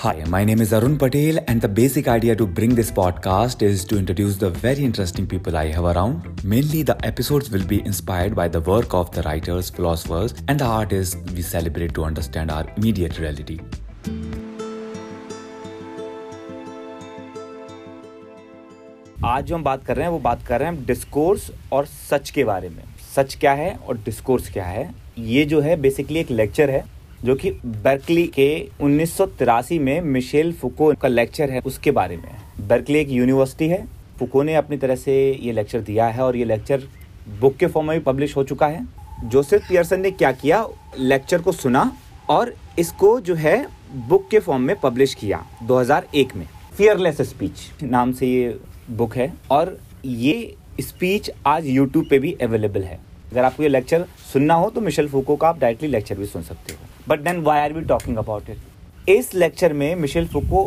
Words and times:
Hi, 0.00 0.24
my 0.28 0.44
name 0.44 0.62
is 0.62 0.72
Arun 0.72 0.96
Patel, 0.96 1.40
and 1.46 1.60
the 1.60 1.68
basic 1.68 2.08
idea 2.08 2.34
to 2.34 2.46
bring 2.46 2.74
this 2.74 2.90
podcast 2.90 3.60
is 3.60 3.84
to 3.84 3.98
introduce 3.98 4.36
the 4.36 4.48
very 4.48 4.82
interesting 4.82 5.26
people 5.26 5.58
I 5.58 5.66
have 5.66 5.84
around. 5.84 6.42
Mainly, 6.42 6.82
the 6.82 6.96
episodes 7.04 7.50
will 7.50 7.66
be 7.66 7.80
inspired 7.84 8.34
by 8.34 8.48
the 8.48 8.62
work 8.62 8.94
of 8.94 9.10
the 9.10 9.20
writers, 9.24 9.68
philosophers, 9.68 10.32
and 10.48 10.58
the 10.58 10.64
artists 10.64 11.16
we 11.34 11.42
celebrate 11.42 11.92
to 11.96 12.04
understand 12.04 12.50
our 12.50 12.64
immediate 12.78 13.18
reality. 13.18 13.58
आज 19.24 19.44
जो 19.44 19.54
हम 19.54 19.64
बात 19.64 19.84
कर 19.84 19.96
रहे 19.96 20.04
हैं 20.04 20.12
वो 20.12 20.18
बात 20.18 20.46
कर 20.46 20.60
रहे 20.60 20.70
हैं 20.70 20.84
डिस्कोर्स 20.86 21.50
और 21.72 21.86
सच 21.86 22.30
के 22.30 22.44
बारे 22.44 22.68
में 22.68 22.82
सच 23.14 23.34
क्या 23.40 23.52
है 23.60 23.74
और 23.74 23.98
डिस्कोर्स 24.04 24.50
क्या 24.52 24.64
है 24.64 24.88
ये 25.18 25.44
जो 25.52 25.60
है 25.60 25.76
बेसिकली 25.80 26.20
एक 26.20 26.30
लेक्चर 26.30 26.70
है 26.70 26.84
जो 27.24 27.34
कि 27.34 27.50
बर्कली 27.50 28.26
के 28.26 28.68
उन्नीस 28.80 29.16
सौ 29.16 29.26
तिरासी 29.28 29.78
में 29.78 30.00
मिशेल 30.00 30.52
फुको 30.52 30.92
का 30.92 31.08
लेक्चर 31.08 31.50
है 31.50 31.60
उसके 31.60 31.90
बारे 31.90 32.16
में। 32.16 32.68
बर्कली 32.68 32.98
एक 32.98 33.08
यूनिवर्सिटी 33.08 33.68
है। 33.68 33.84
फुको 34.18 34.42
ने 34.42 34.54
अपनी 34.54 34.76
तरह 34.76 34.96
से 34.96 35.14
ये 35.42 35.52
लेक्चर 35.52 35.80
दिया 35.80 36.06
है 36.06 36.22
और 36.22 36.36
ये 36.36 36.44
लेक्चर 36.44 36.82
बुक 37.40 37.56
के 37.56 37.66
फॉर्म 37.66 37.88
में 37.88 37.98
भी 37.98 38.04
पब्लिश 38.04 38.36
हो 38.36 38.44
चुका 38.44 38.66
है। 38.66 38.86
जोसेफ 39.24 39.68
पियर्सन 39.68 40.00
ने 40.00 40.10
क्या 40.10 40.32
किया? 40.32 40.66
लेक्चर 40.98 41.42
को 41.42 41.52
सुना 41.52 41.92
और 42.30 42.54
इसको 42.78 43.20
जो 43.20 43.34
है 43.34 43.66
बुक 44.08 44.28
के 44.30 44.38
फॉर्म 44.38 44.62
में 44.62 44.74
पब्लिश 44.80 45.14
किया 45.14 45.44
2001 45.62 46.36
में। 46.36 46.46
फियरलेस 46.76 47.20
स्पीच 47.20 47.82
नाम 47.82 48.12
से 48.12 48.26
ये 48.26 48.58
बुक 48.90 49.16
है 49.16 49.32
और 49.50 49.78
ये 50.04 50.54
स्पीच 50.80 51.30
आज 51.46 51.66
यूट्यूब 51.66 52.06
पे 52.10 52.18
भी 52.18 52.32
अवेलेबल 52.42 52.82
है। 52.82 53.00
अगर 53.32 53.44
आपको 53.44 53.62
ये 53.62 53.68
लेक्चर 53.68 54.04
सुनना 54.32 54.54
हो 54.54 54.70
तो 54.70 54.80
मिशेल 54.80 55.08
फूको 55.08 55.36
का 55.36 55.48
आप 55.48 55.58
डायरेक्टली 55.58 55.88
लेक्चर 55.88 56.18
भी 56.18 56.26
सुन 56.26 56.42
सकते 56.42 56.72
हो। 56.72 56.78
But 57.10 57.20
then 57.20 57.40
why 57.42 57.60
are 57.60 57.72
we 57.72 57.80
talking 57.84 58.16
about 58.16 58.50
it 58.50 59.08
इस 59.08 59.34
लेक्चर 59.34 59.72
में 59.72 59.94
मिशेल 59.96 60.26
फूको 60.28 60.64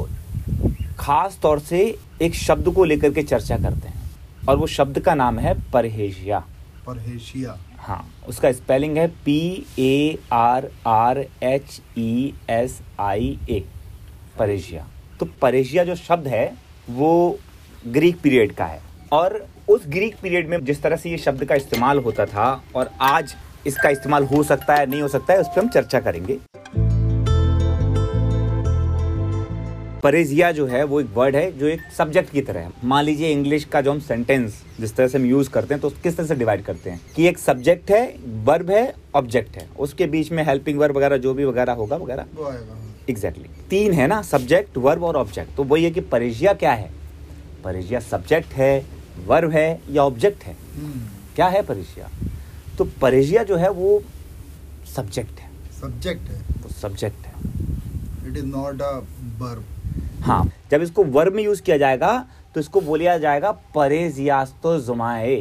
खास 0.99 1.37
तौर 1.43 1.59
से 1.59 1.83
एक 2.21 2.35
शब्द 2.35 2.69
को 2.75 2.83
लेकर 2.83 3.13
के 3.13 3.23
चर्चा 3.23 3.57
करते 3.57 3.87
हैं। 3.87 4.01
और 4.49 4.57
वो 4.57 4.67
शब्द 4.67 4.99
का 4.99 5.13
नाम 5.15 5.39
है 5.39 5.53
परहेजिया। 5.71 6.39
परहेशिया 6.87 7.57
हाँ 7.79 8.05
उसका 8.29 8.51
स्पेलिंग 8.51 8.97
है 8.97 9.07
P 9.25 9.65
A 9.79 10.17
R 10.33 10.69
R 10.87 11.19
H 11.43 11.81
E 11.97 12.33
S 12.49 12.79
I 12.99 13.37
A 13.49 13.63
parrhesia 14.39 14.85
तो 15.19 15.25
परेशिया 15.41 15.83
जो 15.83 15.95
शब्द 15.95 16.27
है 16.27 16.45
वो 16.89 17.39
ग्रीक 17.87 18.19
पीरियड 18.21 18.53
का 18.55 18.65
है। 18.65 18.81
और 19.11 19.45
उस 19.69 19.87
ग्रीक 19.87 20.15
पीरियड 20.21 20.49
में 20.49 20.63
जिस 20.65 20.81
तरह 20.83 20.95
से 20.97 21.09
ये 21.09 21.17
शब्द 21.17 21.45
का 21.45 21.55
इस्तेमाल 21.55 21.99
होता 21.99 22.25
था 22.25 22.47
और 22.75 22.91
आज 23.01 23.35
इसका 23.67 23.89
इस्तेमाल 23.89 24.23
हो 24.25 24.43
सकता 24.43 24.75
है 24.75 24.85
नहीं 24.85 25.01
हो 25.01 25.07
सकता 25.07 25.33
है 25.33 25.39
उस 25.39 25.47
पर 25.47 25.61
हम 25.61 25.69
चर्चा 25.69 25.99
करेंगे। 25.99 26.39
परेजिया 30.03 30.51
जो 30.51 30.65
है 30.67 30.83
वो 30.83 30.99
एक 31.01 31.07
वर्ड 31.13 31.35
है 31.35 31.51
जो 31.51 31.67
एक 31.67 31.81
सब्जेक्ट 31.97 32.31
की 32.31 32.41
तरह 32.41 32.59
है। 32.59 32.71
मान 32.83 33.03
लीजिए 33.05 33.29
इंग्लिश 33.31 33.65
का 33.65 33.81
जो 33.81 33.91
हम 33.91 33.99
सेंटेंस 33.99 34.61
जिस 34.79 34.95
तरह 34.95 35.07
से 35.07 35.17
हम 35.17 35.25
यूज़ 35.25 35.49
करते 35.49 35.73
हैं 35.73 35.81
तो 35.81 35.89
किस 36.03 36.17
तरह 36.17 36.27
से 36.27 36.35
डिवाइड 36.35 36.63
करते 36.63 36.89
हैं? 36.89 36.99
कि 37.15 37.27
एक 37.27 37.37
सब्जेक्ट 37.37 37.91
है 37.91 38.01
वर्ब 38.45 38.71
है 38.71 38.93
ऑब्जेक्ट 39.15 39.57
है। 39.57 39.67
उसके 39.79 40.05
बीच 40.07 40.31
में 40.31 40.43
हेल्पिंग 40.45 40.79
वर्ब 40.79 40.97
वगैरह 40.97 41.17
जो 41.17 41.33
भी 41.33 41.45
वगैरह 41.45 41.73
होगा 41.73 41.95
वगैरह। 41.95 42.25
Exactly 43.09 43.43
exactly. 43.43 43.69
तीन 43.69 43.93
है 43.93 44.07
ना 44.07 44.21
सब्जेक्ट 44.21 44.77
वर्ब 44.77 45.03
और 45.03 45.15
ऑब्जेक्ट 45.15 45.55
तो 45.57 45.63
वही 45.63 45.83
है 45.83 45.91
कि 45.91 46.01
परेजिया 46.01 46.53
क्या 46.53 46.73
है? 46.73 46.89
परेजिया 47.63 47.99
सब्जेक्ट 48.01 48.53
है 48.53 48.85
वर्ब 49.27 49.51
है 49.51 49.79
या 49.89 50.03
ऑब्जेक्ट 50.03 50.43
है। 50.43 50.55
हम्म, 50.75 51.07
क्या 51.35 51.47
है 51.47 51.61
परेजिया? 51.61 52.09
तो 52.77 52.85
परेजिया 53.01 53.43
जो 53.43 53.55
है 53.57 53.69
वो 53.71 54.01
सब्जेक्ट 54.95 55.39
है। 55.39 55.49
सब्जेक्ट 55.81 56.29
है। 56.29 56.39
वो 56.61 56.69
सब्जेक्ट 56.71 57.25
है। 57.25 57.33
It 58.27 58.37
is 58.37 58.45
not 58.45 58.81
a 58.81 58.91
verb 59.39 59.63
हाँ 60.21 60.43
जब 60.71 60.81
इसको 60.81 61.03
वर्ब 61.05 61.33
में 61.33 61.43
यूज़ 61.43 61.61
किया 61.61 61.77
जाएगा 61.77 62.13
तो 62.55 62.59
इसको 62.59 62.81
बोलिया 62.81 63.17
जाएगा 63.17 63.51
परेजियास्तो 63.75 64.79
जुमाए। 64.79 65.35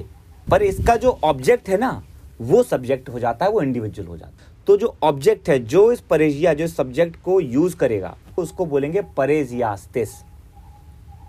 पर 0.46 0.62
इसका 0.62 0.96
जो 0.96 1.18
ऑब्जेक्ट 1.24 1.68
है 1.68 1.78
ना 1.78 2.02
वो 2.40 2.62
सब्जेक्ट 2.62 3.08
हो 3.08 3.18
जाता 3.18 3.44
है 3.44 3.50
वो 3.50 3.62
इंडिविजुअल 3.62 4.08
हो 4.08 4.16
जाता 4.16 4.44
है। 4.44 4.50
तो 4.66 4.76
जो 4.76 4.94
ऑब्जेक्ट 5.02 5.48
है 5.48 5.58
जो 5.66 5.90
इस 5.92 6.00
परेजिया 6.10 6.54
जो 6.54 6.66
सब्जेक्ट 6.68 7.16
को 7.24 7.40
यूज़ 7.40 7.76
करेगा 7.76 8.14
उसको 8.38 8.66
बोलेंगे 8.66 9.02
parrhesiastes. 9.16 10.10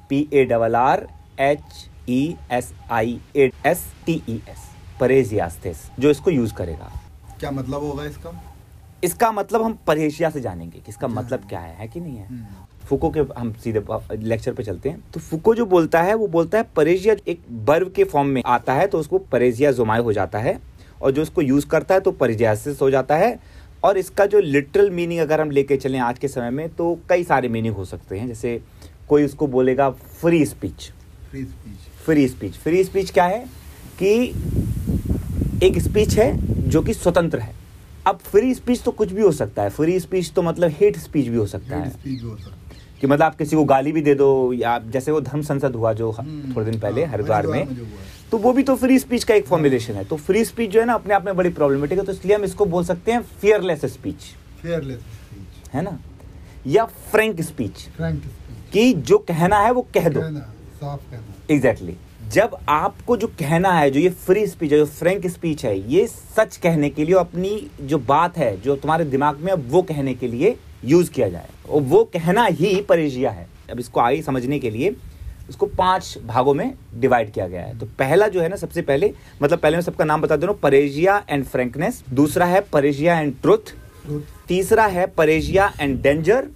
P 0.10 0.28
A 0.34 0.44
double 0.46 0.76
R 0.76 1.08
H 1.42 1.88
E 2.10 2.36
S 2.52 2.74
I 2.92 3.20
A 3.36 3.50
S 3.66 3.86
T 4.06 4.22
E 4.30 4.42
S 4.50 4.63
parrhesiastes 5.00 5.78
जो 6.00 6.10
इसको 6.10 6.32
यूज़ 6.32 6.54
करेगा। 6.54 6.92
क्या 7.40 7.52
मतलब 7.52 7.84
होगा 7.84 8.06
इसका? 8.06 8.32
इसका 9.04 9.32
मतलब 9.32 9.62
हम 9.62 9.78
परहेजिया 9.88 10.30
से 10.30 10.42
जानेंगे 10.42 10.80
कि 10.80 10.90
इसका 10.90 11.08
मतलब 11.08 11.48
क्या 11.50 11.60
है 11.60 11.76
है 11.78 11.88
कि 11.88 12.00
नहीं 12.00 12.18
है। 12.18 12.28
हम्म, 12.28 12.46
फुको 12.88 13.10
के 13.10 13.20
हम 13.38 13.52
सीधे 13.54 13.84
लेक्चर 14.14 14.54
पे 14.54 14.64
चलते 14.64 14.90
हैं। 14.90 15.04
तो 15.14 15.20
फुको 15.20 15.56
जो 15.56 15.66
बोलता 15.66 16.02
है 16.02 16.14
वो 16.14 16.28
बोलता 16.28 16.58
है 16.58 16.64
परेजिया 16.76 17.16
एक 17.28 17.42
बर्व 17.66 17.90
के 17.90 18.04
फॉर्म 18.04 18.28
में 18.28 18.42
आता 18.46 18.74
है 18.74 18.88
तो 18.88 19.00
उसको 19.00 19.18
परेजिया 19.32 19.72
जुमाए 19.72 20.00
हो 20.00 20.14
जाता 20.14 20.40
है 20.40 20.60
और 21.02 21.12
जो 21.12 21.22
उसको 21.22 21.42
यूज़ 21.42 21.68
करता 21.68 21.96
है 21.96 22.02
तो 22.02 22.12
परेजियासिस 22.14 22.82
हो 22.82 22.90
जाता 22.92 23.16
है। 23.16 23.38
और 23.84 23.98
इसका 23.98 24.26
जो 24.26 24.40
लिटरल 24.40 24.90
मीनिंग 24.90 25.20
अगर 25.20 25.42
हम 25.42 25.50
लेके 25.52 25.78
चलें 25.78 26.00
आज 26.00 26.20
के 26.20 26.28
समय 26.28 26.50
में 26.50 26.70
तो 26.70 26.98
कई 27.10 27.24
सारे 27.24 27.48
मीनिंग 27.48 27.76
हो 27.76 27.86
सकते 27.86 28.20
हैं। 28.20 28.28
जैसे 28.28 28.60
कोई 29.10 29.26
उसको 29.26 29.48
बोलेगा 29.48 29.90
free 29.90 30.46
speech. 30.46 30.92
Free 31.32 31.44
speech. 31.44 31.90
Free 32.06 32.28
speech. 32.28 32.58
Free 32.58 32.84
speech 32.84 33.12
क्या 33.12 33.26
है? 33.26 33.40
कि 34.00 34.63
एक 35.64 35.78
स्पीच 35.80 36.18
है 36.18 36.32
जो 36.70 36.82
कि 36.82 36.94
स्वतंत्र 36.94 37.40
है। 37.40 37.54
अब 38.08 38.18
फ्री 38.18 38.54
स्पीच 38.54 38.82
तो 38.84 38.92
कुछ 38.92 39.12
भी 39.12 39.22
हो 39.22 39.32
सकता 39.32 39.64
है। 39.64 39.70
फ्री 39.70 40.00
स्पीच 40.00 40.32
तो 40.32 40.42
मतलब 40.42 40.72
हेट 40.72 40.98
स्पीच 40.98 41.28
भी 41.28 41.38
हो 41.38 41.46
सकता 41.46 41.78
है। 41.78 41.92
कि 43.02 43.08
मतलब 43.08 43.24
आप 43.24 43.36
किसी 43.36 43.56
को 43.56 43.64
गाली 43.64 43.92
भी 43.92 44.02
दे 44.02 44.16
दो 44.16 44.54
या 44.54 44.78
जैसे 44.80 45.12
वो 45.12 45.22
धर्म 45.22 45.42
संसद 45.42 45.76
हुआ 45.76 45.94
जो 45.94 46.12
हम्म, 46.12 46.56
थोड़े 46.56 46.72
दिन 46.72 46.80
पहले 46.80 47.04
हाँ, 47.04 47.14
हरिद्वार 47.14 47.48
में। 47.48 47.68
तो 48.32 48.38
वो 48.38 48.54
भी 48.54 48.64
तो 48.64 48.76
फ्री 48.76 49.00
स्पीच 49.00 49.24
का 49.24 49.34
एक 49.34 49.46
फॉर्मुलेशन 49.46 49.94
है। 49.94 50.04
तो 50.04 50.16
फ्री 50.18 50.46
स्पीच 50.46 50.70
जो 50.70 50.80
है 50.80 50.86
ना 50.86 50.94
अपने 50.94 51.14
आप 51.14 51.26
में 51.26 51.36
बड़ी 51.36 51.50
प्रॉब्लमेटिक 51.50 52.00
है। 52.00 52.06
तो 52.06 52.12
इसलिए 52.12 52.36
हम 52.36 52.44
इसको 52.44 52.66
बोल 52.66 52.86
सकते 52.86 53.12
हैं 53.12 53.22
फियरलेस 53.42 53.86
स्पीच 53.86 54.16
फेयरलेस 54.62 55.00
स्पीच 55.00 55.74
है 55.74 55.82
ना? 55.82 56.00
या 56.68 56.86
फ्रैंक 56.86 57.42
स्पीच 57.42 57.88
फ्रैंक 57.98 58.20
स्पीच 58.20 58.72
कि 58.74 58.94
जो 58.94 59.18
कहना 59.18 59.60
है 59.60 59.72
वो 59.72 59.88
कह 59.94 60.10
दो। 60.10 60.22
Exactly 60.22 61.58
exactly. 61.58 62.13
जब 62.32 62.58
आपको 62.70 63.16
जो 63.18 63.28
कहना 63.30 63.72
है 63.72 63.90
जो 63.92 64.00
ये 64.00 64.10
फ्री 64.26 64.46
स्पीच 64.48 64.72
है 64.72 64.78
जो 64.78 64.86
फ्रैंक 64.86 65.26
स्पीच 65.28 65.64
है 65.66 65.78
ये 65.92 66.06
सच 66.08 66.56
कहने 66.58 66.90
के 66.90 67.06
लिए 67.06 67.16
अपनी 67.16 67.50
जो 67.82 67.98
बात 68.00 68.38
है 68.38 68.56
जो 68.62 68.76
तुम्हारे 68.76 69.06
दिमाग 69.06 69.38
में 69.38 69.52
है, 69.52 69.58
वो 69.58 69.82
कहने 69.82 70.14
के 70.14 70.28
लिए 70.28 70.56
यूज़ 70.86 71.12
किया 71.12 71.28
जाए। 71.30 71.50
और 71.70 71.82
वो 71.82 72.04
कहना 72.14 72.46
ही 72.46 72.76
परेजिया 72.90 73.32
है। 73.32 73.48
अब 73.72 73.80
इसको 73.80 74.00
आगे 74.00 74.22
समझने 74.22 74.60
के 74.60 74.70
लिए 74.70 74.96
इसको 75.50 75.66
पाँच 75.68 76.18
भागों 76.26 76.54
में 76.54 76.74
डिवाइड 77.00 77.32
किया 77.32 77.48
गया 77.48 77.62
है। 77.62 77.78
तो 77.80 77.86
पहला 78.00 78.28
जो 78.28 78.42
है 78.42 78.50
ना 78.50 78.56
सबसे 78.56 78.82
पहले 78.82 79.14
मतलब 79.42 79.60
पहले 79.60 79.78
मैं 79.78 79.84
सबका 79.84 80.06
नाम 80.06 80.22
बता 80.22 80.36
दे 80.36 80.46
रहा 80.46 80.54
हूँ 80.54 80.60
परेजिया 80.62 81.24
एंड 81.30 81.46
फ्रेंकनेस 81.46 82.04
दूसरा 82.14 82.46
है 82.46 82.62
परेजिया 82.74 83.20
एंड 83.20 83.34
ट्रुथ 83.42 83.76
तीसरा 84.48 84.86
है 84.88 85.08
परेजिया 85.08 85.72
एंड 85.82 86.02
डेंजर 86.02 86.48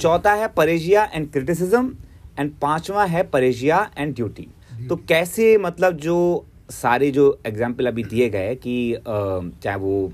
चौथा 0.00 0.32
है 0.32 0.48
परेजिया 0.48 1.10
एंड 1.14 1.30
क्रिटिसिज्म 1.32 1.92
एंड 2.38 2.52
पांचवा 2.62 3.04
है 3.04 3.22
परेजिया 3.22 3.88
एंड 3.98 4.14
ड्यूटी 4.14 4.48
तो 4.88 4.96
कैसे 5.08 5.56
मतलब 5.58 5.96
जो 5.98 6.44
सारे 6.70 7.10
जो 7.10 7.26
एग्ज़ाम्पल 7.46 7.86
अभी 7.86 8.02
दिए 8.04 8.28
गए 8.30 8.54
कि 8.56 9.02
चाहे 9.06 9.76
वो 9.76 10.10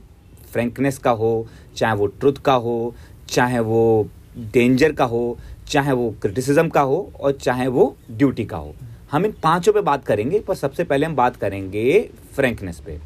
फ्रैंकनेस 0.52 0.98
का 0.98 1.10
हो 1.12 1.46
चाहे 1.76 1.94
वो 1.94 2.06
ट्रुथ 2.06 2.42
का 2.44 2.54
हो 2.54 2.94
चाहे 3.28 3.58
वो 3.60 4.08
डेंजर 4.52 4.92
का 4.92 5.04
हो 5.04 5.36
चाहे 5.68 5.92
वो 5.92 6.10
क्रिटिसिज्म 6.22 6.68
का 6.68 6.80
हो 6.82 6.98
और 7.20 7.32
चाहे 7.32 7.66
वो 7.68 7.94
ड्यूटी 8.10 8.44
का 8.44 8.56
हो। 8.56 8.74
हम 9.10 9.24
इन 9.26 9.32
पाँचों 9.42 9.72
पे 9.72 9.80
बात 9.80 10.04
करेंगे 10.04 10.40
पर 10.40 10.54
सबसे 10.54 10.84
पहले 10.84 11.06
हम 11.06 11.16
बात 11.16 11.36
करेंगे 11.36 12.00
फ्रैंकनेस 12.36 12.80
पे। 12.86 12.98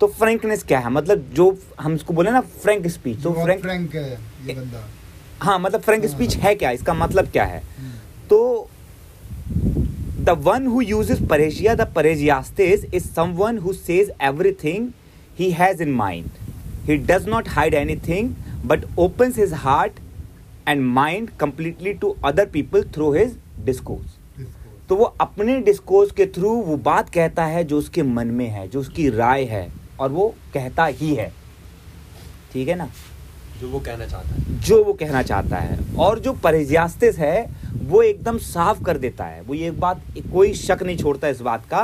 तो 0.00 0.06
फ्रैंकनेस 0.08 0.62
क्या 0.62 0.78
है? 0.78 0.90
मतलब 0.90 1.24
जो 1.34 1.56
हम 1.80 1.94
इसको 1.94 2.14
बोले 2.14 2.30
ना 2.30 2.40
फ्रैंक 2.40 2.86
स्पीच 2.88 3.22
तो 3.22 3.32
फ्रैंक 3.34 3.60
फ्रैंक 3.62 3.94
है 3.94 4.10
ये 4.46 4.54
बंदा। 4.54 4.88
हाँ 5.42 5.58
मतलब 5.58 5.80
फ्रैंक 5.80 6.04
हाँ। 6.04 6.12
स्पीच 6.12 6.36
है 6.36 6.54
क्या? 6.54 6.70
इसका 6.70 6.94
मतलब 6.94 7.28
क्या 7.28 7.44
है? 7.44 7.62
हम्म, 7.78 7.92
तो 8.28 8.68
the 10.24 10.30
one 10.44 10.66
who 10.66 10.80
use 10.80 11.12
is 11.12 11.24
parrhesia 11.28 11.74
the 11.74 11.86
parrhesiastes 11.96 12.84
is 12.94 13.06
someone 13.36 13.58
who 13.58 13.72
says 13.72 14.12
everything 14.64 14.88
he 15.38 15.50
has 15.52 15.82
in 15.82 15.92
mind 15.92 16.30
he 16.86 16.96
does 17.06 17.28
not 17.28 17.48
hide 17.48 17.74
anything 18.08 18.34
but 18.66 18.84
opens 18.98 19.38
his 19.38 19.52
heart 19.62 19.98
and 20.68 20.82
mind 20.82 21.30
completely 21.40 21.92
to 22.02 22.14
other 22.24 22.46
people 22.52 22.82
through 22.94 23.12
his 23.12 23.36
discourse 23.64 24.16
तो 24.88 24.96
वो 24.96 25.04
अपने 25.20 25.58
discourse 25.60 26.10
के 26.12 26.26
through 26.36 26.50
वो 26.62 26.76
बात 26.86 27.10
कहता 27.10 27.44
है 27.46 27.64
जो 27.64 27.78
उसके 27.78 28.02
मन 28.02 28.26
में 28.38 28.48
है 28.50 28.66
जो 28.68 28.80
उसकी 28.80 29.08
राय 29.10 29.44
है 29.50 29.66
और 30.00 30.10
वो 30.12 30.34
कहता 30.54 30.84
ही 30.98 31.14
है। 31.14 31.32
ठीक 32.52 32.68
है 32.68 32.74
ना? 32.74 32.88
जो 33.64 33.70
वो 33.70 33.78
कहना 33.80 34.06
चाहता 34.06 34.28
है। 34.28 34.60
जो 34.60 34.82
वो 34.84 34.92
कहना 34.92 35.22
चाहता 35.22 35.56
है। 35.56 35.78
और 35.98 36.18
जो 36.18 36.32
परेजियास्तिस 36.32 37.18
है 37.18 37.46
वो 37.84 38.02
एकदम 38.02 38.38
साफ़ 38.38 38.82
कर 38.82 38.98
देता 38.98 39.24
है। 39.24 39.40
वो 39.42 39.54
ये 39.54 39.68
एक 39.68 39.80
बात 39.80 40.02
कोई 40.32 40.52
शक 40.54 40.82
नहीं 40.82 40.96
छोड़ता 40.96 41.28
इस 41.28 41.40
बात 41.40 41.66
का 41.66 41.82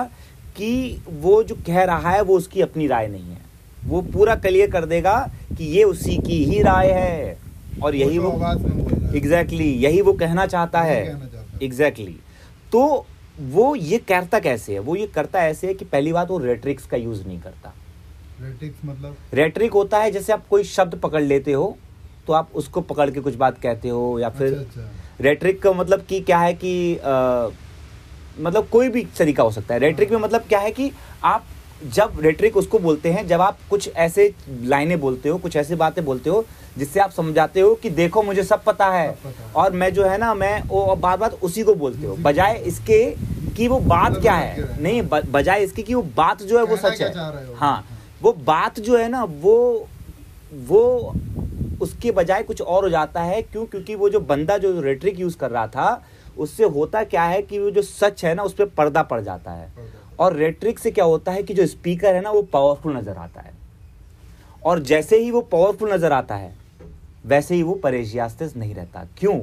कि 0.57 1.01
वो 1.21 1.43
जो 1.43 1.55
कह 1.67 1.83
रहा 1.85 2.11
है 2.11 2.23
वो 2.23 2.37
उसकी 2.37 2.61
अपनी 2.61 2.87
राय 2.87 3.07
नहीं 3.07 3.31
है। 3.31 3.39
वो 3.85 4.01
पूरा 4.03 4.35
क्लियर 4.37 4.71
कर 4.71 4.85
देगा 4.85 5.19
कि 5.59 5.65
ये 5.65 5.85
उसी 5.85 6.17
की 6.17 6.45
ही 6.45 6.63
राय 6.63 6.91
है। 6.91 7.39
और 7.83 7.95
यही 7.95 8.19
वो 8.19 8.31
एग्जैक्टली 9.17 9.71
यही 9.75 10.01
वो 10.01 10.13
कहना 10.13 10.47
चाहता 10.47 10.81
है। 10.81 11.05
कहना 11.07 11.19
चाहता 11.19 11.53
है। 11.53 11.59
एग्जैक्टली 11.63 12.17
तो 12.73 13.07
वो 13.41 13.75
ये 13.77 13.99
करता 13.99 14.39
कैसे 14.39 14.73
है? 14.73 14.79
वो 14.79 14.97
ये 14.97 15.07
करता 15.07 15.45
ऐसे 15.45 15.67
है 15.67 15.75
कि 15.75 15.85
पहली 15.85 16.13
बात 16.13 16.31
वो 16.31 16.39
रेट्रिक्स 16.39 16.87
का 16.87 16.97
यूज़ 16.97 17.27
नहीं 17.27 17.41
करता। 17.41 17.75
मतलब? 18.41 19.17
रेट्रिक 19.35 19.73
होता 19.73 19.99
है 19.99 20.11
जैसे 20.11 20.33
आप 20.33 20.47
कोई 20.51 20.65
शब्द 20.65 20.95
पकड़ 20.95 21.23
लेते 21.23 21.53
हो 21.53 21.77
तो 22.27 22.33
आप 22.33 22.51
उसको 22.55 22.81
पकड़ 22.81 23.11
के 23.11 23.21
कुछ 23.21 23.35
बात 23.35 23.59
कहते 23.59 23.89
हो 23.89 24.19
या 24.19 24.29
फिर 24.29 24.55
अच्छा। 24.55 24.81
अच्छा 24.81 24.91
रेट्रिक 25.21 25.63
का 25.63 25.73
मतलब 25.73 26.05
कि 26.09 26.21
क्या 26.21 26.39
है 26.39 26.53
कि 26.55 26.73
मतलब 28.41 28.69
कोई 28.69 28.89
भी 28.89 29.05
तरीका 29.19 29.43
हो 29.43 29.51
सकता 29.51 29.75
है। 29.75 29.81
रेट्रिक 29.81 30.11
में 30.11 30.19
मतलब 30.19 30.45
क्या 30.49 30.59
है 30.61 30.71
कि 30.71 30.91
आप 31.25 31.45
जब 31.87 32.19
रेट्रिक 32.21 32.57
उसको 32.57 32.79
बोलते 32.79 33.11
हैं 33.13 33.27
जब 33.27 33.41
आप 33.41 33.59
कुछ 33.71 33.89
ऐसे 33.97 34.33
लाइनें 34.65 34.99
बोलते 35.01 35.29
हो 35.29 35.39
कुछ 35.39 35.57
ऐसी 35.57 35.75
बातें 35.75 36.05
बोलते 36.05 36.31
हो 36.31 36.45
जिससे 36.79 37.01
आप 37.01 37.11
समझाते 37.11 37.61
हो 37.61 37.75
कि 37.75 37.91
देखो 37.91 38.23
मुझे 38.23 38.43
सब 38.45 38.65
पता 38.65 38.87
है 38.87 39.07
सब 39.09 39.23
पता 39.23 39.45
है। 39.45 39.53
और 39.55 39.73
मैं 39.73 39.93
जो 39.95 40.05
है 40.05 40.19
ना 40.19 40.33
मैं 40.35 40.63
वो 40.63 40.97
बार 40.97 41.17
बार 41.17 41.31
उसी 41.43 41.63
को 41.63 41.75
बोलते 41.75 42.07
हो। 42.07 42.17
बजाय 42.17 42.55
इसके 42.67 43.05
कि 43.57 43.69
वो 43.69 43.79
बात 43.81 44.11
मतलब 44.11 44.23
क्या 44.23 44.35
है। 44.35 44.55
है? 44.55 44.83
नहीं 44.83 45.03
बजाय 45.03 45.65
इसके 45.65 45.83
कि 45.83 45.95
वो 45.95 46.03
बात 46.17 46.43
जो 46.43 46.59
है 46.59 46.65
वो 46.65 46.77
सच 46.77 47.01
है? 47.01 47.09
हो? 47.09 48.00
वो 48.23 48.33
बात 48.33 48.81
जो 48.81 48.97
है 48.97 49.09
ना, 49.09 49.25
वो 49.25 49.87
वो 50.53 51.15
उसके 51.81 52.11
बजाय 52.11 52.43
कुछ 52.43 52.61
और 52.61 52.85
हो 52.85 52.89
जाता 52.91 53.23
है। 53.23 53.43
क्यों? 53.43 53.65
क्योंकि 53.67 53.95
वो 53.95 54.09
जो 54.09 54.21
बंदा 54.21 54.59
जो 54.59 54.81
रेट्रिक 54.81 55.21
यूज़ 55.21 55.37
कर 55.39 55.51
रहा 55.51 55.67
था, 55.67 56.05
उससे 56.39 56.65
होता 56.65 57.05
क्या 57.05 57.23
है 57.23 57.43
कि 57.43 57.59
वो 57.59 57.71
जो 57.71 57.83
सच 57.83 58.25
है 58.25 58.35
ना, 58.35 58.43
उस 58.43 58.55
पर 58.55 58.65
पर्दा 58.65 59.03
पड़ 59.03 59.21
जाता 59.21 59.51
है। 59.51 59.73
और 60.19 60.37
रेट्रिक 60.37 60.79
से 60.79 60.91
क्या 60.91 61.05
होता 61.05 61.33
है 61.33 61.43
कि 61.43 61.55
जो 61.55 61.67
स्पीकर 61.67 62.15
है 62.15 62.21
ना, 62.21 62.31
वो 62.31 62.43
पावरफुल 62.43 62.97
नज़र 62.97 63.17
आता 63.17 63.41
है। 63.41 63.53
और 64.65 64.79
जैसे 64.83 65.19
ही 65.19 65.31
वो 65.31 65.41
पावरफुल 65.41 65.93
नज़र 65.93 66.13
आता 66.13 66.35
है, 66.35 66.55
वैसे 67.27 67.55
ही 67.55 67.63
वो 67.63 67.75
परेजियास्तिस 67.75 68.57
नहीं 68.57 68.75
रहता। 68.75 69.07
क्यों? 69.19 69.39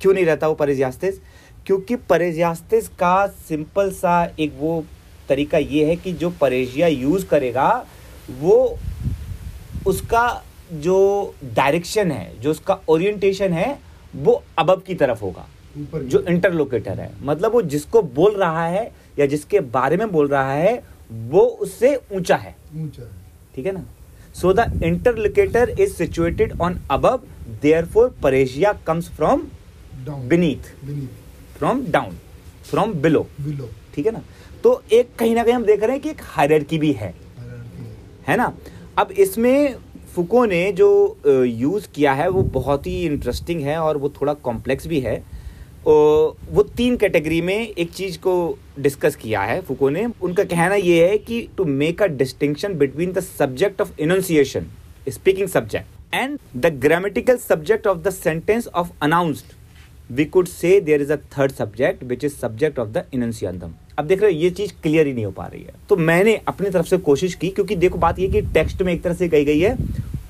क्यों 0.00 0.14
नहीं 0.14 0.24
रहता 0.26 0.48
वो 0.48 0.54
परेजियास्तिस 0.54 1.18
क्योंकि 1.66 1.96
परेजियास्तिस 1.96 2.88
का 2.88 3.26
सिंपल 3.26 3.90
सा 3.90 4.24
एक 4.38 4.52
वो 4.58 4.84
तरीका 5.28 5.58
ये 5.58 5.84
है 5.84 5.96
कि 5.96 6.12
जो 6.12 6.30
परेजिया 6.30 6.86
यूज़ 6.86 7.26
करेगा 7.26 7.86
वो 8.30 8.78
उसका 9.86 10.42
जो 10.72 11.34
डायरेक्शन 11.54 12.10
है 12.12 12.40
जो 12.40 12.50
उसका 12.50 12.78
ओरिएंटेशन 12.88 13.52
है 13.52 13.78
वो 14.14 14.42
अबब 14.58 14.82
की 14.82 14.94
तरफ़ 14.94 15.20
होगा। 15.20 15.46
जो 15.98 16.20
इंटरलोकेटर 16.20 17.00
है। 17.00 17.10
मतलब 17.22 17.52
वो 17.52 17.62
जिसको 17.62 18.02
बोल 18.02 18.34
रहा 18.34 18.66
है 18.66 18.90
या 19.18 19.26
जिसके 19.26 19.60
बारे 19.60 19.96
में 19.96 20.10
बोल 20.12 20.28
रहा 20.28 20.52
है 20.52 20.82
वो 21.10 21.40
उससे 21.40 21.94
ऊँचा 22.12 22.36
है। 22.36 22.54
ऊँचा 22.76 23.02
है। 23.02 23.08
ठीक 23.54 23.66
है 23.66 23.72
ना? 23.72 23.84
So 24.34 24.52
the 24.52 24.80
interlocutor 24.84 25.70
is 25.70 25.92
situated 25.92 26.60
on 26.60 26.80
above 26.90 27.20
therefore 27.62 28.14
parrhesia 28.22 28.72
comes 28.86 29.08
from 29.08 29.42
beneath. 30.28 30.66
From 31.58 31.84
down 31.86 32.16
from 32.64 32.92
below 32.92 33.26
below. 33.42 33.66
ठीक 33.94 34.06
है 34.06 34.12
ना? 34.12 34.22
तो 34.62 34.82
एक 34.92 35.14
कहीं 35.18 35.34
ना 35.34 35.42
कहीं 35.44 35.54
हम 35.54 35.64
देख 35.64 35.82
रहे 35.82 35.92
हैं 35.92 36.00
कि 36.00 36.10
एक 36.10 36.20
हायरार्की 36.22 36.78
भी 36.78 36.92
है। 36.92 37.23
है। 38.28 38.36
ना? 38.36 38.52
अब 38.98 39.10
इसमें 39.12 39.76
फुको 40.14 40.44
ने 40.46 40.70
जो 40.72 40.88
यूज़ 41.26 41.86
किया 41.94 42.12
है, 42.12 42.28
वो 42.28 42.42
बहुत 42.42 42.86
ही 42.86 43.04
इंटरेस्टिंग 43.04 43.60
है 43.60 43.78
और 43.78 43.96
वो 43.96 44.08
थोड़ा 44.20 44.34
कॉम्प्लेक्स 44.44 44.86
भी 44.86 45.00
है। 45.00 45.16
वो 45.86 46.62
तीन 46.76 46.96
कैटेगरी 46.96 47.40
में 47.42 47.56
एक 47.56 47.90
चीज़ 47.92 48.18
को 48.18 48.34
डिस्कस 48.78 49.16
किया 49.16 49.40
है 49.42 49.60
फुको 49.62 49.88
ने। 49.90 50.06
उनका 50.22 50.44
कहना 50.44 50.74
ये 50.74 51.08
है 51.08 51.18
कि 51.18 51.40
to 51.56 51.64
make 51.64 52.02
a 52.02 52.06
distinction 52.06 52.74
between 52.78 53.12
the 53.12 53.20
subject 53.20 53.80
of 53.80 54.00
enunciation 54.00 54.66
speaking 55.08 55.48
subject 55.48 56.14
and 56.14 56.38
the 56.56 56.72
grammatical 56.80 57.36
subject 57.38 57.86
of 57.86 57.98
the 57.98 58.10
sentence 58.12 58.68
of 58.74 58.90
announced 59.02 59.52
we 60.10 60.24
could 60.24 60.46
say 60.48 60.80
there 60.80 61.00
is 61.00 61.12
a 61.12 61.16
third 61.38 61.52
subject 61.52 62.04
which 62.04 62.24
is 62.24 62.34
subject 62.34 62.78
of 62.78 62.88
the 62.88 63.04
enunciandum. 63.14 63.83
अब 63.98 64.04
देख 64.04 64.22
रहे 64.22 64.32
हो, 64.32 64.38
ये 64.38 64.50
चीज़ 64.50 64.72
clear 64.82 65.06
ही 65.06 65.12
नहीं 65.12 65.24
हो 65.24 65.30
पा 65.30 65.46
रही 65.46 65.62
है। 65.62 65.74
तो 65.88 65.96
मैंने 65.96 66.40
अपनी 66.48 66.70
तरफ़ 66.70 66.86
से 66.86 66.98
कोशिश 66.98 67.34
की, 67.34 67.48
क्योंकि 67.48 67.76
देखो, 67.76 67.98
बात 67.98 68.18
ये 68.18 68.28
कि 68.28 68.40
टेक्स्ट 68.42 68.82
में 68.82 68.92
एक 68.92 69.02
तरह 69.02 69.14
से 69.14 69.28
कही 69.28 69.44
गई 69.44 69.60
है, 69.60 69.76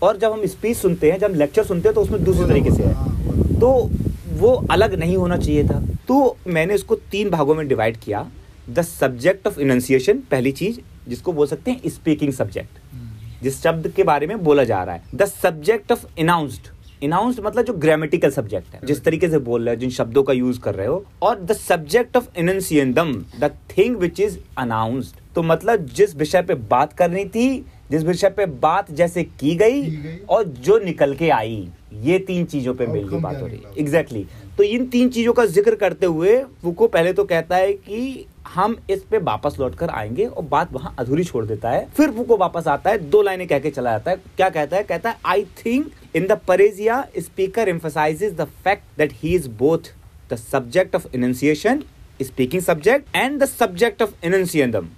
और 0.02 0.16
जब 0.16 0.32
हम 0.32 0.46
स्पीच 0.46 0.76
सुनते 0.76 1.11
हैं, 1.11 1.19
जब 1.19 1.31
हम 1.31 1.38
लेक्चर 1.38 1.64
सुनते 1.64 1.88
हैं 1.88 1.94
तो 1.94 2.00
उसमें 2.00 2.25
दूसरे 2.25 2.49
तरीके 2.49 2.70
से 2.70 2.82
है। 2.82 3.61
तो 3.61 3.90
वो 4.38 4.52
अलग 4.70 4.94
नहीं 4.94 5.16
होना 5.16 5.37
चाहिए 5.37 5.64
था। 5.64 5.82
तो 6.08 6.37
मैंने 6.46 6.75
उसको 6.75 6.94
तीन 7.11 7.31
भागों 7.31 7.55
में 7.55 7.66
डिवाइड 7.69 7.96
किया। 7.96 8.26
द 8.70 8.82
सब्जेक्ट 8.82 9.46
ऑफ़ 9.46 9.61
इनंसिएशन 9.61 10.19
पहली 10.31 10.52
चीज़, 10.52 10.81
जिसको 11.08 11.32
बोल 11.32 11.46
सकते 11.46 11.70
हैं 11.70 11.90
स्पीकिंग 11.90 12.32
सब्जेक्ट 12.32 13.43
जिस 13.43 13.62
शब्द 13.62 13.88
के 13.88 14.02
बारे 14.02 14.26
में 14.26 14.43
बोला 14.44 14.64
जा 14.64 14.82
रहा 14.84 14.94
है। 14.94 15.02
The 15.14 15.25
subject 15.25 15.93
of 15.93 16.06
enounced 16.19 16.69
enounced 17.02 17.41
मतलब 17.44 17.64
जो 17.64 17.73
ग्रामेटिकल 17.75 18.31
सब्जेक्ट 18.31 18.75
है, 18.75 18.81
जिस 18.85 19.05
तरीके 19.05 19.29
से 19.29 19.38
बोल 19.41 19.64
रहे 19.64 19.75
हो, 19.75 19.81
जिन 19.81 19.91
शब्दों 19.91 20.23
का 20.23 20.32
यूज़ 20.32 20.61
कर 20.61 20.75
रहे 20.75 20.87
हो, 20.87 21.05
और 21.23 21.41
the 21.41 21.52
subject 21.52 22.17
of 22.17 22.29
enunciandum 22.38 22.93
the 22.94 23.50
thing 23.76 23.96
which 23.96 24.20
is 24.20 24.38
announced 24.58 25.23
तो 25.35 25.43
मतलब 25.43 25.87
जिस 25.87 26.14
विषय 26.17 26.43
पे 26.43 26.55
बात 26.55 26.93
करनी 26.93 27.25
थी 27.26 27.64
जिस 27.91 28.03
विषय 28.03 28.29
पे 28.29 28.47
बात 28.47 28.91
जैसे 28.93 29.23
की 29.23 29.55
गई 29.55 29.83
की 29.83 29.97
गई। 29.99 30.19
और 30.29 30.45
जो 30.45 30.79
निकल 30.79 31.15
के 31.15 31.29
आई 31.31 31.69
ये 32.03 32.19
तीन 32.19 32.45
चीज़ों 32.45 32.75
पे 32.75 32.87
मिल 32.87 33.09
के 33.09 33.17
बात 33.17 33.41
हो 33.41 33.47
रही 33.47 33.57
है? 33.57 33.73
एग्जैक्टली 33.79 34.27
तो 34.59 34.63
इन 34.63 34.87
तीन 34.87 35.09
चीज़ों 35.09 35.33
का 35.33 35.45
ज़िक्र 35.47 35.75
करते 35.77 36.07
हुए 36.07 36.39
फुको 36.63 36.87
पहले 36.89 37.13
तो 37.13 37.25
कहता 37.25 37.57
है 37.57 37.73
कि 37.73 38.27
हम 38.47 38.77
इस 38.91 39.03
पे 39.11 39.19
वापस 39.19 39.57
लौट 39.61 39.75
कर 39.75 39.91
आएँगे 39.91 40.25
और 40.25 40.45
बात 40.45 40.73
वहाँ 40.73 40.95
अधूरी 40.99 41.25
छोड़ 41.25 41.45
देता 41.47 41.71
है। 41.71 41.87
फिर 41.97 42.11
फुको 42.13 42.37
वापस 42.37 42.67
आता 42.69 42.91
है 42.91 42.99
दो 43.11 43.23
लाइनें 43.23 43.47
कह 43.49 43.59
के 43.59 43.71
चला 43.71 43.91
जाता 43.91 44.11
है। 44.11 44.17
क्या 44.37 44.49
कहता 44.49 44.77
है? 44.77 44.83
कहता 44.83 45.11
है 45.11 45.17
I 45.27 45.45
think 45.65 45.91
in 46.17 46.27
the 46.27 46.39
parrhesia 46.49 47.05
speaker 47.19 47.73
emphasizes 47.73 48.37
the 48.37 48.45
fact 48.65 48.99
that 48.99 49.13
he 49.15 49.35
is 49.35 49.49
both 49.59 49.93
the 50.33 50.37
subject 50.37 50.95
of 50.97 51.07
enunciation 51.15 51.83
speaking 52.23 52.63
subject 52.63 53.17
and 53.17 53.39
the 53.43 53.47
subject 53.47 54.03
of 54.03 54.11
enunciandum 54.25 54.89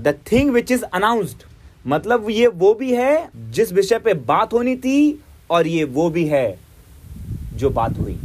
the 0.00 0.14
thing 0.32 0.50
which 0.50 0.70
is 0.72 0.84
announced 0.84 1.42
मतलब 1.86 2.28
ये 2.30 2.46
वो 2.46 2.72
भी 2.74 2.92
है 2.94 3.28
जिस 3.52 3.72
विषय 3.72 3.98
पे 3.98 4.14
बात 4.26 4.52
होनी 4.52 4.76
थी 4.76 5.18
और 5.50 5.66
ये 5.66 5.84
वो 5.86 6.08
भी 6.10 6.24
है 6.26 6.58
जो 7.54 7.70
बात 7.70 7.98
हुई। 7.98 8.18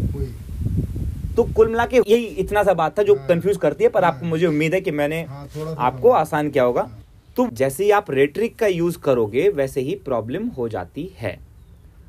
तो 1.36 1.44
कुल 1.56 1.68
मिला 1.68 1.86
के 1.86 1.98
यही 1.98 2.26
इतना 2.44 2.64
सा 2.64 2.74
बात 2.74 2.98
था 3.00 3.04
जो 3.04 3.16
कंफ्यूज 3.28 3.58
करती 3.58 3.84
है 3.84 3.90
पर 3.90 4.04
आपको 4.04 4.26
मुझे 4.26 4.46
उम्मीद 4.46 4.74
है 4.74 4.82
कि 4.82 4.92
मैंने 4.92 5.26
आपको 5.26 6.10
आसान 6.12 6.50
किया 6.50 6.64
होगा। 6.64 6.90
तो 7.38 7.48
जैसे 7.54 7.84
ही 7.84 7.92
आप 7.92 8.10
रेट्रिक 8.12 8.56
का 8.60 8.68
यूज़ 8.68 8.98
करोगे 9.00 9.48
वैसे 9.52 9.82
ही 9.82 9.96
प्रॉब्लम 10.06 10.48
हो 10.58 10.68
जाती 10.70 11.10
है। 11.18 11.38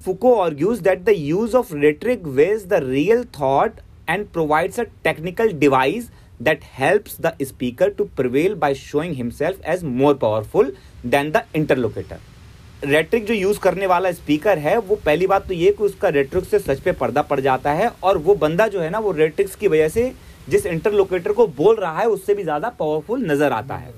Foucault 0.04 0.34
argues 0.36 0.78
that 0.80 1.04
the 1.04 1.14
use 1.16 1.56
of 1.56 1.74
rhetoric 1.74 2.24
veils 2.38 2.66
the 2.68 2.80
real 2.84 3.24
thought 3.40 3.80
and 4.08 4.26
provides 4.28 4.80
a 4.80 4.84
technical 5.04 5.52
device 5.58 6.10
that 6.42 6.60
helps 6.78 7.20
the 7.20 7.32
speaker 7.42 7.90
to 7.90 8.04
prevail 8.16 8.54
by 8.56 8.74
showing 8.76 9.14
himself 9.14 9.68
as 9.68 9.84
more 9.84 10.14
powerful 10.14 10.72
than 11.04 11.32
the 11.32 11.42
interlocutor. 11.54 12.18
Rhetoric 12.84 13.24
जो 13.26 13.34
use 13.34 13.58
करने 13.60 13.86
वाला 13.86 14.10
speaker 14.12 14.58
है 14.58 14.76
वो 14.78 14.96
पहली 14.96 15.26
बात 15.26 15.46
तो 15.48 15.54
ये 15.54 15.70
कि 15.72 15.84
उसका 15.84 16.08
रेट्रिक 16.08 16.44
से 16.44 16.58
सच 16.58 16.80
पे 16.80 16.92
पर्दा 16.92 17.22
पड़ 17.22 17.38
जाता 17.40 17.72
है 17.72 17.90
और 18.02 18.18
वो 18.18 18.34
बंदा 18.34 18.66
जो 18.68 18.80
है 18.80 18.88
ना 18.90 18.98
वो 18.98 19.12
रेट्रिक्स 19.12 19.54
की 19.54 19.68
वजह 19.68 19.88
से 19.88 20.12
जिस 20.48 20.66
इंटरलोकेटर 20.66 21.32
को 21.32 21.46
बोल 21.56 21.76
रहा 21.76 21.98
है 21.98 22.06
उससे 22.08 22.34
भी 22.34 22.42
ज़्यादा 22.42 22.68
पावरफुल 22.78 23.24
नज़र 23.26 23.52
आता 23.52 23.76
है 23.76 23.92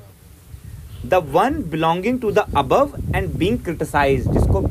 the 1.05 1.23
one 1.31 1.63
belonging 1.71 2.21
to 2.21 2.31
the 2.33 2.45
above 2.57 2.93
and 3.17 3.29
being 3.35 3.59
criticize 3.65 4.29
जिसको 4.29 4.63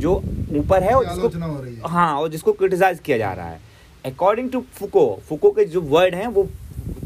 जो 0.00 0.14
ऊपर 0.56 0.82
है 0.82 0.94
और 0.94 1.06
जिसको। 1.06 1.88
हाँ 1.88 2.12
और 2.20 2.28
जिसको 2.28 2.52
क्रिटिसाइज 2.52 3.00
किया 3.00 3.18
जा 3.18 3.32
रहा 3.32 3.48
है 3.48 3.60
अकॉर्डिंग 4.04 4.50
टू 4.50 4.64
फुको 4.74 5.06
फुको 5.28 5.50
के 5.50 5.64
जो 5.66 5.80
वर्ड 5.80 6.14
हैं 6.14 6.26
वो 6.28 6.48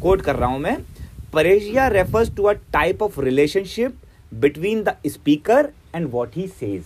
कोट 0.02 0.23
कर 0.23 0.37
रहा 0.37 0.49
हूँ 0.50 0.58
मैं 0.61 0.76
parrhesia 1.32 1.88
refers 1.90 2.35
to 2.37 2.42
a 2.42 2.52
type 2.73 3.02
of 3.02 3.20
relationship 3.20 3.97
between 4.35 4.82
the 4.85 4.97
speaker 5.06 5.68
and 5.94 6.08
what 6.11 6.37
he 6.37 6.47
says 6.61 6.85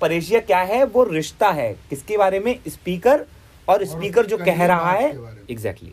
parrhesia 0.00 0.40
क्या 0.40 0.60
है 0.70 0.84
वो 0.84 1.04
रिश्ता 1.10 1.50
है 1.52 1.72
किसके 1.90 2.16
बारे 2.18 2.40
में 2.40 2.58
स्पीकर 2.68 3.24
और 3.68 3.84
स्पीकर 3.84 4.26
जो 4.26 4.36
कहने 4.36 4.52
कह 4.52 4.66
रहा 4.66 4.92
बात 4.92 5.00
है 5.02 5.10
के 5.12 5.18
बारे 5.18 5.34
में। 5.34 5.46
Exactly 5.50 5.92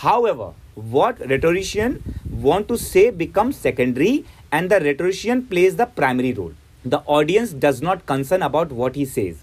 However, 0.00 0.46
what 0.90 1.20
rhetorician 1.30 1.94
want 2.42 2.68
to 2.68 2.76
say 2.82 3.10
becomes 3.22 3.56
secondary 3.56 4.24
and 4.58 4.70
the 4.70 4.78
rhetorician 4.80 5.42
plays 5.52 5.76
the 5.80 5.86
primary 5.96 6.32
role. 6.32 6.52
The 6.84 7.00
audience 7.16 7.52
does 7.64 7.80
not 7.86 8.04
concern 8.06 8.42
about 8.42 8.70
what 8.72 8.98
he 9.00 9.06
says. 9.14 9.40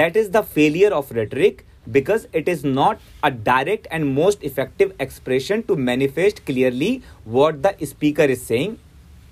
That 0.00 0.16
is 0.16 0.30
the 0.30 0.42
failure 0.56 0.90
of 0.96 1.12
rhetoric 1.12 1.64
because 1.98 2.26
it 2.32 2.48
is 2.48 2.64
not 2.64 2.98
a 3.22 3.30
direct 3.30 3.86
and 3.90 4.12
most 4.14 4.42
effective 4.42 4.92
expression 4.98 5.62
to 5.70 5.76
manifest 5.76 6.44
clearly 6.44 6.90
what 7.24 7.62
the 7.62 7.74
speaker 7.86 8.24
is 8.36 8.42
saying 8.42 8.78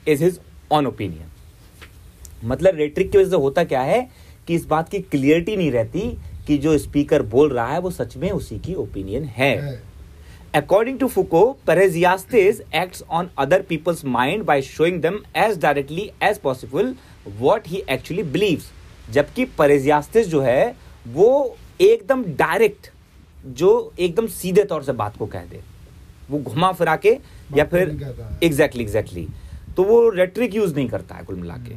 is 0.08 0.24
his 0.24 0.40
own 0.72 0.86
opinion 0.86 1.30
मतलब 2.44 2.76
rhetoric 2.76 3.10
की 3.12 3.18
वजह 3.18 3.30
से 3.30 3.36
होता 3.36 3.64
क्या 3.64 3.80
है 3.80 4.08
कि 4.46 4.54
इस 4.54 4.64
बात 4.66 4.88
की 4.88 4.98
क्लियरिटी 5.00 5.56
नहीं 5.56 5.70
रहती 5.70 6.00
कि 6.46 6.58
जो 6.58 6.76
स्पीकर 6.78 7.22
बोल 7.22 7.50
रहा 7.50 7.66
है 7.66 7.80
वो 7.80 7.90
सच 7.90 8.16
में 8.16 8.30
उसी 8.30 8.58
की 8.58 8.74
ओपिनियन 8.74 9.24
है। 9.24 9.80
According 10.54 10.98
to 10.98 11.06
Foucault 11.08 11.44
parrhesiastes 11.66 12.60
act 12.74 13.02
on 13.10 13.28
other 13.38 13.62
people's 13.62 14.04
mind 14.04 14.44
by 14.44 14.62
showing 14.62 15.00
them 15.02 15.18
as 15.36 15.58
directly 15.58 16.10
as 16.22 16.38
possible 16.38 16.94
what 17.38 17.68
he 17.68 17.82
actually 17.90 18.22
believe 18.22 18.62
जबकि 19.10 19.44
परेजियास्टिस 19.58 20.26
जो 20.26 20.40
है 20.40 20.74
वो 21.06 21.56
एकदम 21.80 22.24
डायरेक्ट 22.24 22.90
जो 23.46 23.92
एकदम 23.98 24.26
सीधे 24.26 24.64
तौर 24.64 24.82
से 24.82 24.92
बात 24.92 25.16
को 25.16 25.26
कह 25.26 25.44
दे। 25.44 25.60
वो 26.30 26.38
घुमा 26.38 26.72
फिरा 26.72 26.96
के 26.96 27.18
या 27.56 27.64
फिर 27.64 27.88
एग्जैक्टली 27.88 28.48
exactly, 28.48 28.80
एग्जैक्टली 28.80 29.22
exactly. 29.22 29.41
तो 29.76 29.82
वो 29.82 30.08
रेट्रिक 30.10 30.54
यूज़ 30.54 30.74
नहीं 30.74 30.88
करता 30.88 31.14
है 31.14 31.24
कुल 31.24 31.36
मिला 31.36 31.56
के। 31.58 31.76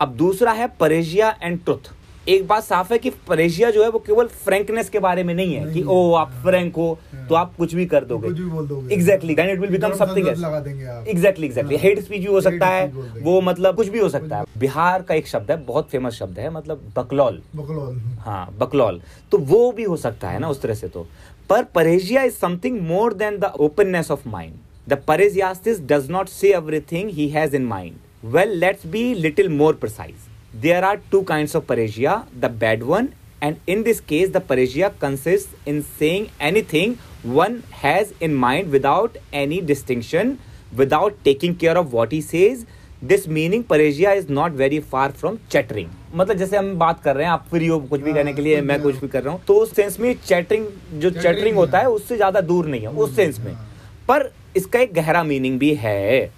अब 0.00 0.14
दूसरा 0.16 0.52
है 0.52 0.66
परेशिया 0.80 1.36
एंड 1.42 1.64
ट्रुथ 1.64 1.92
एक 2.28 2.46
बात 2.48 2.62
साफ़ 2.62 2.92
है 2.92 2.98
कि 2.98 3.10
परेशिया 3.28 3.70
जो 3.70 3.82
है 3.82 3.88
वो 3.90 3.98
केवल 3.98 4.26
फ्रैंकनेस 4.44 4.88
के 4.88 4.98
बारे 4.98 5.22
में 5.24 5.32
नहीं 5.34 5.54
है 5.54 5.64
नहीं 5.64 5.74
कि 5.74 5.82
ओ 5.84 6.12
आप 6.14 6.28
हाँ, 6.28 6.42
फ्रैंक 6.42 6.76
हो 6.76 6.92
हाँ। 7.12 7.26
तो 7.28 7.34
आप 7.34 7.54
कुछ 7.56 7.74
भी 7.74 7.86
कर 7.86 8.04
दोगे। 8.04 8.28
कुछ 8.28 8.38
भी 8.38 8.44
बोल 8.50 8.66
दोगे। 8.68 8.94
Exactly 8.94 9.34
then 9.34 9.50
it 9.50 9.58
will 9.58 9.70
become 9.70 9.94
something 9.94 10.26
उधर 10.26 10.36
लगा 10.36 10.60
देंगे 10.60 10.84
आप। 10.84 11.08
एग्जैक्टली 11.08 11.46
एग्जैक्टली 11.46 11.76
हाँ। 11.76 11.82
हेट 11.82 12.00
स्पीच 12.00 12.20
भी 12.20 12.26
हो 12.26 12.40
सकता 12.40 12.66
है। 12.66 12.86
वो 13.22 13.40
मतलब 13.40 13.76
कुछ 13.76 13.88
भी 13.88 13.98
हो 13.98 14.08
सकता 14.08 14.38
है। 14.38 14.44
बिहार 14.58 15.02
का 15.02 15.14
एक 15.14 15.26
शब्द 15.26 15.50
है 15.50 15.56
बहुत 15.64 15.90
फ़ेमस 15.90 16.14
शब्द 16.14 16.38
है 16.38 16.50
मतलब 16.50 16.92
बकलौल। 16.96 17.42
बकलौल। 17.56 17.98
हाँ 18.20 18.46
बकलौल। 18.58 19.00
तो 19.32 19.38
वो 19.38 19.70
भी 19.72 19.82
हो 19.82 19.96
सकता 19.96 20.28
है 20.28 20.38
ना 20.38 20.48
उस 20.48 20.62
तरह 20.62 20.74
से 20.74 20.88
तो। 20.88 21.06
पर 21.50 21.64
parrhesia 21.64 22.22
is 22.22 22.34
something 22.34 22.80
more 22.80 23.14
than 23.14 23.38
the 23.38 23.52
openness 23.60 24.10
of 24.10 24.28
mind 24.28 24.54
the 24.88 24.92
parrhesiastes 25.08 25.80
does 25.80 26.10
not 26.10 26.28
say 26.28 26.52
everything 26.54 27.10
he 27.10 27.28
has 27.28 27.56
in 27.56 27.64
mind 27.66 27.96
well 28.34 28.50
let's 28.58 28.86
be 28.86 29.14
little 29.14 29.48
more 29.48 29.74
precise 29.74 30.14
there 30.62 30.80
are 30.86 30.96
two 31.12 31.18
kinds 31.28 31.52
of 31.58 31.62
paresia 31.68 32.14
the 32.40 32.48
bad 32.62 32.82
one 32.88 33.06
and 33.46 33.70
in 33.74 33.84
this 33.84 34.00
case 34.10 34.32
the 34.32 34.40
paresia 34.48 34.90
consists 35.04 35.70
in 35.72 35.78
saying 36.00 36.26
anything 36.48 36.92
one 37.38 37.56
has 37.84 38.12
in 38.26 38.34
mind 38.42 38.74
without 38.74 39.16
any 39.42 39.60
distinction 39.70 40.34
without 40.82 41.16
taking 41.28 41.56
care 41.62 41.76
of 41.82 41.96
what 41.98 42.12
he 42.16 42.20
says 42.26 42.66
this 43.12 43.26
meaning 43.38 43.64
paresia 43.72 44.12
is 44.20 44.28
not 44.40 44.60
very 44.60 44.82
far 44.92 45.06
from 45.22 45.40
chattering 45.54 45.88
मतलब 46.16 46.36
जैसे 46.36 46.56
हम 46.56 46.74
बात 46.78 47.02
कर 47.02 47.16
रहे 47.16 47.26
हैं 47.26 47.32
आप 47.32 47.46
free 47.50 47.66
हो 47.66 47.78
कुछ 47.80 48.00
भी 48.00 48.10
हाँ, 48.10 48.18
करने 48.18 48.32
के 48.32 48.42
लिए 48.42 48.60
मैं 48.60 48.80
कुछ 48.82 49.00
भी 49.00 49.08
कर 49.08 49.22
रहा 49.22 49.34
हूँ 49.34 49.42
तो 49.46 49.54
उस 49.54 49.74
सेंस 49.76 49.98
में 50.00 50.14
चैटरिंग 50.26 50.66
जो 50.66 51.10
Chattering 51.10 51.22
चैटरिंग 51.22 51.56
होता 51.56 51.78
है 51.78 51.84
है। 51.84 51.90
उससे 51.90 52.16
ज़्यादा 52.16 52.40
दूर 52.40 52.66
नहीं 52.66 52.80
है 52.80 52.88
उस 52.88 53.16
सेंस 53.16 53.40
में 53.40 53.52
हाँ। 53.52 53.66
पर 54.08 54.30
इसका 54.56 54.80
एक 54.80 54.92
गहरा 54.94 55.22
मीनिंग 55.24 55.58
भी 55.58 55.74
है। 55.74 56.32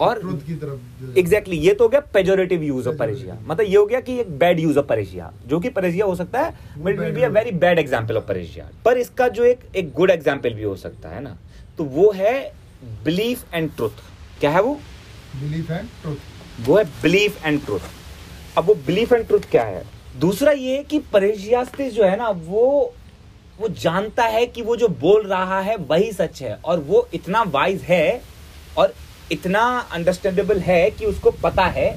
और 0.00 0.18
एग्जैक्टली 0.18 1.22
exactly, 1.22 1.54
ये 1.58 1.72
तो 1.74 1.84
हो 1.84 1.88
गया 1.88 2.00
पेजोरेटिव 2.14 2.62
यूज़ 2.62 2.88
ऑफ़. 2.88 2.96
परेशिया 2.96 3.38
मतलब 3.46 3.66
ये 3.66 3.76
हो 3.76 3.86
गया 3.86 4.00
कि 4.00 4.18
एक 4.20 4.30
बैड 4.38 4.60
यूज़ 4.60 4.78
ऑफ़ 4.78 4.86
परेशिया 4.86 5.32
जो 5.46 5.60
कि 5.60 5.68
परेशिया 5.70 6.06
हो 6.06 6.14
सकता 6.14 6.40
है 6.40 6.50
but 6.78 6.98
will 6.98 7.12
be 7.12 7.22
a 7.22 7.28
very 7.28 7.50
bad 7.58 7.78
example 7.78 8.16
of 8.16 8.24
parrhesia 8.24 8.68
पर 8.84 8.98
इसका 8.98 9.28
जो 9.28 9.44
एक 9.44 9.60
एक 9.76 9.92
गुड 9.92 10.10
एग्जांपल 10.10 10.54
भी 10.54 10.62
हो 10.62 10.74
सकता 10.76 11.08
है 11.08 11.22
ना 11.22 11.36
तो 11.78 11.84
वो 11.86 12.10
है 12.12 12.34
बिलीफ 13.04 13.54
एंड 13.54 13.70
ट्रुथ 13.76 14.02
क्या 14.40 14.50
है 14.50 14.62
वो? 14.62 14.74
बिलीफ 15.36 15.70
एंड 15.70 15.88
ट्रुथ 16.02 16.66
वो 16.68 16.76
है 16.78 16.84
बिलीफ 17.02 17.46
एंड 17.46 17.64
ट्रुथ 17.64 17.80
अब 18.58 18.64
वो 18.64 18.74
बिलीफ 18.86 19.12
एंड 19.12 19.26
ट्रुथ 19.26 19.50
क्या 19.50 19.64
है? 19.64 19.82
दूसरा 20.18 20.52
ये 20.52 20.82
कि 20.90 20.98
परेशियास्तिस 21.12 21.92
जो 21.94 22.04
है 22.04 22.16
ना 22.16 22.28
वो 22.28 22.94
वो 23.60 23.68
जानता 23.68 24.24
है 24.24 24.46
कि 24.46 24.62
वो 24.62 24.76
जो 24.76 24.88
बोल 24.88 25.26
रहा 25.26 25.60
है 25.60 25.76
वही 25.76 26.12
सच 26.12 26.42
है 26.42 26.58
और 26.64 26.80
वो 26.80 27.08
इतना 27.14 27.42
वाइज 27.42 27.82
है 27.82 28.22
और 28.78 28.94
इतना 29.32 29.62
अंडरस्टैंडेबल 29.92 30.58
है 30.58 30.90
कि 30.90 31.06
उसको 31.06 31.30
पता 31.30 31.64
है 31.66 31.90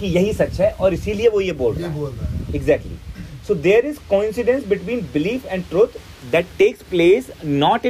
कि 0.00 0.06
यही 0.06 0.32
सच 0.32 0.60
है 0.60 0.70
और 0.70 0.94
इसीलिए 0.94 1.28
वो 1.28 1.40
ये 1.40 1.52
बोल 1.52 1.74
रहा 1.74 1.90
है। 1.90 1.98
बोल 1.98 2.10
रहा 2.10 2.28
है। 2.28 2.52
Exactly. 2.52 2.96
So 3.48 3.54
there 3.64 3.84
is 3.90 3.98
coincidence 4.10 4.64
between 4.70 5.02
belief 5.14 5.46
and 5.54 5.68
truth 5.70 5.96
that 6.32 6.44
takes 6.58 6.82
place 6.92 7.30
not 7.44 7.86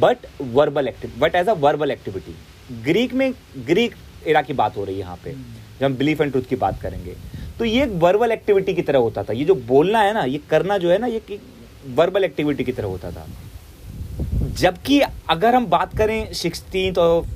but 0.00 0.26
verbal 0.54 0.88
activity 0.88 1.20
but 1.24 1.34
as 1.34 1.48
a 1.48 1.56
verbal 1.64 1.90
activity. 1.94 2.32
Greek 2.84 3.14
में 3.14 3.32
ग्रीक 3.66 3.94
एरा 4.26 4.42
की 4.42 4.52
बात 4.52 4.76
हो 4.76 4.84
रही 4.84 4.94
है 4.94 5.00
यहाँ 5.00 5.16
पे 5.24 5.32
जब 5.32 5.84
हम 5.84 5.94
बिलीफ 5.96 6.20
एंड 6.20 6.30
ट्रूथ 6.30 6.42
की 6.42 6.56
बात 6.56 6.80
करेंगे। 6.82 7.14
तो 7.58 7.64
ये 7.64 7.82
एक 7.84 7.90
वर्बल 7.92 8.32
एक्टिविटी 8.32 8.74
की 8.74 8.82
तरह 8.82 8.98
होता 8.98 9.22
था। 9.22 9.32
ये 9.32 9.44
जो 9.44 9.54
बोलना 9.54 10.00
है 10.02 10.14
ना 10.14 10.24
ये 10.24 10.40
करना 10.50 10.78
जो 10.78 10.90
है 10.90 10.98
ना 10.98 11.06
ये 11.06 11.20
वर्बल 11.94 12.24
एक्टिविटी 12.24 12.64
की 12.64 12.72
तरह 12.72 12.86
होता 12.86 13.10
था। 13.10 13.26
जबकि 14.52 15.00
अगर 15.28 15.54
हम 15.54 15.66
बात 15.66 15.96
करें 15.98 16.32
सिक्सटीन 16.32 16.94
और 16.94 17.26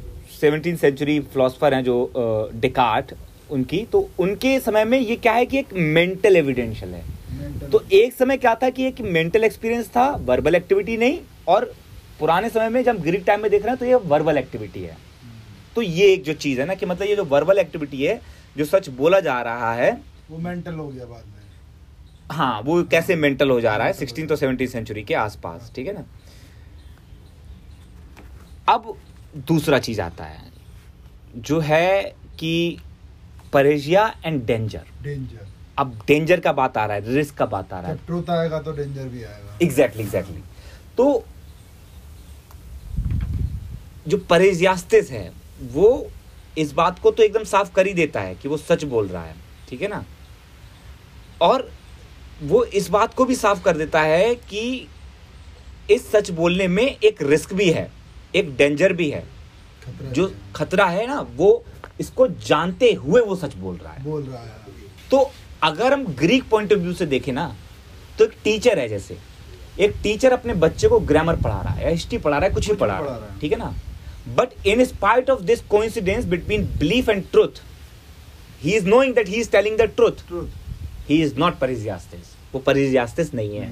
सेवनटीन 0.41 0.77
सेंचुरी 0.77 1.19
फिलोसफर 1.21 1.75
हैं 1.75 1.83
जो 1.85 2.13
डिकार्ट 2.55 3.15
उनकी 3.51 3.83
तो 3.83 4.09
उनके 4.19 4.59
समय 4.61 4.85
में 4.85 4.99
ये 4.99 5.17
क्या 5.17 5.33
है 5.33 5.47
कि 5.47 5.59
एक 5.59 5.73
मेंटल 5.73 6.37
एविडेंशियल 6.37 6.95
है। 6.95 7.03
Mental- 7.03 7.71
तो 7.73 7.83
एक 7.93 8.13
समय 8.13 8.37
क्या 8.37 8.55
था 8.55 8.71
कि 8.71 8.87
एक 8.87 9.01
मेंटल 9.01 9.45
एक्सपीरियंस 9.45 9.89
था 9.89 10.09
वर्बल 10.11 10.55
एक्टिविटी 10.55 10.97
नहीं 10.97 11.19
और 11.49 11.73
पुराने 12.21 12.49
समय 12.49 12.69
में 12.69 12.83
जब 12.85 13.01
ग्रीक 13.03 13.25
टाइम 13.27 13.43
में 13.43 13.51
देख 13.51 13.63
रहे 13.63 13.71
हैं 13.71 13.79
तो 13.79 13.87
ये 13.87 13.95
वर्बल 13.95 14.39
एक्टिविटी 14.39 14.83
है। 14.83 14.97
तो 15.77 15.83
ये 15.83 16.13
एक 16.13 16.23
जो 16.23 16.33
चीज़ 16.33 16.61
है 16.61 16.67
ना 16.67 16.75
कि 16.75 16.87
मतलब 16.87 17.09
ये 17.09 17.17
जो 17.17 17.25
वर्बल 17.25 17.59
एक्टिविटी 17.59 18.05
है 18.05 18.21
जो 18.57 18.65
सच 18.65 18.89
बोला 18.89 19.21
जा 19.21 19.41
रहा 19.43 19.73
है 19.75 19.91
वो 20.31 20.39
मेंटल 20.39 20.75
हो 20.75 20.89
गया 20.89 21.05
बाद 21.05 21.25
में। 21.27 21.40
हाँ 22.31 22.61
वो 22.65 22.83
कैसे 22.91 23.15
मेंटल 23.17 23.51
हो 23.51 23.61
जा 23.61 23.77
रहा 23.77 23.87
है 23.87 23.93
सिक्सटीन 23.93 24.27
तो 24.27 24.37
सेवनटीन 24.37 24.69
सेंचुरी 24.69 25.03
के 25.03 25.15
आसपास 25.15 25.73
ठीक 25.77 25.87
है 25.87 25.93
ना? 25.95 26.05
अब 28.69 28.97
दूसरा 29.49 29.79
चीज़ 29.79 30.01
आता 30.01 30.25
है 30.25 30.49
जो 31.39 31.59
है 31.61 32.03
कि 32.39 32.79
परेजिया 33.53 34.07
एंड 34.25 34.45
डेंजर 34.47 34.85
डेंजर 35.03 35.47
अब 35.79 35.99
डेंजर 36.07 36.41
का 36.41 36.53
बात 36.53 36.77
आ 36.77 36.85
रहा 36.87 36.97
है 36.97 37.15
रिस्क 37.15 37.35
का 37.37 37.47
बात 37.47 37.73
आ 37.73 37.81
रहा 37.81 37.91
है। 37.91 37.97
ट्रुथ 38.07 38.31
आएगा 38.31 38.61
तो 38.61 38.73
डेंजर 38.73 39.09
भी 39.09 39.23
आएगा। 39.25 39.59
एग्जैक्टली 39.63 40.03
एग्जैक्टली 40.03 40.43
तो 40.97 41.25
जो 44.09 44.19
परेजियास्तिस 44.31 45.11
है 45.11 45.31
वो 45.73 45.91
इस 46.59 46.73
बात 46.73 46.99
को 46.99 47.11
तो 47.11 47.23
एकदम 47.23 47.45
साफ़ 47.45 47.73
कर 47.75 47.87
ही 47.87 47.93
देता 47.95 48.21
है 48.21 48.35
कि 48.35 48.49
वो 48.49 48.57
सच 48.57 48.85
बोल 48.85 49.09
रहा 49.09 49.25
है 49.25 49.35
ठीक 49.69 49.83
है 49.83 49.89
ना? 49.89 50.05
और 51.43 51.71
वो 52.43 52.65
इस 52.65 52.89
बात 52.91 53.15
को 53.15 53.25
भी 53.25 53.35
साफ़ 53.35 53.63
कर 53.63 53.77
देता 53.77 54.01
है 54.03 54.35
कि 54.35 54.87
इस 55.91 56.11
सच 56.13 56.31
बोलने 56.31 56.69
में 56.69 56.85
एक 56.85 57.23
रिस्क 57.23 57.53
भी 57.55 57.71
है 57.71 57.91
एक 58.35 58.57
डेंजर 58.57 58.93
भी 58.93 59.11
है। 59.11 59.25
जो 60.05 60.33
खतरा 60.57 60.87
है 60.87 61.07
ना 61.07 61.21
वो 61.37 61.65
इसको 62.01 62.27
जानते 62.47 62.93
हुए 62.95 63.21
वो 63.21 63.37
सच 63.37 63.55
बोल 63.57 63.77
रहा 63.77 63.93
है। 63.93 64.05
बोल 64.05 64.23
रहा 64.23 64.43
है। 64.43 64.49
तो 65.11 65.31
अगर 65.63 65.93
हम 65.93 66.07
ग्रीक 66.15 66.49
पॉइंट 66.51 66.73
ऑफ़ 66.73 66.81
व्यू 66.81 66.93
से 66.93 67.07
देखें 67.07 67.33
ना 67.33 67.55
तो 68.19 68.25
एक 68.25 68.33
टीचर 68.45 68.79
है 68.79 68.89
जैसे। 68.89 69.17
एक 69.81 69.95
टीचर 70.03 70.33
अपने 70.33 70.55
बच्चे 70.57 70.89
को 70.89 71.01
ग्रामर 71.03 71.37
पढ़ा 71.37 71.61
रहा 71.61 71.75
है 71.75 71.91
हिस्ट्री 71.93 72.19
पढ़ा 72.19 72.37
रहा 72.37 72.49
है 72.49 72.55
कुछ 72.55 72.69
भी 72.69 72.75
पढ़ा 72.75 73.01
पढ़ा 73.01 73.17
रहा 73.17 73.27
है। 73.27 73.39
ठीक 73.41 73.53
है 73.53 73.59
ना? 73.59 73.75
But 74.29 74.67
in 74.67 74.85
spite 74.85 75.31
of 75.31 75.43
this 75.43 75.61
coincidence 75.67 76.25
between 76.25 76.65
belief 76.79 77.09
and 77.09 77.25
truth 77.33 77.63
he 78.63 78.77
is 78.77 78.87
knowing 78.87 79.15
that 79.15 79.29
he 79.29 79.41
is 79.41 79.51
telling 79.51 79.79
the 79.79 79.83
truth 79.97 80.27
truth 80.29 81.09
he 81.09 81.23
is 81.23 81.39
not 81.39 81.59
parrhesiastes 81.59 82.30
वो 82.55 82.61
परिजियास्टिस 82.61 83.33
नहीं 83.35 83.57
है। 83.57 83.67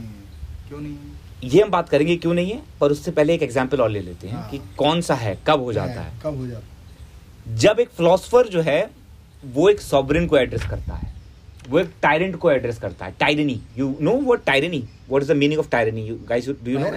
क्यों 0.69 0.81
नहीं? 0.81 0.97
ये 1.45 1.63
हम 1.63 1.71
बात 1.71 1.89
करेंगे 1.89 2.17
क्यों 2.17 2.35
नहीं 2.35 2.51
है 2.51 2.63
पर 2.81 2.91
उससे 2.91 3.11
पहले 3.11 3.35
एक 3.35 3.43
एग्ज़ाम्पल 3.43 3.81
और 3.81 3.91
ले 3.91 4.01
लेते 4.01 4.29
हैं 4.29 4.35
हाँ। 4.35 4.49
कि 4.51 4.61
कौन 4.79 5.01
सा 5.01 5.15
है 5.17 5.39
कब 5.47 5.61
हो 5.63 5.73
जाता 5.73 6.01
है। 6.01 6.13
कब 6.23 6.37
हो 6.39 6.47
जाता 6.47 7.55
जब 7.57 7.81
एक 7.81 7.89
फिलोसफर 7.91 8.49
जो 8.49 8.61
है 8.63 8.81
वो 9.45 9.69
एक 9.71 9.81
सॉवरिन 9.81 10.27
को 10.27 10.37
एड्रेस 10.39 10.65
करता 10.71 10.95
है। 10.95 11.13
वो 11.69 11.79
एक 11.79 11.91
टायरेंट 12.03 12.37
को 12.37 12.51
एड्रेस 12.51 12.79
करता 12.79 13.07
है। 13.07 13.15
Tyranny 13.21 13.61
you 13.79 13.95
know 14.01 14.17
what 14.19 14.45
tyranny 14.45 14.79
what 15.09 15.23
is 15.23 15.33
the 15.33 15.37
meaning 15.37 15.61
of 15.61 15.69
tyranny 15.71 16.07
you 16.07 16.19
guys 16.29 16.49
do 16.49 16.71
you 16.71 16.79
know 16.79 16.91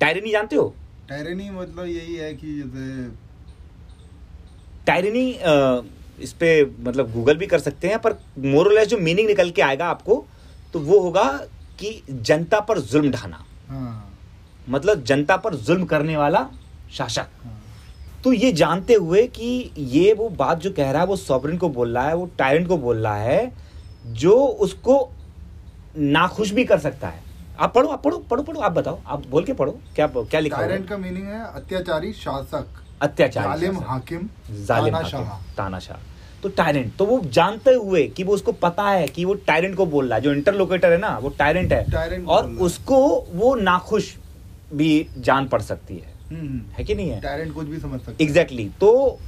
tyranny 0.00 0.30
जानते 0.30 0.56
हो? 0.56 0.74
टायरनी 1.08 1.50
मतलब 1.50 1.86
यही 1.86 2.14
है 2.16 2.32
कि 2.34 2.56
जैसे 2.56 3.08
टायरनी 4.86 5.28
इस 6.24 6.32
पे 6.40 6.48
मतलब 6.64 7.12
गूगल 7.12 7.36
भी 7.36 7.46
कर 7.46 7.58
सकते 7.58 7.88
हैं 7.88 7.98
पर 7.98 8.12
मोरलेस 8.38 8.88
जो 8.88 8.98
मीनिंग 8.98 9.28
निकल 9.28 9.50
के 9.50 9.62
आएगा 9.62 9.86
आपको 9.86 10.24
तो 10.74 10.80
वो 10.80 10.98
होगा 11.00 11.24
कि 11.78 12.02
जनता 12.10 12.60
पर 12.60 12.78
जुल्म 12.82 13.10
ढाना। 13.10 13.44
हाँ। 13.68 14.12
मतलब 14.68 15.02
जनता 15.04 15.36
पर 15.36 15.54
जुल्म 15.56 15.84
करने 15.84 16.16
वाला 16.16 16.46
शासक। 16.92 17.28
हाँ। 17.44 17.60
तो 18.24 18.32
ये 18.32 18.52
जानते 18.52 18.94
हुए 18.94 19.26
कि 19.28 19.48
ये 19.78 20.12
वो 20.14 20.28
बात 20.38 20.58
जो 20.58 20.70
कह 20.70 20.90
रहा 20.90 21.02
है 21.02 21.06
वो 21.08 21.16
सॉवरिन 21.16 21.58
को 21.58 21.68
बोल 21.68 21.94
रहा 21.94 22.06
है 22.08 22.14
वो 22.16 22.28
टायरेंट 22.38 22.68
को 22.68 22.76
बोल 22.78 22.96
रहा 22.98 23.16
है 23.16 23.52
जो 24.14 24.36
उसको 24.66 24.96
नाखुश 25.98 26.50
भी 26.50 26.64
कर 26.64 26.78
सकता 26.78 27.08
है। 27.08 27.22
आप 27.58 27.74
पढ़ो 27.74 27.88
आप 27.88 28.02
पढ़ो 28.02 28.18
पढ़ो 28.30 28.42
पढ़ो 28.42 28.60
आप 28.60 28.72
बताओ 28.72 28.98
आप 29.06 29.26
बोल 29.26 29.44
के 29.44 29.52
पढ़ो 29.52 29.78
क्या 29.94 30.06
क्या 30.06 30.40
लिखा 30.40 30.56
है? 30.56 30.66
टायरेंट 30.68 30.88
का 30.88 30.96
मीनिंग 30.96 31.26
है 31.26 31.44
अत्याचारी 31.54 32.12
शासक। 32.14 32.82
अत्याचार 33.02 33.44
जालिम 33.48 33.78
हाकिम 33.84 34.28
जालिम 34.66 34.98
तानाशाह। 35.56 35.98
तो 36.44 36.48
टायरेंट 36.56 36.94
तो 36.96 37.04
वो 37.06 37.20
जानते 37.32 37.74
हुए 37.74 38.02
कि 38.08 38.24
वो 38.24 38.34
उसको 38.34 38.52
पता 38.62 38.88
है 38.90 39.06
कि 39.08 39.24
वो 39.24 39.34
टायरेंट 39.46 39.76
को 39.76 39.86
बोल 39.86 40.08
रहा 40.08 40.16
है। 40.16 40.22
जो 40.22 40.32
इंटरलोकेटर 40.32 40.92
है 40.92 40.98
ना 40.98 41.16
वो 41.18 41.28
टायरेंट 41.38 41.72
है। 41.72 41.84
Tyrant 41.86 42.26
और। 42.28 42.50
उसको 42.62 42.98
वो 43.32 43.54
नाखुश 43.56 44.14
भी 44.74 45.06
जान 45.18 45.46
पड़ 45.48 45.60
सकती 45.62 45.94
है। 45.96 46.12
हम्म, 46.30 46.60
है 46.72 46.84
कि 46.84 46.94
नहीं 46.94 47.10
है? 47.10 47.20
टायरेंट 47.20 47.52
कुछ 47.54 47.66
भी 47.66 47.78
समझ 47.78 48.00
सकते। 48.00 48.24
एग्जैक्टली 48.24 48.68
तो 48.80 49.18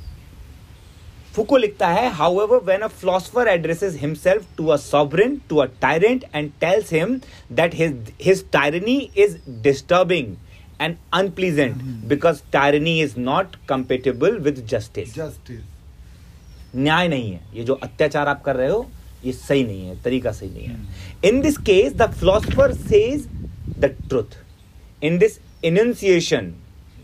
फुको 1.35 1.57
लिखता 1.57 1.89
है 1.89 2.09
however 2.43 2.61
when 2.65 2.81
a 2.81 2.87
philosopher 2.89 3.49
addresses 3.49 3.97
himself 4.01 4.47
to 4.57 4.67
a 4.67 4.77
sovereign 4.77 5.41
to 5.49 5.57
a 5.57 5.65
tyrant 5.83 6.25
and 6.35 6.51
tells 6.61 6.93
him 6.93 7.15
that 7.53 7.75
his 7.75 8.13
his 8.23 8.45
tyranny 8.53 8.97
is 9.19 9.37
disturbing 9.63 10.35
and 10.81 10.97
unpleasant. 11.15 11.77
Because 12.09 12.41
tyranny 12.53 13.01
is 13.01 13.19
not 13.21 13.57
compatible 13.69 14.39
with 14.39 14.67
justice 14.71 15.15
justice 15.15 15.61
न्याय 16.77 17.09
नहीं 17.09 17.31
है। 17.33 17.41
ये 17.55 17.65
जो 17.65 17.75
अत्याचार 17.75 18.29
आप 18.29 18.43
कर 18.45 18.57
रहे 18.57 18.69
हो 18.69 18.87
ये 19.25 19.33
सही 19.33 19.65
नहीं 19.65 19.87
है 19.87 20.03
तरीका 20.03 20.33
सही 20.33 20.49
नहीं 20.51 20.67
है। 20.67 21.29
In 21.29 21.41
this 21.43 21.59
case 21.61 21.93
the 21.95 22.11
philosopher 22.13 22.73
says 22.75 23.27
the 23.79 23.95
truth 24.09 24.37
in 25.05 25.19
this 25.19 25.39
enunciation 25.65 26.53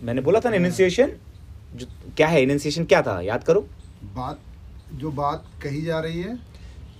मैंने 0.03 0.21
बोला 0.21 0.41
था 0.41 0.51
ना 0.51 0.57
इनउंसिएशन 0.57 1.13
जो 1.77 1.87
क्या 2.17 2.29
है 2.29 2.43
इनउंसिएशन 2.43 2.85
क्या 2.85 3.03
था? 3.03 3.21
याद 3.23 3.45
करो। 3.45 3.61
बात 4.17 4.39
जो 5.01 5.11
बात 5.13 5.45
कही 5.63 5.83
जा 5.83 6.01
रही 6.01 6.23
है। 6.23 6.39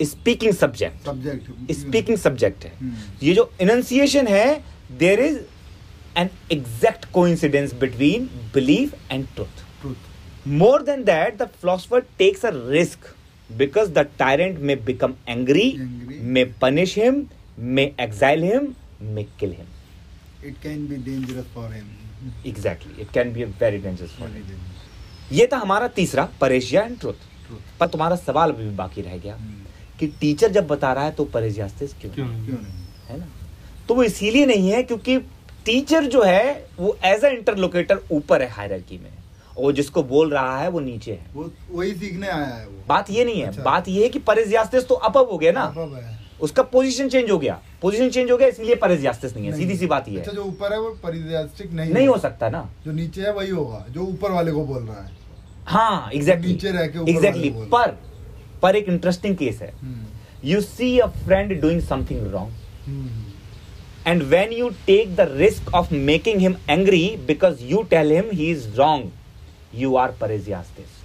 Speaking 0.01 0.53
subject 0.53 1.05
subject 1.05 1.71
speaking 1.71 2.17
subject 2.17 2.63
है। 2.65 2.71
हम्म। 2.79 2.93
ये 3.23 3.33
जो 3.33 3.49
इनउंसिएशन 3.61 4.27
है 4.27 4.63
there 4.99 5.19
is 5.19 5.37
an 6.17 6.29
exact 6.51 7.05
coincidence 7.13 7.73
between 7.79 8.29
belief 8.53 8.93
and 9.11 9.25
truth 9.35 9.61
more 10.47 10.81
than 10.83 11.03
that 11.03 11.37
the 11.37 11.45
philosopher 11.61 11.99
takes 12.17 12.45
a 12.45 12.49
risk 12.53 13.13
because 13.57 13.89
the 13.89 14.07
tyrant 14.19 14.59
may 14.59 14.75
become 14.75 15.13
angry 15.29 15.71
may 16.33 16.43
punish 16.61 16.97
him 16.97 17.23
may 17.59 17.83
exile 18.01 18.43
him 18.43 18.73
may 19.15 19.23
kill 19.39 19.55
him 19.57 20.47
it 20.47 20.55
can 20.63 20.87
be 20.87 20.95
dangerous 20.95 21.45
for 21.55 21.73
him 21.73 22.31
exactly 22.47 23.01
it 23.01 23.11
can 23.13 23.33
be 23.33 23.43
very 23.43 23.77
dangerous 23.77 24.15
for 24.19 24.29
him 24.29 25.37
ये 25.37 25.47
था 25.53 25.57
हमारा 25.57 25.87
तीसरा 25.87 26.27
parrhesia 26.41 26.83
and 26.83 26.99
truth 26.99 27.29
पर 27.79 27.87
तुम्हारा 27.87 28.15
सवाल 28.15 28.51
अभी 28.51 28.63
भी 28.63 28.75
बाकी 28.75 29.01
रह 29.01 29.17
गया 29.17 29.37
कि 29.99 30.07
टीचर 30.21 30.51
जब 30.51 30.67
बता 30.67 30.93
रहा 30.93 31.03
है 31.03 31.11
तो 31.11 31.25
परेशिया 31.25 31.67
क्यों 31.79 32.11
क्यों 32.11 32.27
नहीं? 32.27 32.57
है 33.09 33.19
ना? 33.19 33.27
तो 33.87 33.95
वो 33.95 34.03
इसीलिए 34.03 34.45
नहीं 34.45 34.71
है 34.71 34.83
क्योंकि 34.83 35.17
टीचर 35.65 36.05
जो 36.05 36.23
है 36.23 36.67
वो 36.79 36.97
एज 37.05 37.25
अ 37.25 37.29
इंटरलोकेटर 37.29 37.99
ऊपर 38.11 38.41
है 38.41 38.49
हायरकी 38.49 38.97
में। 38.97 39.22
और 39.57 39.63
वो 39.63 39.71
जिसको 39.71 40.03
बोल 40.03 40.29
रहा 40.29 40.57
है 40.59 40.69
वो 40.69 40.79
नीचे 40.79 41.11
है। 41.11 41.25
वो 41.33 41.51
वही 41.71 41.91
सीखने 41.93 42.27
आया 42.27 42.45
है 42.45 42.65
वो। 42.67 42.83
बात 42.87 43.09
ये 43.11 43.25
नहीं 43.25 43.41
है। 43.41 43.47
अच्छा। 43.47 43.63
बात 43.63 43.87
ये 43.87 44.03
है 44.03 44.09
कि 44.09 44.19
परेजियास्तिस 44.19 44.87
तो 44.87 44.95
अपअप 44.95 45.31
हो 45.31 45.37
गया 45.37 45.51
ना। 45.51 45.73
है। 45.77 46.19
उसका 46.41 46.63
पोजीशन 46.63 47.09
चेंज 47.09 47.31
हो 47.31 47.37
गया। 47.37 47.59
पोजीशन 47.81 48.09
चेंज 48.09 48.31
हो 48.31 48.37
गया 48.37 48.47
इसलिए 48.47 48.75
परेजियास्तिस 48.75 49.35
नहीं 49.35 49.45
है। 49.45 49.57
सीधी 49.57 49.77
सी 49.77 49.87
बात 49.87 50.09
ये 50.09 50.19
अच्छा 50.19 50.31
जो 50.31 50.43
ऊपर 50.43 50.73
है 50.73 50.79
वो 50.79 50.89
परिजास्टिक 51.03 51.71
नहीं 51.71 51.93
नहीं 51.93 52.07
हो। 52.07 52.17
सकता 52.17 52.49
ना। 52.49 52.69
जो 52.85 52.91
नीचे 52.91 53.21
है 53.21 53.33
वही 53.33 53.49
होगा। 53.49 53.85
जो 53.89 54.01
ऊपर 54.01 54.31
वाले 54.31 54.51
को 54.51 54.65
बोल 54.65 54.83
रहा 54.83 55.03
है। 55.03 55.11
हाँ 55.65 56.09
एग्जैक्टली 56.13 56.53
नीचे 56.53 56.71
रह 56.71 56.87
के 56.87 57.11
एग्जैक्टली 57.11 57.49
पर 57.73 57.97
पर 58.61 58.75
एक 58.75 58.89
इंटरेस्टिंग 58.89 59.35
केस 59.37 59.61
है। 59.61 59.73
You 60.45 60.61
see 60.61 60.97
a 60.99 61.07
friend 61.25 61.59
doing 61.61 61.81
something 61.81 62.31
wrong 62.31 63.21
and 64.05 64.23
when 64.31 64.49
you 64.51 64.69
take 64.87 65.11
the 65.17 65.25
risk 65.41 65.69
of 65.79 65.91
making 66.07 66.39
him 66.39 66.55
angry 66.73 67.03
because 67.27 67.61
you 67.67 67.83
tell 67.91 68.09
him 68.09 68.31
he 68.39 68.47
is 68.55 68.65
wrong 68.79 69.05
you 69.75 69.91
are 69.95 70.11
paresiastis 70.21 71.01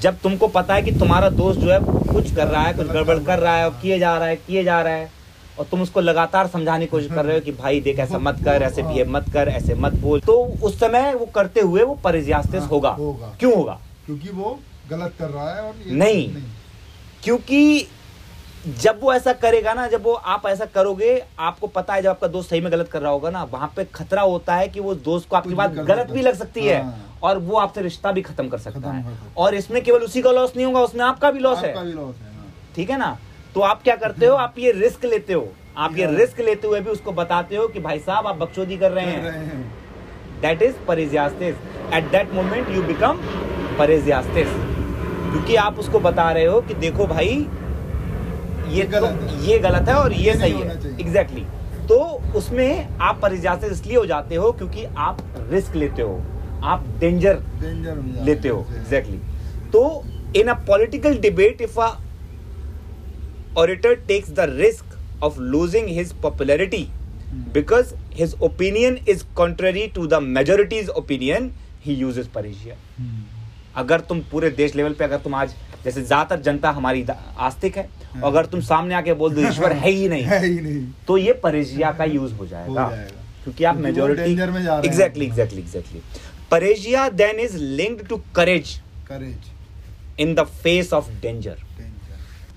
जब 0.00 0.18
तुमको 0.22 0.48
पता 0.48 0.74
है 0.74 0.82
कि 0.82 0.92
तुम्हारा 0.92 1.28
दोस्त 1.30 1.60
जो 1.60 1.72
है 1.72 1.78
कुछ 2.12 2.34
कर 2.34 2.46
रहा 2.46 2.62
है 2.62 2.72
कुछ 2.74 2.86
गड़बड़ 2.86 3.18
कर 3.18 3.38
रहा 3.38 3.56
है 3.56 3.64
और 3.64 3.78
किए 3.82 3.98
जा 3.98 4.16
रहा 4.18 4.28
है 4.28 4.36
किए 4.36 4.64
जा 4.64 4.80
रहा 4.82 4.92
है 4.92 5.10
और 5.58 5.64
तुम 5.64 5.82
उसको 5.82 6.00
लगातार 6.00 6.46
समझाने 6.46 6.84
की 6.86 6.90
कोशिश 6.90 7.10
कर 7.10 7.24
रहे 7.24 7.34
हो 7.34 7.40
कि 7.40 7.52
भाई 7.52 7.80
देख 7.80 7.98
ऐसा 7.98 8.18
मत 8.18 8.44
कर 8.44 8.62
ऐसे 8.62 8.82
बिहेव 8.82 9.10
मत 9.10 9.30
कर 9.32 9.48
ऐसे 9.48 9.74
मत 9.74 9.92
बोल। 9.92 10.20
तो 10.20 10.32
उस 10.62 10.80
समय 10.80 11.14
वो 11.14 11.26
करते 11.26 11.60
हुए 11.60 11.82
वो 11.82 11.94
परेजियास्तिस 11.94 12.60
हाँ, 12.60 12.68
होगा। 12.68 12.90
होगा। 12.90 13.36
क्यों 13.40 13.54
होगा? 13.56 13.78
क्योंकि 14.06 14.28
वो 14.28 14.58
गलत 14.90 15.14
कर 15.18 15.28
रहा 15.28 15.54
है 15.54 15.62
और 15.62 15.74
ये 15.86 15.94
नहीं। 15.94 16.42
क्योंकि 17.22 17.86
जब 18.66 19.00
वो 19.02 19.12
ऐसा 19.12 19.32
करेगा 19.32 19.72
ना 19.74 19.86
जब 19.86 20.02
वो 20.02 20.12
आप 20.12 20.46
ऐसा 20.46 20.64
करोगे 20.64 21.22
आपको 21.38 21.66
पता 21.66 21.94
है 21.94 22.02
जब 22.02 22.08
आपका 22.08 22.26
दोस्त 22.26 22.50
सही 22.50 22.60
में 22.60 22.70
गलत 22.72 22.88
कर 22.88 23.02
रहा 23.02 23.10
होगा 23.12 23.30
ना 23.30 23.42
वहाँ 23.44 23.72
पे 23.76 23.84
खतरा 23.84 24.22
होता 24.22 24.54
है 24.54 24.68
कि 24.68 24.80
वो 24.80 24.94
दोस्त 24.94 25.28
को 25.28 25.36
आपकी 25.36 25.54
बात 25.54 25.72
गलत 25.72 26.10
भी 26.10 26.22
लग 26.22 26.34
सकती 26.34 26.66
है 26.66 26.82
हाँ। 26.82 27.18
और 27.22 27.38
वो 27.38 27.56
आपसे 27.56 27.82
रिश्ता 27.82 28.12
भी 28.12 28.22
खत्म 28.22 28.48
कर 28.48 28.58
सकता 28.58 28.90
है। 28.90 29.18
और 29.36 29.54
इसमें 29.54 29.82
केवल 29.84 29.98
उसी 29.98 30.22
का 30.22 30.30
लॉस 30.30 30.52
नहीं 30.56 30.66
होगा 30.66 30.80
उसमें 30.80 31.04
आपका 31.04 31.30
भी 31.30 31.38
लॉस 31.38 31.58
है। 31.58 31.74
है। 31.76 32.14
ठीक 32.76 32.90
है 32.90 32.98
ना? 32.98 33.18
तो 33.54 33.60
आप 33.60 33.82
क्या 33.82 33.96
करते 33.96 34.26
हो? 34.26 34.36
आप 34.36 34.54
ये 34.58 34.72
रिस्क 34.72 35.04
लेते 35.04 35.32
हो। 35.32 35.48
आप 35.76 35.96
ये। 35.96 36.06
रिस्क 36.06 36.40
लेते 36.40 36.66
हुए 36.68 36.80
भी 36.80 36.90
उसको 36.90 37.12
बताते 37.12 37.56
हो 37.56 37.66
कि 37.68 37.80
भाई 37.80 37.98
साहब 37.98 38.26
आप 38.26 38.36
बकचोदी 38.36 38.76
कर 38.76 38.92
रहे 38.92 39.04
हैं। 39.04 39.22
रहे 39.22 39.44
हैं। 39.44 39.74
That 40.40 40.62
is 40.62 40.74
parrhesiastes 40.88 41.54
at 41.94 42.10
that 42.10 42.32
moment 42.32 42.70
you 42.70 42.82
become 42.82 43.20
parrhesiastes 43.78 44.48
क्योंकि 45.30 45.56
आप 45.56 45.78
उसको 45.78 46.00
बता 46.00 46.30
रहे 46.32 46.44
हो 46.44 46.60
कि 46.60 46.74
देखो 46.74 47.06
भाई 47.06 47.46
ये 48.68 48.82
गलत 48.84 49.18
तो, 49.20 49.42
ये 49.44 49.58
गलत 49.58 49.88
है 49.88 49.94
और 49.94 50.12
ये, 50.12 50.22
ये 50.24 50.34
सही 50.38 50.52
है। 50.52 50.98
Exactly 51.00 51.40
exactly. 51.40 51.88
तो 51.88 51.98
उसमें 52.38 52.98
आप 53.00 53.18
परिजात 53.22 53.64
इसलिए 53.64 53.96
हो 53.96 54.04
जाते 54.06 54.34
हो 54.34 54.50
क्योंकि 54.52 54.84
आप 54.84 55.18
रिस्क 55.50 55.74
लेते 55.76 56.02
हो। 56.02 56.22
आप 56.64 56.84
डेंजर 57.00 57.42
लेते 58.24 58.48
हो। 58.48 58.66
एग्जैक्टली 58.76 59.18
तो 59.72 59.82
in 60.36 60.48
a 60.48 60.54
political 60.66 61.18
debate 61.18 61.60
if 61.62 61.80
a 61.80 61.92
orator 63.58 63.94
takes 64.08 64.30
the 64.30 64.46
risk 64.50 64.98
of 65.24 65.38
losing 65.40 65.88
his 65.88 66.12
popularity 66.22 66.86
because 67.54 67.94
his 68.14 68.34
opinion 68.42 68.98
is 69.08 69.24
contrary 69.36 69.86
to 69.94 70.06
the 70.06 70.22
majority's 70.22 70.88
opinion 71.02 71.50
he 71.84 71.94
use 71.94 72.20
parrhesia 72.34 72.76
अगर 73.76 74.00
तुम 74.00 74.20
पूरे 74.30 74.50
देश 74.52 74.74
लेवल 74.76 74.92
पे 74.98 75.04
अगर 75.04 75.18
तुम 75.18 75.34
आज 75.34 75.54
जैसे 75.84 76.02
ज़्यादातर 76.02 76.40
जनता 76.42 76.70
हमारी 76.70 77.04
आस्तिक 77.38 77.76
है 77.78 77.88
और 78.14 78.24
अगर 78.24 78.46
तुम 78.46 78.60
सामने 78.62 78.94
आके 78.94 79.14
बोल 79.14 79.34
दो 79.34 79.40
ईश्वर 79.48 79.72
है 79.72 79.90
ही 79.90 80.08
नहीं 80.08 80.22
है 80.24 80.44
ही 80.44 80.60
नहीं। 80.60 80.86
तो 81.08 81.16
ये 81.18 81.32
परेजिया 81.42 81.90
का 81.92 82.04
यूज़ 82.04 82.32
हो 82.34 82.46
जाएगा। 82.46 82.86
क्योंकि 83.44 83.64
आप 83.64 83.76
मेजोरिटी 83.76 84.34
हैं। 84.34 84.82
Exactly 84.84 85.26
exactly 85.26 85.60
exactly 85.60 86.00
parrhesia 86.50 87.08
then 87.10 87.40
is 87.40 87.56
linked 87.56 88.06
to 88.08 88.20
courage 88.36 88.78
courage 89.08 89.50
in 90.20 90.34
the 90.34 90.44
face 90.62 90.92
of 90.92 91.10
danger 91.22 91.62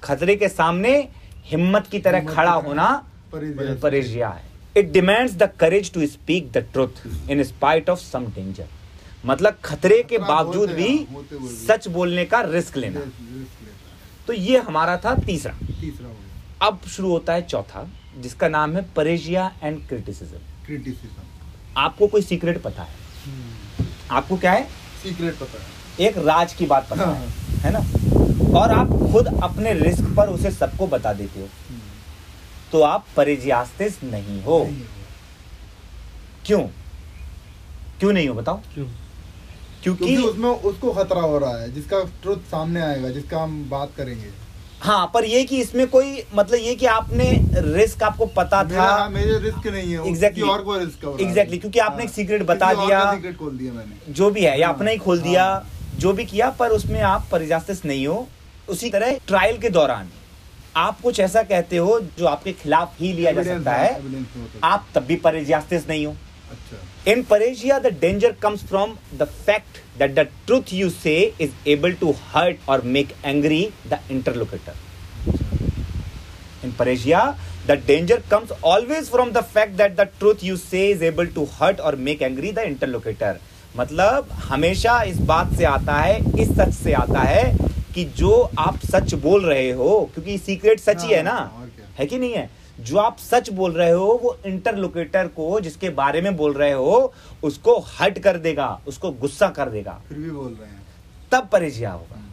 खतरे 0.04 0.36
के 0.36 0.48
सामने 0.50 0.98
हिम्मत 1.46 1.88
की 1.92 2.00
तरह 2.00 2.26
खड़ा 2.26 2.52
होना। 2.52 2.88
परेजिया। 3.34 4.30
है। 4.30 4.46
It 4.78 4.92
demands 4.92 5.36
the 5.36 5.50
courage 5.60 5.92
to 5.94 6.06
speak 6.08 6.52
the 6.52 6.66
truth 6.74 7.30
in 7.32 7.44
spite 7.44 7.90
of 7.90 8.00
some 8.00 8.26
danger 8.36 8.68
मतलब 9.26 9.58
खतरे 9.66 10.02
के 10.04 10.18
बावजूद 10.18 10.72
भी 10.72 10.88
हैं, 10.88 11.14
होते 11.14 11.36
हुए 11.36 11.50
भी। 11.50 11.56
सच 11.56 11.88
बोलने 11.88 12.26
का 12.26 12.42
रिस्क 12.42 12.78
लेना। 12.78 13.02
तो 14.28 14.34
ये 14.34 14.58
हमारा 14.58 14.98
था 14.98 15.16
तीसरा। 15.16 15.54
तीसरा 15.54 16.68
अब 16.68 16.80
शुरू 16.88 17.12
होता 17.12 17.34
है 17.34 17.42
चौथा 17.42 17.88
जिसका 18.18 18.48
नाम 18.48 18.76
है 18.76 18.82
परेजिया 18.94 19.52
एंड 19.64 19.88
क्रिटिसिज्म। 19.88 20.38
क्रिटिसिज्म 20.66 21.24
आपको 21.78 22.08
कोई 22.08 22.22
सीक्रेट 22.22 22.62
पता 22.62 22.84
है? 22.84 22.96
आपको 24.12 24.38
क्या 24.38 24.52
है? 24.52 24.64
सीक्रेट 25.04 25.34
पता 25.34 25.62
है। 25.62 26.08
एक 26.08 26.18
राज 26.18 26.54
की 26.54 26.66
बात 26.66 26.90
पता 26.90 27.06
है 27.06 27.18
हाँ। 27.18 27.28
है 27.60 27.72
ना? 27.72 28.60
और 28.60 28.72
आप 28.72 28.88
खुद 29.12 29.28
अपने 29.44 29.74
रिस्क 29.74 30.04
पर 30.18 30.30
उसे 30.30 30.52
सबको 30.52 30.88
बता 30.88 31.14
देते 31.14 31.42
हो। 31.42 31.48
तो 32.72 32.82
आप 32.82 33.06
परेजियास्तिस 33.16 34.04
नहीं 34.04 34.42
हो। 34.44 34.60
क्यों? 36.46 36.62
क्यों 38.00 38.12
नहीं 38.14 38.28
हो 38.28 38.34
बताओ। 38.34 38.58
क्यों? 38.74 38.88
क्योंकि 39.96 40.18
उसमें 40.18 40.50
उसको 40.50 40.92
खतरा 40.92 41.22
हो 41.22 41.38
रहा 41.38 41.58
है 41.58 41.74
जिसका 41.74 42.04
ट्रुथ 42.22 42.38
सामने 42.38 42.82
आएगा 42.82 43.10
जिसका 43.10 43.40
हम 43.40 43.70
बात 43.70 43.92
करेंगे। 43.98 44.48
हाँ 44.82 45.12
पर 45.14 45.26
ये 45.26 45.44
कि 45.44 45.62
इसमें 45.62 45.88
कोई 45.88 46.24
मतलब 46.36 46.60
ये 46.60 46.76
कि 46.76 46.86
आपने 46.86 47.32
रिस्क 47.54 48.04
आपको 48.04 48.26
पता 48.26 48.64
था। 48.64 48.84
हाँ, 48.84 49.10
मेरे 49.10 49.38
रिस्क 49.40 49.68
नहीं 49.68 49.94
है 49.94 50.00
Exactly. 50.00 50.50
और 50.50 50.62
को 50.62 50.78
रिस्क 50.78 51.06
हो 51.06 51.12
है 51.12 51.18
Exactly, 51.18 51.60
क्योंकि 51.62 51.80
आपने 51.80 52.04
एक 52.04 52.10
हाँ, 52.10 52.26
secret 52.26 52.42
बता 52.42 52.74
दिया। 52.74 53.14
secret 53.14 53.36
खोल 53.36 53.58
दिया 53.58 53.74
मैंने। 53.74 54.14
जो 54.14 54.30
भी 54.30 54.42
है 54.42 54.60
या 54.60 54.70
अपना 54.70 54.92
ही 54.92 54.98
खोल 54.98 55.22
दिया। 55.22 55.46
हाँ। 55.46 55.70
जो 56.00 56.14
भी 56.14 56.26
किया 56.26 56.50
पर 56.50 56.70
उसमें 56.70 57.02
आप 57.02 57.28
परिजास्तिस 57.32 57.86
नहीं 57.86 58.08
हो। 58.08 58.28
उसी 58.70 58.90
तरह 58.90 59.18
ट्रायल 59.28 59.58
के 59.58 59.70
दौरान 59.70 60.10
आप 60.76 61.02
कुछ 61.02 61.20
ऐसा 61.20 61.44
कहते 61.44 61.78
हो 61.78 62.00
जो 62.00 62.26
आपके 62.26 62.52
खिलाफ 62.54 62.96
ही 63.00 63.14
लिया 63.14 63.32
जा 63.32 63.44
सकता 63.44 63.72
है, 63.72 63.94
है। 63.94 64.02
हो 64.02 64.20
सकता 64.24 64.68
आप 64.68 64.88
तब 64.96 65.02
भी 65.02 65.16
परिजास्तिस 65.16 65.88
नहीं 65.90 66.06
हो। 66.06 66.12
अच्छा। 66.52 66.87
In 67.08 67.22
parrhesia 67.24 67.78
the 67.80 67.88
danger 68.00 68.32
comes 68.42 68.64
from 68.68 68.94
the 69.18 69.24
fact 69.46 69.78
that 70.00 70.14
the 70.14 70.28
truth 70.48 70.74
you 70.74 70.90
say 70.90 71.14
is 71.42 71.52
able 71.70 71.94
to 72.02 72.12
hurt 72.34 72.70
or 72.70 72.82
make 72.96 73.14
angry 73.26 73.62
the 73.90 74.00
interlocutor 74.12 74.74
in 76.66 76.72
parrhesia 76.80 77.22
the 77.68 77.78
danger 77.88 78.22
comes 78.32 78.52
always 78.66 79.10
from 79.10 79.32
the 79.32 79.44
fact 79.54 79.78
that 79.78 79.96
the 79.96 80.08
truth 80.20 80.44
you 80.44 80.58
say 80.58 80.88
is 80.90 81.04
able 81.04 81.28
to 81.36 81.48
hurt 81.54 81.80
or 81.80 81.96
make 82.08 82.22
angry 82.22 82.52
the 82.52 82.68
interlocutor 82.68 83.40
मतलब 83.78 84.30
हमेशा 84.44 85.02
इस 85.04 85.18
बात 85.32 85.56
से 85.58 85.64
आता 85.66 85.94
है 85.94 86.20
इस 86.42 86.56
सच 86.58 86.74
से 86.74 86.94
आता 86.96 87.22
है 87.22 87.74
कि 87.96 88.06
जो 88.18 88.32
आप 88.60 88.80
सच 88.86 89.14
बोल 89.22 89.46
रहे 89.46 89.72
हो 89.72 90.00
क्योंकि 90.14 90.38
सीक्रेट 90.38 90.80
सच 90.80 91.04
ही 91.04 91.14
है 91.14 91.26
हाँ, 91.26 91.34
ना? 91.34 91.94
है 92.00 92.06
कि 92.06 92.18
नहीं 92.18 92.34
है? 92.34 92.50
जो 92.80 92.98
आप 92.98 93.18
सच 93.20 93.50
बोल 93.50 93.72
रहे 93.72 93.92
हो 93.92 94.20
वो 94.24 94.36
इंटरलोकेटर 94.46 95.28
को 95.28 95.60
जिसके 95.60 95.90
बारे 95.92 96.22
में 96.22 96.36
बोल 96.38 96.54
रहे 96.54 96.72
हो 96.72 97.14
उसको 97.44 97.78
हट 98.00 98.20
कर 98.20 98.38
देगा 98.38 98.68
उसको 98.88 99.12
गुस्सा 99.12 99.48
कर 99.50 99.70
देगा। 99.70 100.02
फिर 100.10 100.18
भी 100.18 100.30
बोल 100.30 100.52
रहे 100.52 100.70
हैं। 100.70 100.86
तब 101.32 101.50
परेजिया 101.52 101.92
होगा। 101.92 102.24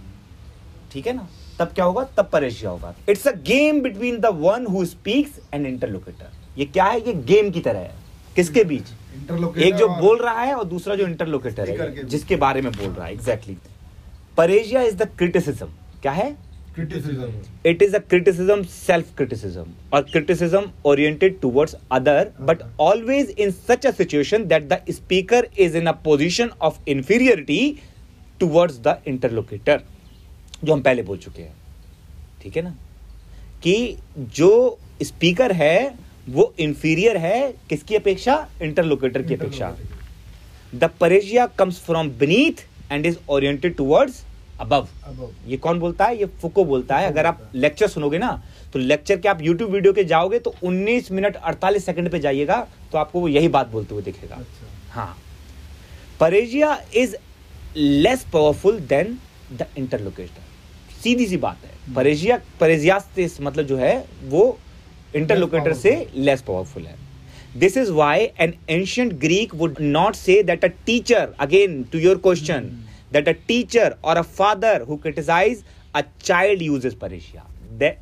ठीक 0.93 1.07
है 1.07 1.13
ना? 1.13 1.29
तब 1.59 1.73
क्या 1.75 1.85
होगा? 1.85 2.05
तब 2.17 2.29
परेजिया 2.33 2.71
होगा। 2.71 2.95
It's 3.09 3.27
a 3.29 3.33
game 3.47 3.81
between 3.81 4.19
the 4.21 4.27
one 4.37 4.67
who 4.67 4.85
speaks 4.85 5.41
and 5.55 5.67
interlocutor 5.67 6.59
ये 6.59 6.65
क्या 6.65 6.85
है? 6.85 7.01
ये 7.01 7.13
गेम 7.13 7.51
की 7.51 7.61
तरह 7.61 7.79
है। 7.79 7.95
किसके 8.37 8.65
बीच? 8.65 8.89
इंटरलोकेटर 9.17 9.67
एक 9.67 9.75
जो 9.75 9.89
बोल 9.91 10.19
रहा 10.19 10.43
है 10.43 10.55
और 10.55 10.65
दूसरा 10.65 10.95
जो 10.95 11.07
इंटरलोकेटर 11.07 11.71
है 11.71 12.05
जिसके 12.07 12.37
बारे 12.37 12.63
में 12.63 12.73
बोल 12.73 12.89
रहा 12.89 13.07
है। 13.07 13.13
Exactly 13.13 13.57
parrhesia 14.37 14.83
is 14.83 14.97
the 14.97 15.09
criticism 15.19 15.67
क्या 16.03 16.13
है? 16.13 16.35
It 16.79 17.83
is 17.83 17.97
a 17.97 18.01
self 18.63 19.17
criticism 19.17 19.67
or 19.93 20.03
criticism 20.03 20.71
oriented 20.87 21.41
towards 21.41 21.77
other 21.93 22.31
but 22.41 22.63
always 22.81 23.31
in 23.39 23.51
such 23.51 23.87
situation 23.87 24.45
that 24.45 24.69
the 24.69 24.81
speaker 24.91 25.49
is 25.59 25.77
in 25.77 25.87
a 25.87 25.93
position 26.05 26.51
of 26.63 26.79
inferiority 26.89 27.61
towards 28.41 28.79
the 28.87 28.97
interlocutor 29.09 29.83
जो 30.65 30.73
हम 30.73 30.83
पहले 30.83 31.03
बोल 31.03 31.19
चुके 31.19 31.43
हैं। 31.43 31.55
ठीक 32.43 32.57
है 32.57 32.63
ना? 32.63 32.75
कि 33.63 33.97
जो 34.19 34.79
स्पीकर 35.03 35.53
है 35.53 35.95
वो 36.29 36.53
इंफीरियर 36.61 37.17
है 37.17 37.55
किसकी 37.69 37.95
अपेक्षा? 37.97 38.37
इंटरलोकेटर 38.63 39.23
की 39.23 39.35
अपेक्षा। 39.35 39.75
The 40.75 40.91
parrhesia 41.01 41.47
comes 41.59 41.81
from 41.81 42.11
beneath 42.19 42.67
and 42.93 43.07
is 43.07 43.17
oriented 43.29 43.77
towards 43.77 44.25
above 44.61 44.88
अब 45.05 45.35
ये 45.47 45.57
कौन 45.57 45.79
बोलता 45.81 46.05
है? 46.05 46.17
ये 46.19 46.27
फुको 46.40 46.64
बोलता 46.64 46.97
है। 46.97 47.07
अगर 47.07 47.27
आप 47.27 47.51
लेक्चर 47.55 47.88
सुनोगे 47.88 48.19
ना 48.19 48.31
तो 48.73 48.79
लेक्चर 48.79 49.19
के 49.19 49.29
आप 49.29 49.43
यूट्यूब 49.43 49.71
वीडियो 49.71 49.93
के 49.93 50.05
जाओगे 50.05 50.38
तो 50.38 50.55
19 50.64 51.11
मिनट 51.12 51.37
48 51.49 51.85
सेकंड 51.85 52.11
पे 52.11 52.19
जाइएगा 52.21 52.57
तो 52.93 52.99
आपको 52.99 53.21
वो 53.21 53.29
यही 53.29 53.49
बात 53.49 53.69
बोलते 53.69 53.95
हुए 53.95 54.03
दिखेगा। 54.05 54.37
अच्छा। 54.37 54.67
हाँ। 54.93 55.17
Parrhesia 56.21 56.79
is 56.97 57.17
less 57.77 58.25
powerful 58.33 58.81
than 58.83 59.19
the 59.53 59.67
interlocutor 59.79 60.43
सीधी 61.03 61.27
सी 61.27 61.37
बात 61.38 61.64
है। 61.64 61.95
परेजिया 61.95 62.40
परेजिया 62.61 63.01
मतलब 63.40 63.64
जो 63.67 63.77
है 63.77 63.97
वो 64.25 64.47
इंटरलोकेटर 65.17 65.73
से 65.75 65.90
लेस 66.17 66.43
पावरफुल 66.43 66.83
है। 66.83 66.97
This 67.57 67.77
is 67.77 67.90
why 67.93 68.29
an 68.40 68.55
ancient 68.71 69.12
Greek 69.21 69.55
would 69.55 69.77
not 69.81 70.14
say 70.17 70.43
that 70.43 70.64
a 70.64 70.69
teacher 70.87 71.35
again 71.40 71.83
to 71.93 71.99
your 71.99 72.19
question 72.19 72.71
that 73.14 73.29
a 73.29 73.33
teacher 73.48 73.96
or 74.05 74.16
a 74.16 74.22
father 74.33 74.83
who 74.83 74.96
criticize 74.96 75.64
a 75.94 76.00
child 76.22 76.62
uses 76.62 76.94
parrhesia 76.94 77.46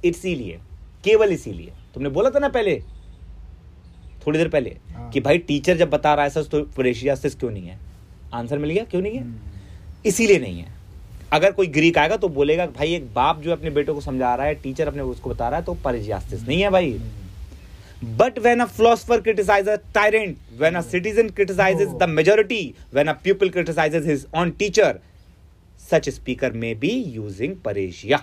इसीलिए 0.05 0.59
केवल 1.05 1.33
इसीलिए। 1.33 1.73
तुमने 1.95 2.09
बोला 2.09 2.31
था 2.31 2.39
ना 2.39 2.49
पहले 2.49 2.81
थोड़ी 4.27 4.39
देर 4.39 4.49
पहले 4.49 4.71
हाँ। 4.91 5.11
कि 5.11 5.21
भाई 5.21 5.39
टीचर 5.39 5.77
जब 5.77 5.91
बता 5.91 6.13
रहा 6.15 6.25
है 6.25 6.31
ऐसा 6.31 6.43
तो 6.43 6.63
परेशियासिस 6.77 7.35
क्यों 7.35 7.51
नहीं 7.51 7.67
है? 7.67 7.79
आंसर 8.35 8.59
मिल 8.59 8.71
गया? 8.71 8.85
क्यों 8.85 9.03
नहीं 9.03 9.17
है? 9.17 9.23
हम्म। 9.23 10.07
इसीलिए 10.07 10.39
नहीं 10.39 10.61
है। 10.61 10.71
अगर 11.33 11.53
कोई 11.53 11.67
ग्रीक 11.69 11.99
आएगा 11.99 12.17
तो 12.17 12.29
बोलेगा 12.29 12.67
भाई 12.69 12.95
एक 12.95 13.13
बाप 13.15 13.41
जो 13.41 13.53
अपने 13.53 13.71
बेटे 13.71 13.93
को 13.93 14.01
समझा 14.01 14.35
रहा 14.35 14.47
है 14.47 14.55
टीचर 14.55 14.89
अपने 14.89 15.03
उसको 15.03 15.31
बता 15.31 15.49
रहा 15.49 15.59
है 15.59 15.65
तो 15.65 15.75
परिजास्तिस 15.85 16.43
नहीं 16.43 16.61
है 16.63 16.71
भाई। 16.71 16.93
But 18.03 18.39
when 18.43 18.61
a 18.61 18.67
philosopher 18.67 19.21
criticizes 19.21 19.69
a 19.69 19.81
tyrant, 19.93 20.39
when 20.59 20.77
a 20.77 20.83
citizen 20.83 21.31
criticizes 21.31 21.89
Oh. 21.93 21.99
the 21.99 22.07
majority, 22.09 22.75
when 22.91 23.09
a 23.09 23.15
pupil 23.15 23.51
criticizes 23.51 24.05
his 24.05 24.27
own 24.35 24.53
teacher, 24.53 25.01
such 25.79 26.09
a 26.09 26.13
speaker 26.13 26.51
may 26.65 26.75
be 26.75 26.93
using 27.19 27.55
paresia. 27.69 28.19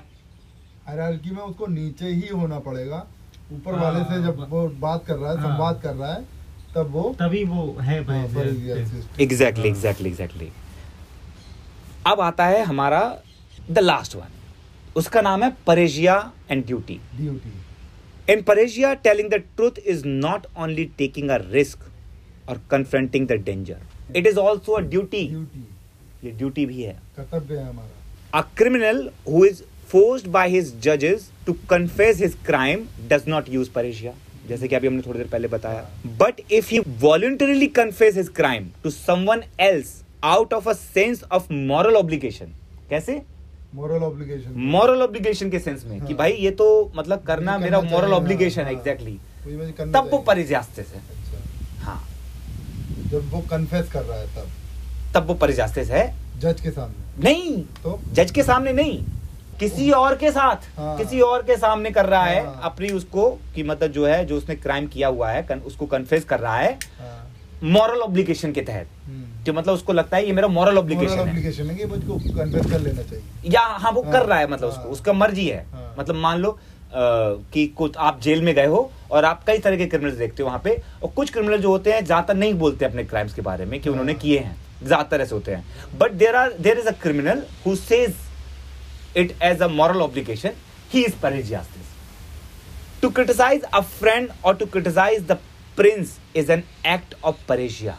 Hierarchy 0.88 1.32
में 1.32 1.42
उसको 1.44 1.68
नीचे 1.68 2.08
ही 2.08 2.28
होना 2.28 2.60
पड़ेगा 2.68 3.06
ऊपर 3.54 3.74
हाँ, 3.74 3.82
वाले 3.84 4.04
से 4.04 4.22
जब 4.24 4.40
हाँ। 4.40 4.48
वो 4.50 4.68
बात 4.80 5.06
कर 5.08 5.16
रहा 5.16 5.32
है 5.32 5.38
हाँ। 5.40 5.50
संवाद 5.52 5.82
कर 5.84 5.94
रहा 5.96 6.14
है 6.14 6.24
तब 6.76 6.90
वो 6.92 7.04
तभी 7.20 7.44
वो 7.44 7.66
है 7.82 7.96
हाँ, 7.96 8.04
भाई 8.06 8.34
परिज्ञासिस्ट। 8.36 9.20
Exactly, 9.22 9.70
हाँ। 9.70 9.76
exactly, 9.76 10.12
exactly. 10.14 10.50
अब 12.08 12.22
आता 12.22 12.46
है 12.48 12.64
हमारा 12.64 13.02
द 13.72 13.80
लास्ट 13.80 14.16
वन 14.16 14.38
उसका 14.96 15.22
नाम 15.22 15.44
है 15.44 15.56
parrhesia 15.68 16.16
and 16.52 16.66
duty 16.66 17.00
duty 17.16 17.54
In 18.30 18.44
Paresia, 18.44 19.02
telling 19.02 19.30
the 19.30 19.42
truth 19.58 19.80
is 19.84 20.06
not 20.06 20.46
only 20.56 20.84
taking 20.98 21.32
a 21.32 21.40
risk 21.52 21.80
or 22.48 22.58
confronting 22.68 23.26
the 23.26 23.40
danger. 23.40 23.78
It 24.14 24.28
is 24.28 24.38
also 24.38 24.76
a 24.76 24.82
duty. 24.84 25.22
Duty 25.30 25.64
ये 26.24 26.32
duty 26.32 26.66
भी 26.66 26.82
है 26.82 26.94
कर्तव्य 27.16 27.58
है 27.58 27.66
हमारा 27.70 27.98
A 28.34 28.44
criminal 28.60 29.02
who 29.26 29.44
is 29.46 29.64
forced 29.94 30.32
by 30.32 30.46
his 30.50 30.70
judges 30.88 31.26
to 31.48 31.56
confess 31.74 32.20
his 32.20 32.36
crime 32.52 32.86
does 33.08 33.26
not 33.28 33.50
use 33.56 33.74
paresia. 33.80 34.14
जैसे 34.50 34.68
कि 34.68 34.76
अभी 34.76 34.88
हमने 34.88 35.02
थोड़ी 35.08 35.20
देर 35.20 35.28
पहले 35.32 35.48
बताया 35.48 35.90
but 36.22 36.42
if 36.52 36.70
he 36.72 36.80
voluntarily 37.02 37.68
confess 37.82 38.16
his 38.18 38.30
crime 38.36 38.70
to 38.84 38.90
someone 38.92 39.44
else 39.62 40.02
out 40.36 40.54
of 40.54 40.70
a 40.70 40.74
sense 40.76 41.24
of 41.32 41.52
moral 41.54 41.96
obligation 41.96 42.54
कैसे 42.90 43.22
moral 43.76 44.04
obligation 44.04 44.54
moral 44.56 45.02
obligation 45.02 45.50
के 45.50 45.60
सेंस 45.60 45.84
में 45.86 46.00
कि 46.00 46.06
हाँ। 46.06 46.16
भाई 46.16 46.32
ये 46.32 46.52
तो 46.52 46.92
मतलब 46.96 47.22
करना 47.22 47.58
मेरा 47.58 47.82
मॉरल 47.82 48.14
ऑब्लिगेशन 48.14 48.62
है। 48.62 48.66
हाँ, 48.66 48.74
एग्जैक्टली 48.74 49.20
मुझे 49.48 49.72
करना 49.72 50.02
तब 50.02 50.10
वो। 50.12 50.18
परिजास्ते 50.18 50.84
से। 50.84 50.98
अच्छा। 50.98 51.84
हाँ। 51.84 52.08
जब 53.12 53.30
वो 53.32 53.42
कन्फेस 53.42 53.92
कर 53.92 54.04
रहा 54.04 54.18
है 54.20 54.28
तब। 54.28 54.48
तब 55.16 55.28
वो 55.28 55.34
परिजास्ते 55.34 55.86
से 55.86 55.94
है। 55.94 56.16
जज 56.40 56.62
के 56.62 56.72
सामने। 56.72 57.24
नहीं। 57.24 57.64
तो? 57.84 58.00
जज 58.14 58.32
के 58.32 58.44
सामने 58.44 58.74
नहीं। 58.74 59.04
किसी 59.60 59.90
और 59.92 60.16
के 60.16 60.32
साथ। 60.32 60.56
हाँ। 60.78 60.98
किसी 60.98 61.20
और 61.22 61.42
के 61.42 61.58
सामने 61.58 61.92
कर 61.92 62.06
रहा 62.06 62.22
हाँ। 62.22 62.30
है। 62.30 62.46
हाँ। 62.46 62.62
अपनी 62.64 62.90
उसको 62.90 63.30
कि 63.56 63.64
मतलब 63.64 63.92
जो 63.92 64.06
है 64.08 64.26
जो 64.26 64.38
उसने 64.38 64.56
क्राइम 64.56 64.88
किया 64.88 65.08
हुआ 65.08 65.32
है 65.32 65.44
कन, 65.44 65.60
उसको 65.60 65.86
कन्फेस 65.86 66.24
कर 66.24 66.40
रहा 66.40 66.58
है। 66.58 66.74
हाँ, 67.00 67.19
मॉरल 67.64 68.02
ऑब्लिगेशन 68.02 68.52
के 68.52 68.62
तहत 68.62 68.88
हम्म। 69.08 69.44
कि 69.46 69.52
मतलब 69.52 69.74
उसको 69.74 69.94
लगता 69.94 70.18
है 70.18 70.26
ये 70.26 70.34
मेरा 70.34 70.48
मॉरल 70.48 70.74
मोरल 70.74 70.78
ऑब्लिगेशन 70.78 71.66
है 71.68 71.70
है 71.70 71.86
मुझको 71.88 72.18
कर 72.36 72.80
लेना 72.80 73.02
चाहिए 73.02 73.52
या 73.52 73.62
हाँ 73.62 73.92
वो 73.92 74.02
हाँ, 74.02 74.12
कर 74.12 74.26
रहा 74.26 74.40
है 74.40 74.48
मतलब 74.48 74.70
हाँ। 74.70 74.78
उसको 74.78 74.90
उसका 74.90 75.14
मर्ज़ी 75.14 75.48
है 75.48 75.66
हाँ। 75.72 75.96
मतलब 76.00 76.16
मान 76.16 76.40
लो 76.40 76.58
कि 76.94 77.66
कुछ 77.78 77.98
आप 77.98 78.22
जेल 78.22 78.42
में 78.42 78.54
गए 78.56 78.66
हो 78.68 78.90
और 79.12 79.26
आप 79.26 79.44
कई 79.48 79.58
तरह 79.60 79.78
के 79.78 79.86
क्रिमिनल्स 79.86 80.18
देखते 80.18 80.44
हो 80.44 80.48
वहाँ 80.48 80.62
पे 80.64 80.82
और 81.04 81.12
कुछ 81.16 81.32
क्रिमिनल 81.32 81.62
जो 81.62 81.70
होते 81.70 81.94
हैं 81.94 82.04
ज़्यादातर 82.06 82.36
नहीं 82.36 82.54
बोलते 82.60 82.86
अपने 82.86 83.04
क्राइम्स 83.04 83.34
के 83.34 83.42
बारे 83.42 83.66
में 83.66 83.80
कि 83.80 83.90
उन्होंने 83.90 84.12
हाँ। 84.12 84.22
किए 84.22 84.40
हैं 84.40 84.56
ज़्यादातर 84.84 85.22
ऐसे 85.22 85.36
होते 85.36 85.56
हैं 85.56 85.98
but 86.00 86.12
there 86.14 86.36
are 86.36 86.54
there 86.60 86.80
is 86.80 86.88
a 86.88 86.92
criminal 87.02 87.44
who 87.66 87.76
says 87.76 88.16
it 89.16 89.36
as 89.42 89.62
a 89.62 89.70
moral 89.70 90.04
obligation, 90.04 90.56
he 90.90 91.02
is 91.02 91.14
Parigiastis. 91.16 91.88
To 93.02 93.12
criticize 93.12 93.64
a 93.74 93.82
friend 93.82 94.32
or 94.44 94.54
to 94.56 94.68
criticize 94.68 95.24
the 95.24 95.40
prince 95.80 96.18
is 96.36 96.52
an 96.52 96.64
act 96.88 97.14
of 97.24 97.36
parrhesia 97.50 97.96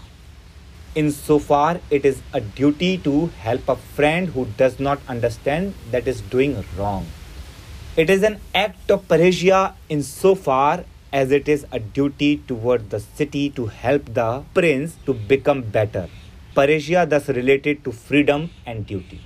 in 0.98 1.10
so 1.10 1.38
far 1.38 1.80
it 1.92 2.06
is 2.06 2.16
a 2.34 2.38
duty 2.56 2.96
to 3.04 3.24
help 3.44 3.70
a 3.70 3.74
friend 3.96 4.28
who 4.30 4.44
does 4.58 4.76
not 4.80 5.06
understand 5.10 5.72
that 5.92 6.08
is 6.08 6.22
doing 6.32 6.56
wrong 6.78 7.98
it 8.00 8.10
is 8.10 8.24
an 8.24 8.36
act 8.56 8.92
of 8.92 9.06
parrhesia 9.10 9.62
in 9.90 10.02
so 10.02 10.34
far 10.42 10.84
as 11.14 11.32
it 11.32 11.48
is 11.48 11.64
a 11.64 11.78
duty 11.78 12.34
to 12.48 12.56
word 12.64 12.88
the 12.94 12.98
city 12.98 13.48
to 13.56 13.70
help 13.74 14.10
the 14.10 14.30
prince 14.54 14.96
to 15.06 15.14
become 15.28 15.62
better 15.72 16.08
parrhesia 16.56 17.04
thus 17.06 17.30
related 17.30 17.82
to 17.84 17.90
freedom 17.90 18.48
and 18.68 18.86
duty 18.86 19.20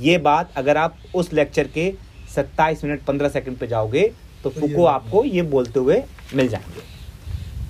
ये 0.00 0.18
बात 0.18 0.52
अगर 0.56 0.76
आप 0.76 0.98
उस 1.14 1.32
lecture 1.32 1.68
के 1.74 1.92
सत्ताईस 2.34 2.84
minute 2.84 3.04
पंद्रह 3.04 3.28
second 3.28 3.58
पर 3.58 3.66
जाओगे 3.66 4.08
तो, 4.42 4.50
तो 4.50 4.60
फुको 4.60 4.84
आपको 4.86 5.24
ये 5.24 5.42
बोलते 5.54 5.80
हुए 5.80 6.02
मिल 6.34 6.48
जाएँगे। 6.48 6.95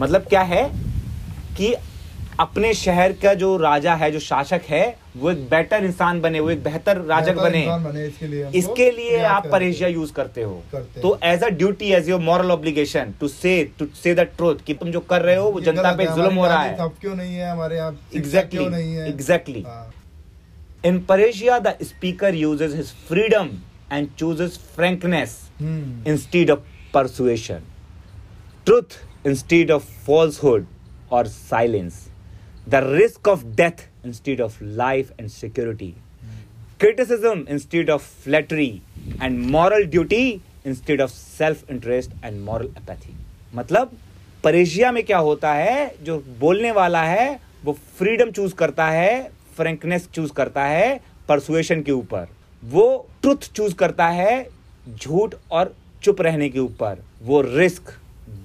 मतलब 0.01 0.27
क्या 0.29 0.43
है 0.43 0.65
कि 1.57 1.75
अपने 2.41 2.73
शहर 2.75 3.13
का 3.23 3.33
जो 3.35 3.57
राजा 3.57 3.95
है 3.95 4.11
जो 4.13 4.19
शासक 4.21 4.63
है 4.69 4.97
वो 5.17 5.31
एक 5.31 5.39
बेटर 5.51 5.85
इंसान 5.85 6.21
बने 6.21 6.41
वो 6.41 6.51
एक 6.51 6.63
बेहतर 6.63 6.97
राजक 7.03 7.37
बने। 7.37 7.65
बने 7.85 8.05
इसके 8.07 8.27
लिए 8.27 8.49
इसके 8.59 8.91
लिए 8.91 9.23
आप 9.25 9.47
परेशिया 9.53 9.89
यूज़ 9.89 10.13
करते 10.13 10.43
हो। 10.43 10.63
करते 10.73 11.01
तो 11.01 11.19
as 11.25 11.43
a 11.45 11.49
duty 11.61 11.93
as 11.99 12.09
your 12.09 12.21
moral 12.21 12.51
obligation 12.53 13.15
to 13.21 13.29
say 13.29 13.53
to 13.79 13.87
say 14.03 14.15
the 14.15 14.27
truth 14.37 14.65
कि 14.67 14.75
तुम 14.75 14.91
जो 14.91 15.01
कर 15.13 15.23
रहे 15.23 15.37
हो 15.37 15.49
वो 15.51 15.61
जनता 15.61 15.93
पे 15.97 16.07
जुल्म 16.07 16.35
हो 16.35 16.47
रहा 16.47 16.63
है। 16.63 16.89
क्यों 17.01 17.15
नहीं 17.15 17.35
है 17.35 17.51
हमारे 17.51 17.77
यहाँ 17.77 17.93
शिक्षा 17.93 18.21
Exactly, 18.21 18.51
क्यों 18.51 18.69
नहीं 18.71 18.95
है? 18.95 19.17
exactly. 19.17 19.65
हाँ, 19.67 19.93
In 20.85 21.01
Paresia, 21.07 21.55
the 21.63 21.73
speaker 21.85 22.29
uses 22.31 22.75
his 22.75 22.91
freedom 23.09 23.49
and 23.91 24.11
chooses 24.17 24.59
frankness 24.77 25.33
hmm, 25.61 26.11
instead 29.27 29.71
of 29.71 29.85
falsehood 30.07 30.67
or 31.11 31.25
silence, 31.27 32.09
the 32.67 32.83
risk 32.83 33.27
of 33.27 33.45
death 33.57 33.87
instead 34.05 34.41
of 34.41 34.61
life 34.61 35.13
and 35.19 35.31
security, 35.33 35.95
criticism 36.81 37.45
instead 37.49 37.91
of 37.91 38.03
flattery, 38.03 38.83
and 39.21 39.41
moral 39.51 39.85
duty 39.87 40.41
instead 40.65 41.01
of 41.01 41.11
self 41.11 41.69
interest 41.69 42.11
and 42.23 42.45
moral 42.45 42.71
apathy. 42.77 43.15
मतलब 43.55 43.91
परेशिया 44.45 44.91
में 44.93 45.03
क्या 45.05 45.19
होता 45.19 45.53
है 45.55 45.95
जो 46.05 46.19
बोलने 46.41 46.71
वाला 46.73 47.03
है 47.05 47.29
वो 47.65 47.73
फ्रीडम 47.99 48.31
चूज़ 48.31 48.55
करता 48.55 48.87
है 48.91 49.13
फ्रेंकनेस 49.57 50.09
चूज़ 50.15 50.33
करता 50.33 50.65
है 50.65 50.89
परसुएशन 51.29 51.83
के 51.83 51.93
ऊपर 51.93 52.27
वो 52.63 52.85
ट्रुथ 53.23 53.51
चूज़ 53.57 53.75
करता 53.75 54.07
है 54.19 54.35
झूठ 54.99 55.35
और 55.51 55.75
चुप 56.03 56.21
रहने 56.23 56.49
के 56.49 56.59
ऊपर 56.59 57.03
वो 57.23 57.41
रिस्क 57.43 57.91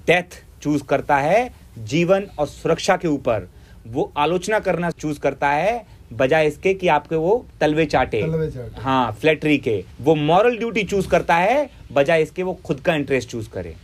डेथ 0.06 0.42
चूज़ 0.62 0.82
करता 0.84 1.16
है 1.18 1.54
जीवन 1.78 2.26
और 2.38 2.46
सुरक्षा 2.46 2.96
के 2.96 3.08
ऊपर। 3.08 3.48
वो 3.86 4.12
आलोचना 4.16 4.58
करना 4.58 4.90
चूज़ 4.90 5.20
करता 5.20 5.50
है 5.50 5.84
बजाय 6.12 6.46
इसके 6.46 6.74
कि 6.74 6.88
आपके 6.88 7.16
वो 7.16 7.44
तलवे 7.60 7.84
चाटे। 7.86 8.22
तलवे 8.22 8.50
चाटे। 8.50 8.80
हाँ 8.82 9.12
फ्लैटरी 9.12 9.58
के। 9.58 9.84
वो 10.00 10.14
मॉरल 10.14 10.56
ड्यूटी 10.58 10.82
चूज़ 10.84 11.08
करता 11.08 11.36
है 11.36 11.70
बजाय 11.92 12.22
इसके 12.22 12.42
वो 12.42 12.54
खुद 12.64 12.80
का 12.80 12.94
इंटरेस्ट 12.94 13.28
चूज़ 13.28 13.48
करे। 13.50 13.74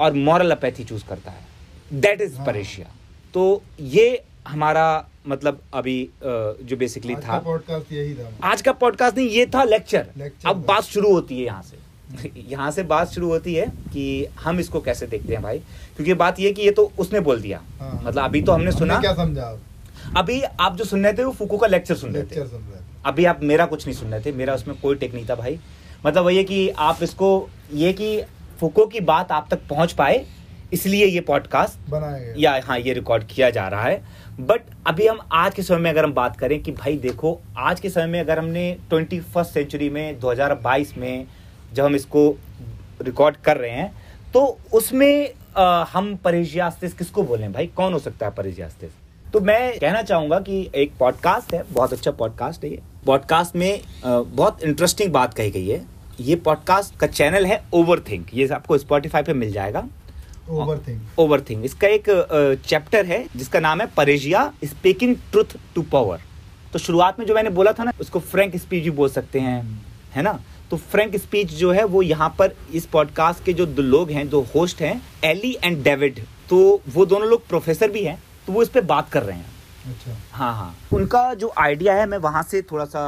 और 0.00 0.12
मॉरल 0.12 0.50
अपैथी 0.50 0.84
चूज़ 0.84 1.04
करता 1.08 1.30
है। 1.30 2.00
That 2.00 2.20
is. 2.20 2.38
परेशिया 2.46 2.86
तो 3.34 3.62
ये 3.80 4.22
हमारा 4.48 4.86
मतलब 5.28 5.60
अभी 5.74 5.98
जो 6.24 6.76
बेसिकली 6.76 7.14
था। 7.14 7.38
पॉडकास्ट 7.38 7.92
यही 7.92 8.14
था। 8.14 8.30
आज 8.42 8.62
का 8.62 8.72
पॉडकास्ट 8.72 9.16
नहीं 9.16 9.28
ये 9.28 9.46
था 9.46 9.64
लेक्चर 9.64 10.06
लेक्चर 10.16 10.48
अब 10.48 10.64
बात 10.64 10.82
शुरू 10.82 11.12
होती 11.12 11.38
है 11.38 11.44
यहाँ 11.44 11.62
से। 11.62 11.84
यहाँ 12.48 12.70
से 12.70 12.82
बात 12.82 13.08
शुरू 13.08 13.28
होती 13.28 13.54
है 13.54 13.66
कि 13.92 14.26
हम 14.40 14.60
इसको 14.60 14.80
कैसे 14.80 15.06
देखते 15.06 15.32
हैं 15.32 15.42
भाई। 15.42 15.60
क्योंकि 15.96 16.14
बात 16.14 16.40
ये 16.40 16.52
कि 16.52 16.62
ये 16.62 16.70
तो 16.70 16.90
उसने 16.98 17.20
बोल 17.20 17.40
दिया। 17.40 17.60
हाँ। 17.80 18.00
मतलब 18.04 18.24
अभी 18.24 18.42
तो 18.42 18.52
हमने 18.52 18.72
सुना। 18.72 19.00
क्या 19.00 19.12
समझा 19.14 19.42
आप 19.42 19.60
अभी 20.16 20.40
आप 20.42 20.76
जो 20.76 20.84
सुन 20.84 21.04
रहे 21.04 21.12
थे 21.12 21.24
वो 21.24 21.32
फूको 21.32 21.58
का 21.58 21.66
लेक्चर 21.66 21.94
सुन 21.94 22.10
रहे 22.10 22.22
थे। 22.22 22.26
लेक्चर 22.26 22.46
सुन 22.46 22.60
रहे 22.60 22.80
थे। 22.80 22.84
अभी 23.06 23.24
आप 23.24 23.40
मेरा 23.42 23.66
कुछ 23.66 23.86
नहीं 23.86 23.96
सुन 23.96 24.10
रहे 24.10 24.20
थे 24.20 24.32
मेरा 24.32 24.54
उसमें 24.54 24.80
कोई 24.80 24.94
टेक 24.94 25.14
नहीं 25.14 25.26
था 25.28 25.34
भाई। 25.34 25.58
मतलब 26.06 26.24
वही 26.24 26.36
है 26.36 26.44
कि 26.44 26.68
आप 26.68 27.02
इसको 27.02 27.48
ये 27.74 27.92
कि 27.92 28.20
फुको 28.60 28.86
की 28.86 29.00
बात 29.00 29.32
आप 29.32 29.48
तक 29.50 29.60
पहुँच 29.70 29.92
पाए 29.92 30.24
इसलिए 30.72 31.06
ये 31.06 31.20
पॉडकास्ट 31.20 31.90
बनाया 31.90 32.18
गया। 32.18 32.34
या 32.38 32.60
हाँ 32.64 32.78
ये 32.78 32.92
रिकॉर्ड 32.92 33.24
किया 33.24 33.50
जा 33.50 33.66
रहा 33.68 33.82
है। 33.82 34.02
बट 34.40 34.62
अभी 34.86 35.06
हम 35.06 35.18
आज 35.32 35.54
के 35.54 35.62
समय 35.62 35.78
में 35.78 35.90
अगर 35.90 36.04
हम 36.04 36.12
बात 36.12 36.36
करें 36.36 36.62
कि 36.62 36.72
भाई 36.72 36.96
देखो 36.96 37.38
आज 37.58 37.80
के 37.80 37.90
समय 37.90 38.06
में 38.06 38.20
अगर 38.20 38.38
हमने 38.38 38.76
ट्वेंटी 38.90 39.20
फ़र्स्ट 39.20 39.54
सेंचुरी 39.54 39.90
में 39.90 40.18
2022 40.20 40.96
में 40.98 41.26
जब 41.74 41.84
हम 41.84 41.94
इसको 41.94 42.28
रिकॉर्ड 43.02 43.36
कर 43.36 43.56
रहे 43.56 43.70
हैं 43.70 43.92
तो 44.34 44.58
उसमें 44.72 45.32
अ, 45.56 45.84
हम 45.92 46.14
परिजियास्तिस 46.24 46.92
किसको 46.94 47.22
बोलें 47.22 47.52
भाई? 47.52 47.66
कौन 47.66 47.92
हो 47.92 47.98
सकता 47.98 48.26
है 48.26 48.32
परिजियास्तिस 48.34 48.90
तो 49.32 49.40
मैं 49.40 49.78
कहना 49.78 50.02
चाहूँगा 50.02 50.38
कि 50.40 50.70
एक 50.74 50.92
पॉडकास्ट 50.98 51.54
है 51.54 51.62
बहुत 51.72 51.92
अच्छा 51.92 52.10
पॉडकास्ट 52.10 52.64
है 52.64 52.70
ये। 52.70 52.80
पॉडकास्ट 53.06 53.56
में 53.56 53.80
बहुत 54.04 54.62
इंटरेस्टिंग 54.62 55.12
बात 55.12 55.34
कही 55.34 55.50
गई 55.50 55.68
है। 55.68 55.84
ये 56.20 56.36
पॉडकास्ट 56.36 56.96
का 56.96 57.06
चैनल 57.06 57.46
है 57.46 57.62
ओवर 57.74 58.00
थिंक 58.00 58.26
ये 58.34 58.48
आपको 58.48 58.78
स्पॉटिफाई 58.78 59.22
पे 59.22 59.32
मिल 59.32 59.52
जाएगा। 59.52 59.86
ओवर 60.50 60.78
थिंक 60.88 61.18
ओवर 61.18 61.40
थिंग 61.40 61.64
इसका 61.64 61.88
एक 61.88 62.04
चैप्टर 62.66 63.06
है 63.06 63.24
जिसका 63.36 63.60
नाम 63.60 63.80
है 63.80 63.86
parrhesia 63.96 64.52
speaking 64.64 65.16
truth 65.30 65.56
to 65.74 65.82
power 65.82 66.20
तो 66.72 66.78
शुरुआत 66.78 67.18
में 67.18 67.26
जो 67.26 67.34
मैंने 67.34 67.50
बोला 67.50 67.72
था 67.72 67.84
ना 67.84 67.92
उसको 68.00 68.20
फ्रैंक 68.20 68.56
स्पीच 68.56 68.84
भी 68.84 68.90
बोल 68.90 69.08
सकते 69.08 69.40
हैं 69.40 69.62
है 70.14 70.22
ना? 70.22 70.38
तो 70.70 70.76
फ्रैंक 70.76 71.16
स्पीच 71.16 71.52
जो 71.54 71.72
है 71.72 71.84
वो 71.84 72.02
यहाँ 72.02 72.28
पर 72.38 72.54
इस 72.74 72.86
पॉडकास्ट 72.86 73.44
के 73.44 73.52
जो 73.52 73.66
दो 73.66 73.82
लोग 73.82 74.10
हैं 74.10 74.28
जो 74.28 74.40
होस्ट 74.54 74.80
हैं 74.82 75.00
एली 75.24 75.56
एंड 75.64 75.82
डेविड 75.84 76.20
तो 76.50 76.58
वो 76.88 77.06
दोनों 77.06 77.28
लोग 77.28 77.46
प्रोफेसर 77.48 77.90
भी 77.90 78.02
हैं 78.04 78.18
तो 78.46 78.52
वो 78.52 78.62
इस 78.62 78.68
पे 78.68 78.80
बात 78.80 79.08
कर 79.10 79.22
रहे 79.22 79.36
हैं। 79.36 79.54
अच्छा। 79.86 80.16
हाँ 80.32 80.52
हाँ। 80.56 80.74
उनका 80.92 81.22
जो 81.34 81.52
आइडिया 81.58 81.94
है 81.94 82.06
मैं 82.06 82.18
वहाँ 82.18 82.42
से 82.42 82.62
थोड़ा 82.62 82.84
सा 82.84 83.02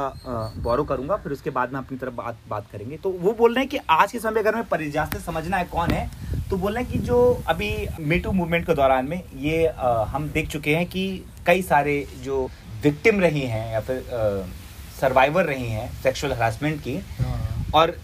बोरो 0.63 0.83
करूँगा 0.83 1.15
फिर 1.15 1.31
उसके 1.31 1.49
बाद 1.49 1.73
में 1.73 1.79
अपनी 1.79 1.97
तरफ़ 1.97 2.13
बात 2.13 2.37
बात 2.49 2.65
करेंगे। 2.71 2.97
तो 2.97 3.09
वो 3.11 3.31
बोल 3.33 3.53
रहे 3.53 3.63
हैं 3.63 3.69
कि 3.69 3.77
आज 3.89 4.11
के 4.11 4.19
समय 4.19 4.31
में 4.31 4.41
अगर 4.41 4.53
हमें 4.53 4.67
परिजात 4.67 5.13
से 5.13 5.19
समझना 5.19 5.57
है 5.57 5.65
कौन 5.65 5.91
है 5.91 6.09
तो 6.49 6.57
बोल 6.57 6.73
रहे 6.73 6.83
हैं 6.83 6.91
कि 6.93 6.99
जो 6.99 7.19
अभी 7.47 7.71
मीटू 7.99 8.31
मूवमेंट 8.31 8.65
के 8.67 8.73
दौरान 8.75 9.05
में 9.05 9.21
ये 9.37 9.65
अ, 9.65 10.03
हम 10.07 10.29
देख 10.29 10.49
चुके 10.49 10.75
हैं 10.75 10.85
कि 10.85 11.05
कई 11.47 11.61
सारे 11.61 12.05
जो 12.23 12.49
विक्टिम 12.83 13.19
रही 13.19 13.41
हैं 13.41 13.71
या 13.73 13.79
फिर 13.79 14.03
सर्वाइवर 15.01 15.45
रही 15.45 15.69
हैं 15.69 15.91
सेक्सुअल 16.03 16.33
हरासमेंट 16.33 16.79
की 16.81 16.95
और 17.75 17.95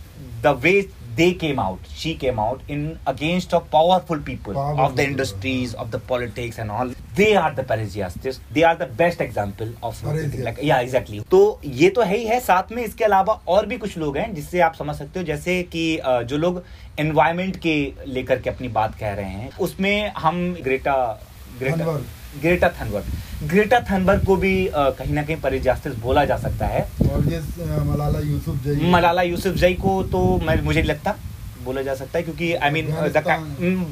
the 0.43 0.59
way 0.63 0.81
they 1.15 1.29
came 1.31 1.59
out 1.59 1.85
she 1.97 2.13
came 2.21 2.39
out 2.39 2.69
in 2.71 2.97
against 3.07 3.53
of 3.53 3.63
powerful 3.73 4.19
people 4.19 4.55
of 4.55 4.93
the 4.95 4.99
industries 4.99 5.75
of 5.75 5.89
the 5.89 6.01
politics 6.09 6.59
and 6.59 6.71
all 6.71 6.93
they 7.17 7.33
are 7.33 7.53
the 7.55 7.65
parrhesiastes 7.69 8.39
they 8.53 8.61
are 8.61 8.75
the 8.77 8.89
best 8.97 9.21
example 9.21 9.73
of 9.83 10.03
या 10.63 10.79
exactly 10.79 11.19
तो 11.31 11.39
ये 11.65 11.89
तो 11.89 12.01
है 12.01 12.17
ही 12.17 12.25
है 12.25 12.39
साथ 12.39 12.71
में 12.71 12.83
इसके 12.83 13.03
अलावा 13.05 13.39
और 13.47 13.65
भी 13.65 13.77
कुछ 13.77 13.97
लोग 13.97 14.17
हैं 14.17 14.33
जिससे 14.35 14.59
आप 14.61 14.75
समझ 14.75 14.95
सकते 14.95 15.19
हो 15.19 15.25
जैसे 15.25 15.61
कि 15.75 15.85
जो 16.05 16.37
लोग 16.37 16.63
एनवायरमेंट 16.99 17.57
के 17.57 17.77
लेकर 18.07 18.39
के 18.39 18.49
अपनी 18.49 18.67
बात 18.79 18.95
कह 18.99 19.13
रहे 19.13 19.29
हैं 19.29 19.49
उसमें 19.59 20.11
हम 20.17 20.43
Greta 20.63 20.97
Greta 21.59 21.99
Greta 22.41 22.69
Thunberg 22.79 23.47
Greta 23.49 23.79
Thunberg 23.89 24.25
को 24.25 24.35
भी 24.35 24.53
कहीं 24.75 25.13
ना 25.13 25.23
कहीं 25.23 25.37
परिजियास्टिस 25.41 25.93
बोला 25.99 26.23
जा 26.25 26.37
सकता 26.37 26.65
है। 26.67 26.81
और 27.15 27.29
ये 27.33 27.39
मलाला 27.91 28.19
यूसुफ 28.19 28.63
जई 28.63 28.91
मलाला 28.91 29.21
यूसुफ 29.21 29.55
जई 29.63 29.73
को 29.85 30.01
तो 30.11 30.21
मैं 30.43 30.61
मुझे 30.61 30.79
नहीं 30.79 30.89
लगता 30.89 31.15
बोला 31.63 31.81
जा 31.81 31.95
सकता 31.95 32.17
है 32.17 32.23
क्योंकि 32.23 32.53
I 32.53 32.69
mean 32.71 32.91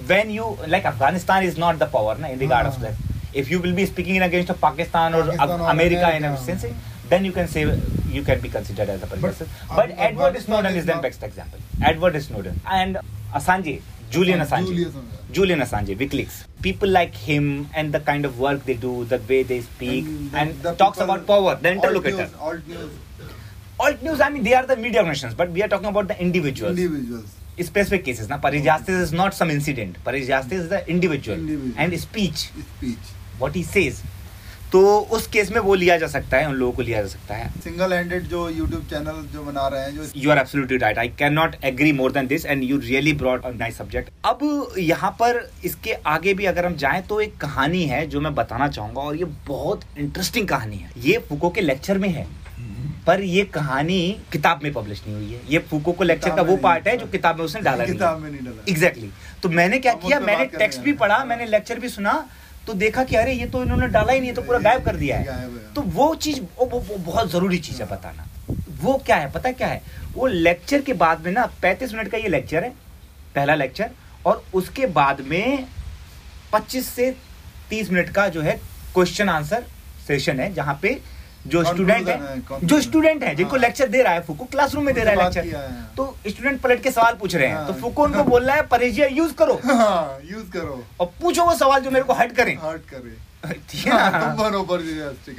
when 0.07 0.29
you 0.31 0.55
like 0.67 0.85
Afghanistan 0.85 1.43
is 1.43 1.59
not 1.59 1.77
the 1.79 1.89
power 1.93 2.17
ना 2.17 2.27
इन 2.27 2.39
रिगार्ड 2.39 2.67
ऑफ़ 2.67 2.79
हाँ। 2.79 2.91
That 2.91 3.35
if 3.37 3.49
you 3.51 3.59
will 3.59 3.73
be 3.73 3.85
speaking 3.85 4.15
in 4.17 4.23
against 4.23 4.51
of 4.51 4.59
Pakistan 4.61 5.13
और 5.15 5.29
अमेरिका 5.69 6.09
इन 6.17 6.35
सेंस 6.45 6.65
हाँ। 6.65 6.91
then 7.09 7.25
you 7.27 7.31
can 7.33 7.47
say 7.53 7.63
you 8.11 8.21
can 8.27 8.39
be 8.43 8.49
considered 8.49 8.89
as 8.91 9.03
a 9.03 9.07
progressive 9.07 9.49
But 9.69 9.75
but, 9.79 9.91
edward 10.05 10.37
Afghanistan 10.37 10.45
snowden 10.45 10.77
is 10.81 10.85
the 10.85 10.95
best 11.05 11.25
example 11.27 11.59
edward 11.89 12.15
snowden 12.27 12.61
and 12.77 12.99
assange 13.39 13.73
julian 14.15 14.39
हाँ, 14.39 14.47
assange 14.47 14.69
Julius 14.69 14.95
julian 15.37 15.65
assange 15.65 15.91
wikileaks 16.01 16.37
people 16.67 16.93
like 16.97 17.19
him 17.27 17.49
and 17.75 17.97
the 17.97 18.01
kind 18.09 18.29
of 18.29 18.39
work 18.39 18.63
they 18.69 18.77
do 18.85 18.93
the 19.13 19.19
way 19.31 19.41
they 19.43 19.59
speak 19.61 20.05
and, 20.33 20.61
the 20.67 20.73
talks 20.83 21.03
about 21.07 21.25
power 21.27 21.55
the 21.55 21.69
alt 21.69 21.77
interlocutor 21.77 22.27
news- 22.27 22.39
alt 22.49 22.67
news 22.67 22.91
alt 23.85 24.03
news 24.07 24.21
i 24.21 24.29
mean 24.33 24.43
they 24.43 24.55
are 24.59 24.65
the 24.65 24.77
media 24.77 24.99
organizations 25.01 25.35
but 25.41 25.55
we 25.57 25.63
are 25.63 25.69
talking 25.75 25.91
about 25.93 26.07
the 26.07 26.17
individuals 26.27 26.77
individuals 26.77 27.39
specific 27.61 28.03
cases 28.05 28.29
na 28.29 28.37
parijastis 28.47 28.95
okay. 28.95 29.03
is 29.07 29.13
not 29.21 29.39
some 29.39 29.53
incident 29.57 30.01
parijastis 30.05 30.65
is 30.65 30.69
the 30.69 30.81
individual, 30.89 31.37
Individual. 31.37 31.73
and 31.77 31.99
speech 31.99 32.49
speech 32.71 33.13
what 33.39 33.61
he 33.61 33.63
says 33.75 34.03
तो 34.71 34.79
उस 35.15 35.25
case 35.33 35.51
में 35.51 35.59
वो 35.61 35.73
लिया 35.75 35.97
जा 35.97 36.07
सकता 36.07 36.37
है 36.37 36.47
उन 36.49 36.53
लोगों 36.55 36.73
को 36.73 36.81
लिया 36.81 37.01
जा 37.01 37.07
सकता 37.07 37.35
है 37.35 37.49
सिंगल 37.63 37.93
हैंडेड 37.93 38.23
जो 38.27 38.47
यूट्यूब 38.49 38.85
चैनल 38.89 39.21
जो 39.33 39.43
बना 39.43 39.67
रहे 39.67 39.81
हैं 39.81 39.93
जो 39.95 40.05
you 40.19 40.31
are 40.31 40.37
absolutely 40.37 40.77
right 40.83 40.97
I 40.99 41.07
can 41.19 41.33
not 41.33 41.55
agree 41.65 41.91
more 41.93 42.11
than 42.11 42.27
this 42.27 42.45
and 42.45 42.63
you 42.63 42.77
really 42.77 43.13
brought 43.19 43.45
nice 43.57 43.77
subject 43.77 44.09
अब 44.25 44.73
यहाँ 44.79 45.11
पर 45.19 45.41
इसके 45.65 45.93
आगे 46.15 46.33
भी 46.33 46.45
अगर 46.53 46.65
हम 46.65 46.75
जाएँ 46.85 47.01
तो 47.09 47.19
एक 47.21 47.37
कहानी 47.41 47.83
है 47.87 48.05
जो 48.07 48.21
मैं 48.21 48.33
बताना 48.35 48.67
चाहूँगा 48.67 49.01
और 49.01 49.15
ये 49.15 49.25
बहुत 49.47 49.85
इंटरेस्टिंग 49.97 50.47
कहानी 50.47 50.77
है 50.77 50.91
ये 51.05 51.17
फूको 51.29 51.49
के 51.49 51.61
लेक्चर 51.61 51.97
में 51.97 52.09
है 52.09 52.27
पर 53.07 53.21
ये 53.21 53.43
कहानी 53.53 53.99
किताब 54.31 54.59
में 54.63 54.71
पब्लिश 54.73 55.01
नहीं 55.07 55.15
हुई 55.15 55.33
है। 55.33 55.41
ये 55.49 55.59
फूको 55.69 55.91
को 55.91 56.03
लेक्चर 56.03 56.35
का 56.35 56.41
वो 56.41 56.55
पार्ट 56.57 56.87
है 56.87 56.95
जो 56.97 57.05
किताब 57.07 57.37
में 57.37 57.45
उसने 57.45 57.61
डाला 57.61 57.83
नहीं 57.83 57.93
किताब 57.93 58.19
में 58.19 58.29
नहीं 58.31 58.41
डाला। 58.41 58.63
एग्जैक्टली 58.69 59.09
तो 59.43 59.49
मैंने 59.49 59.79
क्या 59.79 59.93
किया? 59.95 60.19
मैंने 60.19 60.45
टेक्स्ट 60.57 60.81
भी 60.81 60.93
पढ़ा 60.93 61.23
मैंने 61.25 61.45
लेक्चर 61.45 61.79
भी 61.79 61.89
सुना 61.89 62.13
तो 62.67 62.73
देखा 62.73 63.03
कि 63.03 63.15
अरे 63.15 63.33
ये 63.33 63.45
तो 63.45 63.61
इन्होंने 63.63 63.87
डाला 63.87 64.13
ही 64.13 64.19
नहीं 64.19 64.33
तो 64.33 64.41
पूरा 64.41 64.59
गायब 64.59 64.83
कर 64.85 64.95
दिया 64.95 65.17
है। 65.17 65.47
तो 65.73 65.81
वो 65.81 66.13
चीज़ 66.15 66.39
वो, 66.39 66.65
वो, 66.65 66.79
वो 66.79 66.97
बहुत 67.11 67.31
ज़रूरी 67.31 67.57
चीज़ 67.59 67.81
है 67.81 67.89
बताना। 67.89 68.27
वो 68.81 68.93
क्या 69.05 69.15
है? 69.15 69.31
पता 69.31 69.51
क्या 69.51 69.67
है? 69.67 69.81
वो 70.13 70.27
लेक्चर 70.27 70.81
के 70.81 70.93
बाद 70.93 71.25
में 71.25 71.31
ना 71.31 71.45
पैंतीस 71.61 71.93
मिनट 71.93 72.07
का 72.11 72.17
ये 72.17 72.27
लेक्चर 72.27 72.63
है 72.63 72.69
पहला 73.35 73.55
लेक्चर 73.55 73.89
और 74.25 74.43
उसके 74.53 74.85
बाद 74.95 75.21
में 75.27 75.65
25 76.53 76.85
से 76.85 77.15
30 77.71 77.89
मिनट 77.91 78.09
का 78.09 78.27
जो 78.29 78.41
है 78.41 78.59
क्वेश्चन 78.93 79.29
आंसर 79.29 79.63
सेशन 80.07 80.39
है 80.39 80.53
जहाँ 80.53 80.79
पे 80.81 80.99
जो 81.47 81.63
स्टूडेंट 81.63 82.07
है, 82.09 82.17
है 82.27 82.59
जो 82.63 82.79
स्टूडेंट 82.81 83.23
है 83.23 83.33
जिनको 83.35 83.51
हाँ। 83.51 83.59
लेक्चर 83.59 83.87
दे 83.87 84.01
रहा 84.01 84.13
है 84.13 84.21
फुको 84.23 84.45
क्लासरूम 84.45 84.85
में 84.85 84.93
दे 84.95 85.03
रहा 85.03 85.13
है 85.13 85.23
लेक्चर 85.23 85.93
तो 85.97 86.05
स्टूडेंट 86.27 86.61
पलट 86.61 86.81
के 86.83 86.91
सवाल 86.91 87.13
पूछ 87.13 87.35
रहे 87.35 87.47
हैं। 87.47 87.55
हाँ। 87.55 87.67
तो 87.67 87.73
फुको 87.73 88.03
उनको 88.03 88.23
बोल 88.23 88.43
रहा 88.43 88.55
है 88.55 88.61
परेजिया 88.67 89.07
यूज़ 89.07 89.33
करो। 89.33 89.59
हाँ 89.65 90.19
यूज़ 90.25 90.49
करो। 90.51 90.83
और 90.99 91.11
पूछो 91.21 91.45
वो 91.45 91.55
सवाल 91.55 91.81
जो 91.81 91.91
मेरे 91.91 92.05
को 92.05 92.13
हट 92.13 92.31
करें। 92.31 92.55
हर्ट 92.57 92.89
करे। 92.89 93.15
है? 93.75 93.91
हाँ। 93.91 94.35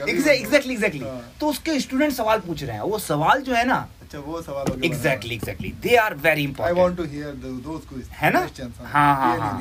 एग्जैक्टली 0.08 0.74
एग्जैक्टली 0.74 1.04
हाँ। 1.04 1.20
तो 1.40 1.48
उसके 1.48 1.78
स्टूडेंट 1.80 2.12
सवाल 2.12 2.38
पूछ 2.38 2.62
रहे 2.62 2.76
हैं। 2.76 2.82
वो 2.82 2.98
सवाल 2.98 3.40
जो 3.40 3.54
है 3.54 3.64
ना 3.66 3.86
अच्छा 4.02 4.18
वो 4.18 4.42
सवाल 4.42 4.66
हो। 4.66 4.76
Exactly 4.84 5.34
exactly 5.34 5.72
they 5.82 5.96
are 5.96 6.14
very 6.14 6.40
I 6.40 6.46
important 6.48 6.78
want 6.78 6.96
to 6.96 7.04
hear 7.04 7.32
those 7.64 7.82
questions 7.88 8.16
है 8.16 8.30
ना? 8.32 8.46
हाँ। 8.92 9.14
हाँ 9.16 9.38
हाँ 9.38 9.60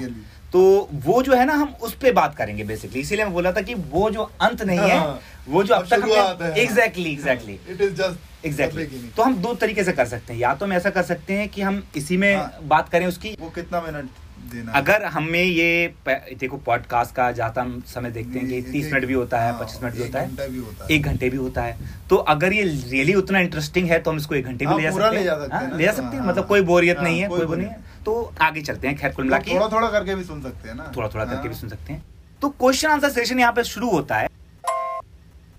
तो 0.54 0.62
वो 1.06 1.22
जो 1.24 1.34
है 1.36 1.46
ना 1.46 1.54
हम 1.54 1.74
उस 1.82 1.94
पे 1.96 2.12
बात 2.12 2.36
करेंगे 2.36 2.64
बेसिकली 2.64 3.00
इसीलिए 3.02 3.26
मैं 3.26 3.34
बोला 3.34 3.52
था 3.52 3.62
कि 3.62 3.74
वो 3.92 4.10
जो 4.12 4.30
अंत 4.42 4.62
नहीं 4.62 4.80
है 4.80 4.98
हाँ। 5.00 5.20
वो 5.48 5.64
जो 5.64 5.76
अब 5.76 5.88
तक 5.94 6.54
exactly 6.58 7.12
exactly 7.12 7.54
it 7.70 7.82
is 7.82 7.94
just 7.94 8.46
exactly 8.46 8.86
तो 9.18 9.24
हम 9.24 9.36
दो 9.38 9.54
तरीके 9.56 9.84
से 9.84 9.92
कर 9.92 10.06
सकते 10.06 10.34
हैं। 10.34 10.40
या 10.40 10.54
तो 10.56 10.66
हम 10.66 10.74
ऐसा 10.74 10.90
कर 10.90 11.04
सकते 11.04 11.34
हैं 11.34 11.48
कि 11.50 11.62
हम 11.62 11.84
इसी 11.96 12.18
में 12.18 12.36
हाँ। 12.36 12.60
बात 12.66 12.90
करें 12.90 13.06
उसकी। 13.08 13.36
वो 13.40 13.50
कितना 13.50 13.82
मिनट 13.82 14.10
देना 14.52 14.72
अगर 14.72 15.04
हमें 15.08 15.44
ये 15.44 15.94
देखो 16.08 16.58
पॉडकास्ट 16.66 17.16
का 17.16 17.32
ज़्यादा 17.32 17.62
हम 17.62 17.82
समय 17.88 18.12
देखते 18.12 18.40
हैं 18.40 18.48
कि 18.50 18.62
तीस 18.72 18.92
मिनट 18.94 19.06
भी 19.06 19.14
होता 19.14 19.40
है 19.40 19.52
हाँ, 19.52 19.60
पच्चीस 19.62 19.84
मिनट 19.84 19.96
भी 19.96 20.02
होता 20.02 20.20
है। 20.20 20.30
है। 20.30 20.96
एक 20.96 21.04
घंटे 21.04 21.30
भी 21.30 21.38
होता 21.38 21.62
है। 21.62 21.78
तो 22.10 22.16
अगर 22.36 22.54
ये 22.54 22.64
रियली 22.64 23.14
उतना 23.16 23.40
इंटरेस्टिंग 23.40 23.90
है 23.90 24.00
तो 24.00 24.12
हम 24.12 24.18
इसको 24.18 24.36
एक 24.36 24.46
घंटे 24.46 24.66
भी 24.66 24.72
हाँ, 24.72 24.78
ले 24.78 24.84
जा 24.84 24.92
सकते 24.92 25.18
हैं। 25.18 25.24
हैं 25.24 25.50
हाँ, 25.52 25.78
ले 25.78 25.84
जा 25.84 25.92
सकते 25.92 26.16
हैं। 26.16 26.24
हाँ, 26.24 26.30
मतलब 26.30 26.48
कोई 26.48 26.62
बोरियत 26.64 26.98
हाँ, 26.98 27.06
नहीं 27.06 27.22
है 27.22 27.28
कोई 27.28 27.46
वो 27.46 27.56
नहीं 27.56 27.68
है। 27.68 27.92
तो 28.06 28.34
आगे 28.42 28.62
चलते 28.62 28.88
हैं 28.88 28.98
खैर 28.98 29.12
कुल 29.12 29.26
मिला 29.26 29.40
थोड़ा 29.48 29.68
थोड़ा 29.70 29.90
करके 29.90 30.16
भी 30.16 30.24
सुन 30.24 30.42
सकते 30.42 30.70
हैं 30.70 30.76
ना 30.76 30.92
थोड़ा 30.96 31.08
थोड़ा 31.08 31.26
करके 31.26 31.38
हाँ। 31.38 31.48
भी 31.48 31.56
सुन 31.56 31.70
सकते 31.70 31.94
हैं 31.94 32.04
तो 32.42 32.50
क्वेश्चन 32.52 32.90
आंसर 32.90 33.10
सेशन 33.12 33.40
यहाँ 33.40 33.54
पे 33.54 33.64
शुरू 33.64 33.90
होता 33.90 34.16
है 34.18 34.32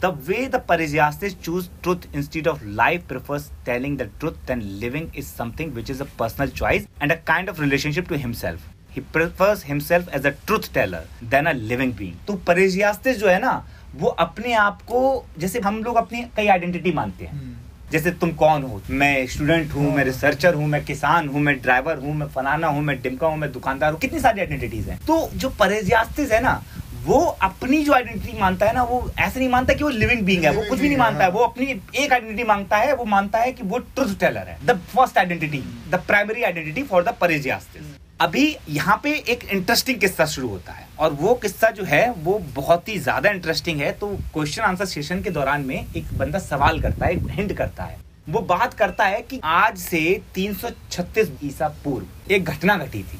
The 0.00 0.10
way 0.22 0.48
the 0.48 0.58
Parisiastes 0.60 1.34
choose 1.36 1.68
truth 1.82 2.06
instead 2.12 2.46
of 2.46 2.64
life 2.78 3.04
prefers 3.06 3.44
telling 3.64 3.96
the 3.96 4.06
truth 4.18 4.36
than 4.44 4.64
living 4.78 5.06
is 5.14 5.26
something 5.28 5.72
which 5.72 5.92
is 5.94 6.02
a 6.02 6.06
personal 6.18 6.50
choice 6.50 6.88
and 7.00 7.12
a 7.12 7.16
kind 7.30 7.48
of 7.48 7.60
relationship 7.60 8.08
to 8.08 8.18
himself. 8.18 8.66
He 8.90 9.00
prefers 9.14 9.62
himself 9.62 10.10
as 10.10 10.26
a 10.26 10.32
truth 10.42 10.68
teller 10.74 11.02
than 11.30 11.46
a 11.46 11.54
living 11.70 11.94
being. 11.94 12.18
तो 12.26 12.38
Parisiastes 12.50 13.18
जो 13.18 13.28
है 13.28 13.38
ना 13.40 13.54
वो 13.94 14.08
अपने 14.20 14.52
आप 14.58 14.82
को 14.82 15.02
जैसे 15.38 15.60
हम 15.60 15.82
लोग 15.84 15.96
अपनी 15.96 16.22
कई 16.36 16.46
आइडेंटिटी 16.48 16.92
मानते 16.92 17.24
हैं 17.24 17.32
हम्म। 17.32 17.63
जैसे 17.94 18.10
तुम 18.12 18.30
कौन 18.34 18.62
हो? 18.62 18.80
मैं 18.90 19.26
स्टूडेंट 19.26 19.72
हूँ 19.72 19.82
मैं 19.84 19.94
हाँ। 19.94 20.04
रिसर्चर 20.04 20.54
हूँ 20.54 20.66
मैं 20.68 20.84
किसान 20.84 21.28
हूँ 21.28 21.40
मैं 21.40 21.54
ड्राइवर 21.62 21.98
हूँ 21.98 22.14
मैं 22.14 22.26
फलाना 22.28 22.68
हूँ 22.68 22.82
मैं 22.82 23.00
डिमका 23.02 23.26
हूँ 23.26 23.36
मैं 23.38 23.50
दुकानदार 23.52 23.92
हूँ। 23.92 24.00
कितनी 24.00 24.20
सारी 24.20 24.40
आइडेंटिटीज 24.40 24.88
हैं। 24.88 24.98
तो 25.06 25.28
जो 25.34 25.48
परेजियास्तिस 25.60 26.32
है 26.32 26.40
ना 26.42 26.62
वो 27.04 27.18
अपनी 27.42 27.82
जो 27.84 27.92
आइडेंटिटी 27.92 28.38
मानता 28.40 28.66
है 28.66 28.74
ना 28.74 28.82
वो 28.82 28.98
ऐसे 29.18 29.38
नहीं 29.40 29.48
मानता 29.48 29.74
कि 29.74 29.84
वो 29.84 29.90
लिविंग 29.90 30.24
बींग 30.26 30.44
है 30.44 30.54
वो 30.56 30.62
कुछ 30.68 30.78
भी 30.78 30.88
नहीं 30.88 30.98
मानता 30.98 31.24
है 31.24 31.30
हाँ। 31.30 31.38
वो 31.38 31.44
अपनी 31.44 31.66
एक 31.96 32.12
आइडेंटिटी 32.12 32.44
माँगता 32.44 32.76
है 32.76 32.94
वो 32.96 33.04
मानता 33.04 33.38
है 33.38 33.52
कि 33.52 33.62
वो 33.64 33.78
ट्रुथ 33.78 34.18
टेलर 34.20 34.48
है। 34.48 34.58
The 34.66 34.78
first 34.94 35.18
identity 35.18 35.62
the 35.90 36.02
primary 36.06 36.42
identity 36.42 36.82
for 36.82 37.04
the 37.04 37.14
parrhesiastes 37.20 37.96
अभी 38.20 38.56
यहाँ 38.68 38.96
पे 39.02 39.12
एक 39.28 39.42
इंटरेस्टिंग 39.44 39.98
किस्सा 40.00 40.24
शुरू 40.26 40.48
होता 40.48 40.72
है 40.72 40.86
और 40.98 41.12
वो 41.12 41.34
किस्सा 41.34 41.70
जो 41.70 41.84
है, 41.84 42.10
वो 42.12 42.38
बहुत 42.54 42.88
ही 42.88 42.98
ज़्यादा 42.98 43.30
इंटरेस्टिंग 43.30 43.80
है। 43.80 43.90
तो 43.92 44.08
क्वेश्चन 44.34 44.62
आंसर 44.62 44.84
सेशन 44.84 45.22
के 45.22 45.30
दौरान 45.30 45.64
में 45.66 45.74
एक 45.76 46.12
बंदा 46.18 46.38
सवाल 46.38 46.80
करता 46.80 47.06
है 47.06 47.14
हिंट 47.30 47.52
करता 47.52 47.84
है। 47.84 47.98
वो 48.28 48.40
बात 48.42 48.74
करता 48.74 49.04
है 49.04 49.20
कि 49.22 49.40
आज 49.44 49.78
से 49.78 50.20
336 50.34 51.30
ईसा 51.44 51.68
पूर्व 51.84 52.32
एक 52.34 52.44
घटना 52.44 52.76
घटी 52.76 53.02
थी। 53.02 53.18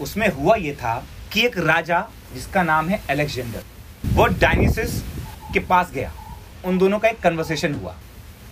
उसमें 0.00 0.28
हुआ 0.30 0.56
ये 0.56 0.72
था 0.72 0.96
कि 1.32 1.44
एक 1.46 1.58
राजा, 1.58 2.00
जिसका 2.34 2.62
नाम 2.62 2.88
है 2.88 3.00
अलेक्जेंडर 3.10 3.62
वो 4.06 4.26
डायनिसिस 4.26 5.00
के 5.54 5.60
पास 5.60 5.90
गया। 5.94 6.12
उन 6.64 6.78
दोनों 6.78 6.98
का 6.98 7.08
एक 7.08 7.20
कन्वर्सेशन 7.20 7.74
हुआ। 7.74 7.94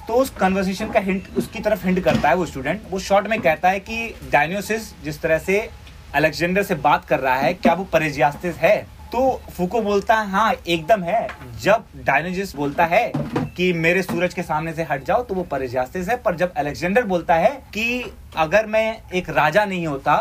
तो 0.08 0.14
उस 0.14 0.30
कन्वर्सेशन 0.30 0.90
का 0.90 1.00
हिंट 1.00 1.26
उसकी 1.36 1.60
तरफ़ 1.60 1.84
हिंट 1.86 1.98
करता 2.04 2.28
है 2.28 2.34
वो 2.36 2.46
स्टूडेंट 2.46 2.82
वो 2.90 2.98
शॉर्ट 2.98 3.26
में 3.26 3.40
कहता 3.40 3.70
है 3.70 3.80
कि 3.80 4.14
डायनियोसिस 4.32 4.92
जिस 5.04 5.20
तरह 5.22 5.38
से 5.38 5.68
अलेक्जेंडर 6.14 6.62
से 6.62 6.74
बात 6.76 7.04
कर 7.04 7.20
रहा 7.20 7.34
है, 7.36 7.52
क्या 7.54 7.72
वो 7.74 7.84
परेजियास्तिस 7.84 8.56
है? 8.56 8.76
तो 9.12 9.40
फूको 9.56 9.80
बोलता 9.82 10.14
है 10.14 10.30
हाँ 10.30 10.52
एकदम 10.54 11.02
है। 11.02 11.28
जब 11.62 11.84
डायनोजिस 11.96 12.54
बोलता 12.56 12.84
है 12.86 13.12
कि 13.56 13.72
मेरे 13.74 14.02
सूरज 14.02 14.34
के 14.34 14.42
सामने 14.42 14.72
से 14.72 14.82
हट 14.90 15.04
जाओ 15.04 15.22
तो 15.24 15.34
वो 15.34 15.42
परेजियास्तिस 15.44 16.08
है। 16.08 16.16
पर 16.16 16.36
जब 16.36 16.52
अलेक्जेंडर 16.56 17.04
बोलता 17.04 17.34
है 17.34 17.50
कि 17.74 18.12
अगर 18.36 18.66
मैं 18.66 19.00
एक 19.12 19.30
राजा 19.30 19.64
नहीं 19.64 19.86
होता 19.86 20.16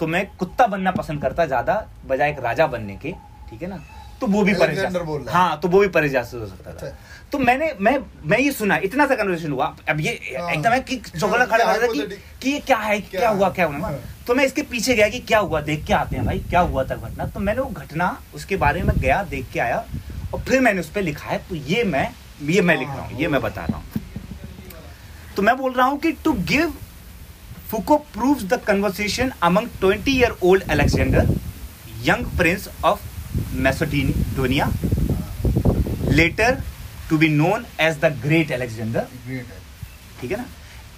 तो 0.00 0.06
मैं 0.06 0.26
कुत्ता 0.38 0.66
बनना 0.66 0.90
पसंद 0.90 1.22
करता 1.22 1.46
ज़्यादा, 1.46 1.84
बजाय 2.06 2.30
एक 2.30 2.40
राजा 2.40 2.66
बनने 2.66 2.96
के, 2.96 3.12
ठीक 3.50 3.62
है 3.62 3.68
ना? 3.68 3.82
तो 4.20 4.26
वो 4.26 4.42
भी 4.44 4.52
रहा 4.52 4.66
है। 4.66 5.32
हाँ 5.32 5.58
तो 5.60 5.68
वो 5.68 5.80
भी 5.80 5.88
परेजियास्तिस 5.96 6.40
हो 6.40 6.46
सकता 6.46 6.70
था 6.70 6.86
अच्छा। 6.86 6.96
तो 7.32 7.38
मैंने 7.38 7.72
मैं 7.80 7.96
मैं 8.24 8.38
ये 8.38 8.50
सुना 8.52 8.76
इतना 8.84 9.06
सा 9.06 9.14
कन्वर्सेशन 9.14 9.52
हुआ 9.52 9.66
अब 9.88 10.00
ये 10.00 10.10
हाँ। 10.38 10.50
एकदम 10.52 10.70
है 10.72 10.80
कि 10.80 10.96
चौकड़ा 10.96 11.44
खड़ा 11.44 11.64
कर 11.64 11.86
कि 11.86 11.98
Hypothetical- 11.98 12.42
कि 12.42 12.50
ये 12.50 12.58
क्या 12.60 12.76
है 12.78 12.98
क्या, 13.00 13.20
क्या 13.20 13.30
हुआ 13.30 13.48
क्या 13.50 13.66
हुआ 13.66 13.78
हाँ। 13.78 13.98
तो 14.26 14.34
मैं 14.34 14.44
इसके 14.46 14.62
पीछे 14.70 14.94
गया 14.94 15.08
कि 15.08 15.18
क्या 15.30 15.38
हुआ 15.38 15.60
देख 15.60 15.84
के 15.86 15.92
आते 15.94 16.16
हैं 16.16 16.24
भाई 16.26 16.38
क्या 16.50 16.60
हुआ 16.60 16.84
था 16.84 16.94
घटना 16.96 17.26
तो 17.26 17.40
मैंने 17.40 17.60
वो 17.60 17.68
घटना 17.70 18.16
उसके 18.34 18.56
बारे 18.56 18.82
में 18.82 18.94
गया 18.98 19.22
देख 19.30 19.46
के 19.52 19.60
आया 19.60 19.84
और 20.34 20.40
फिर 20.40 20.60
मैंने 20.60 20.80
उस 20.80 20.90
पर 20.90 21.02
लिखा 21.02 21.28
है 21.30 21.38
तो 21.48 21.54
ये 21.72 21.82
मैं 21.86 22.08
ये 22.50 22.60
मैं 22.62 22.76
लिख 22.78 22.88
रहा 22.88 23.02
हूँ 23.02 23.20
ये 23.20 23.28
मैं 23.28 23.40
बता 23.42 23.64
रहा 23.64 23.78
हूँ 23.78 24.02
तो 25.36 25.42
मैं 25.42 25.56
बोल 25.56 25.72
रहा 25.72 25.86
हूँ 25.86 25.98
कि 26.00 26.12
to 26.24 26.32
give 26.48 26.72
Foucault 27.70 27.96
proves 28.14 28.44
the 28.44 28.60
conversation 28.66 29.32
among 29.42 29.68
20 29.82 30.08
year 30.08 30.36
old 30.44 30.70
Alexander 30.70 31.34
young 32.04 32.26
prince 32.38 32.68
of 32.84 33.00
Macedonia 33.66 34.70
later 36.10 36.60
to 37.08 37.18
be 37.18 37.28
known 37.28 37.64
as 37.80 37.96
the 38.04 38.12
great 38.22 38.52
Alexander 38.52 39.06
ठीक 40.20 40.30
है 40.30 40.36
ना? 40.36 40.46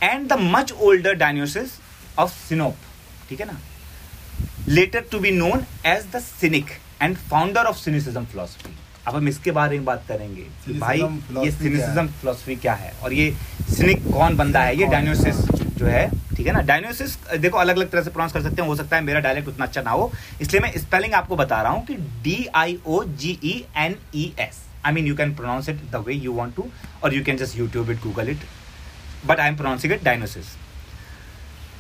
And 0.03 0.29
the 0.29 0.39
much 0.41 0.73
older 0.73 1.15
Diogenes 1.23 1.71
of 2.19 2.33
Sinope 2.49 2.77
ठीक 3.29 3.41
है 3.41 3.47
ना? 3.47 3.59
Later 4.69 5.05
to 5.13 5.19
be 5.21 5.31
known 5.31 5.65
as 5.87 6.05
the 6.15 6.19
cynic 6.23 6.71
and 7.03 7.17
founder 7.31 7.65
of 7.67 7.77
cynicism 7.79 8.25
philosophy 8.25 8.75
अब 9.07 9.15
हम 9.15 9.29
इसके 9.29 9.51
बारे 9.51 9.77
में 9.77 9.85
बात 9.85 10.05
करेंगे 10.09 10.43
कि 10.65 10.79
भाई 10.79 10.99
ये 10.99 11.51
सिनिसिज्म 11.51 12.07
फिलोसफी 12.09 12.57
क्या 12.57 12.73
है? 12.75 12.93
और 13.03 13.13
ये 13.13 13.31
सिनिक 13.71 14.03
कौन 14.13 14.37
बंदा 14.37 14.61
है? 14.61 14.77
ये 14.77 14.87
डायनोसिस 14.87 15.37
जो 15.79 15.87
है 15.87 16.09
ठीक 16.37 16.47
है 16.47 16.53
ना? 16.53 16.61
डायनोसिस 16.63 17.17
देखो 17.39 17.59
अलग 17.59 17.77
अलग 17.77 17.91
तरह 17.91 18.03
से 18.03 18.11
प्रोनाउंस 18.11 18.33
कर 18.33 18.43
सकते 18.43 18.63
हैं। 18.63 18.69
हो 18.69 18.77
सकता 18.77 18.97
है 18.97 19.03
मेरा 19.03 19.21
डायलेक्ट 19.21 19.49
उतना 19.49 19.65
अच्छा 19.65 19.83
ना 19.83 19.91
हो। 19.91 20.11
इसलिए 20.41 20.61
मैं 20.61 20.73
स्पेलिंग 20.79 21.15
आपको 21.15 21.37
बता 21.37 21.61
रहा 21.63 21.73
हूँ 21.73 21.85
कि 21.87 21.95
D 22.25 22.47
I 22.55 22.79
O 22.87 23.03
G 23.05 23.39
E 23.45 23.55
N 23.77 23.97
E 24.15 24.33
S 24.41 24.63
I 24.87 24.93
mean 24.93 25.07
you 25.07 25.17
can 25.17 25.35
pronounce 25.35 25.69
it 25.69 25.81
the 25.93 26.05
way 26.07 26.15
you 26.15 26.33
want 26.33 26.55
to 26.57 26.67
or 27.05 27.15
you 27.15 27.25
can 27.25 27.37
just 27.37 27.59
YouTube 27.59 27.91
it 27.91 28.03
Google 28.03 28.29
it 28.29 28.41
but 29.27 29.41
I 29.41 29.49
am 29.49 29.57
pronouncing 29.57 29.93
it 29.93 30.05
Diogenes 30.05 30.55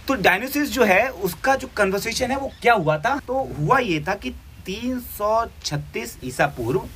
तो 0.08 0.14
Diogenes 0.14 0.72
जो 0.72 0.84
है 0.84 1.08
उसका 1.28 1.54
जो 1.56 1.68
conversation 1.76 2.30
है 2.30 2.36
वो 2.36 2.50
क्या 2.62 2.74
हुआ 2.74 2.98
था? 2.98 3.18
तो 3.26 3.48
हुआ 3.58 3.78
ये 3.78 4.00
था 4.08 4.14
कि 4.14 4.30
336 4.68 6.16
ईसा 6.24 6.46
पूर्व 6.56 6.86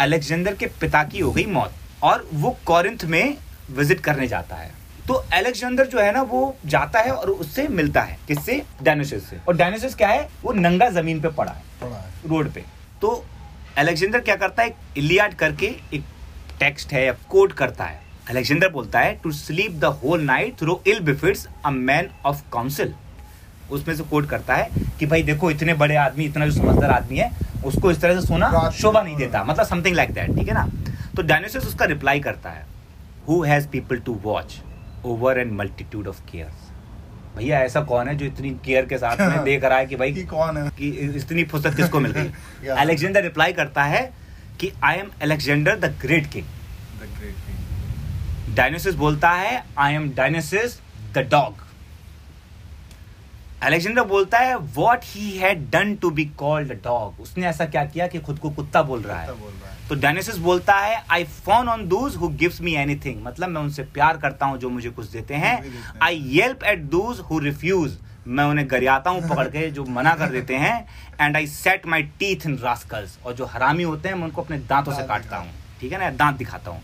अलेक्जेंडर 0.00 0.54
के 0.54 0.66
पिता 0.80 1.02
की 1.04 1.18
हो 1.18 1.30
गई 1.32 1.44
मौत 1.46 1.72
और 2.02 2.28
वो 2.32 2.56
कॉरिंथ 2.66 3.04
में 3.04 3.36
विज़िट 3.70 4.00
करने 4.00 4.26
जाता 4.28 4.56
है। 4.56 4.70
तो 5.08 5.14
अलेक्जेंडर 5.14 5.86
जो 5.86 6.00
है 6.00 6.12
ना 6.12 6.22
वो 6.22 6.56
जाता 6.66 7.00
है 7.00 7.12
और 7.12 7.30
उससे 7.30 7.66
मिलता 7.68 8.00
है। 8.02 8.18
किससे? 8.28 8.62
डायनोसिस 8.82 9.28
से। 9.30 9.38
और 9.48 9.56
डायनोसिस 9.56 9.94
क्या 9.94 10.08
है? 10.08 10.28
वो 10.42 10.52
नंगा 10.52 10.88
ज़मीन 10.90 11.20
पे 11.20 11.28
पड़ा 11.28 11.52
है। 11.52 11.62
पड़ा 11.80 11.96
है। 11.96 12.28
रोड 12.28 12.52
पे। 12.52 12.64
तो 13.00 13.24
अलेक्जेंडर 13.78 14.20
क्या 14.20 14.36
करता 14.36 14.62
है? 14.62 14.74
इलियाड 14.96 15.34
करके 15.34 15.66
एक 15.94 16.04
टेक्स्ट 16.60 16.92
है 16.92 17.04
या 17.06 17.12
कोट 17.30 17.52
करता 17.52 17.84
है। 17.84 18.00
अलेक्जेंडर 18.30 18.68
बोलता 18.68 19.00
है 19.00 19.14
to 19.14 19.32
sleep 19.32 19.72
the 19.72 19.84
whole 19.84 20.22
night 20.22 20.58
through 20.60 20.82
ill 20.86 21.00
befits 21.00 21.46
a 21.64 21.70
man 21.70 22.10
of 22.26 22.42
counsel 22.52 22.94
उसमें 23.70 23.94
से 23.96 24.02
कोट 24.02 24.28
करता 24.28 24.54
है 24.54 24.68
कि 24.98 25.06
भाई 25.06 25.22
देखो 25.22 25.50
इतने 25.50 25.74
बड़े 25.74 25.96
आदमी 25.96 26.24
इतना 26.24 26.46
जो 26.46 26.52
समझदार 26.52 26.90
आदमी 26.90 27.18
है 27.18 27.30
उसको 27.64 27.90
इस 27.90 28.00
तरह 28.00 28.20
से 28.20 28.26
सोना 28.26 28.70
शोभा 28.70 29.02
नहीं 29.02 29.16
देता। 29.16 29.44
मतलब 29.44 29.66
समथिंग 29.66 29.96
लाइक 29.96 30.12
दैट 30.12 30.34
ठीक 30.36 30.48
है 30.48 30.54
ना? 30.54 30.68
तो 31.16 31.22
डायनोसिस 31.22 31.66
उसका 31.66 31.84
रिप्लाई 31.84 32.20
करता 32.20 32.50
है 32.50 32.66
who 33.28 33.42
has 33.42 33.68
people 33.68 33.96
to 33.96 34.20
watch 34.22 34.58
over 35.04 35.38
and 35.38 35.52
multitude 35.52 36.08
of 36.08 36.20
cares 36.32 36.66
भैया 37.36 37.58
ऐसा 37.60 37.80
कौन 37.80 38.08
है 38.08 38.14
जो 38.14 38.26
इतनी 38.26 38.50
केयर 38.50 38.86
के 38.86 38.98
साथ 38.98 39.20
में 39.20 39.44
देख 39.50 39.64
रहा 39.64 39.78
है 39.78 39.86
कि 39.86 39.96
भाई 39.96 40.12
कि 40.12 40.22
कौन 40.22 40.56
है? 40.56 40.68
कि 40.70 40.88
इतनी 40.88 41.44
फुर्सत 41.44 41.74
किसको 41.74 42.00
मिल 42.00 42.12
गई? 42.12 42.68
अलेक्जेंडर 42.68 43.22
रिप्लाई 43.22 43.52
करता 43.52 43.84
है 43.84 44.10
कि 44.60 44.72
I 44.84 44.96
am 44.96 45.10
Alexander 45.22 45.76
the 45.76 45.94
great 46.02 46.30
king 46.32 46.44
the 46.44 47.08
great 47.18 48.56
Diogenes 48.56 48.94
बोलता 48.94 49.30
है 49.30 49.64
I 49.78 49.94
am 49.94 50.10
Diogenes 50.10 50.80
the 51.14 51.18
dog 51.18 51.67
Alexander 53.62 54.02
बोलता 54.02 54.38
है 54.38 54.56
what 54.74 55.04
he 55.04 55.30
had 55.38 55.68
done 55.70 55.94
to 56.02 56.10
be 56.10 56.24
called 56.38 56.72
dog 56.82 57.20
उसने 57.20 57.46
ऐसा 57.46 57.64
क्या 57.66 57.84
किया 57.84 58.06
कि 58.06 58.18
खुद 58.18 58.38
को 58.38 58.50
कुत्ता 58.50 58.82
बोल 58.82 59.00
रहा 59.02 59.20
है। 59.20 59.28
बोल 59.30 59.52
रहा 59.52 59.70
है। 59.70 59.88
तो 59.88 59.94
डायनोसिस 59.94 60.36
बोलता 60.38 60.74
है 60.74 61.02
I 61.10 61.24
fawn 61.24 61.68
on 61.68 61.86
those 61.88 62.16
who 62.16 62.28
gives 62.40 62.60
me 62.60 62.74
anything 62.74 63.22
मतलब 63.24 63.48
मैं 63.48 63.60
उनसे 63.60 63.82
प्यार 63.96 64.16
करता 64.16 64.46
हूँ 64.46 64.58
जो 64.58 64.70
मुझे 64.70 64.90
कुछ 64.90 65.08
देते 65.08 65.34
हैं। 65.34 65.56
I 66.02 66.22
yelp 66.28 66.64
at 66.64 66.82
those 66.86 67.20
who 67.30 67.38
refuse 67.38 67.98
मैं 68.28 68.44
उन्हें 68.44 68.66
गरियाता 68.70 69.10
हूँ 69.10 69.28
पकड़ 69.28 69.46
के 69.48 69.70
जो 69.70 69.84
मना 69.86 70.14
कर 70.14 70.30
देते 70.30 70.56
हैं। 70.56 70.88
And 71.20 71.36
I 71.36 71.46
set 71.48 71.86
my 71.86 72.02
teeth 72.18 72.46
in 72.46 72.58
rascals 72.58 73.18
और 73.26 73.34
जो 73.34 73.46
हरामी 73.46 73.82
होते 73.82 74.08
हैं 74.08 74.16
मैं 74.16 74.24
उनको 74.24 74.42
अपने 74.42 74.58
दांतों 74.58 74.92
से 74.92 75.02
काटता 75.04 75.36
हूँ। 75.36 75.52
ठीक 75.80 75.92
है 75.92 75.98
ना? 75.98 76.10
दांत 76.12 76.36
दिखाता 76.38 76.70
हूँ। 76.70 76.82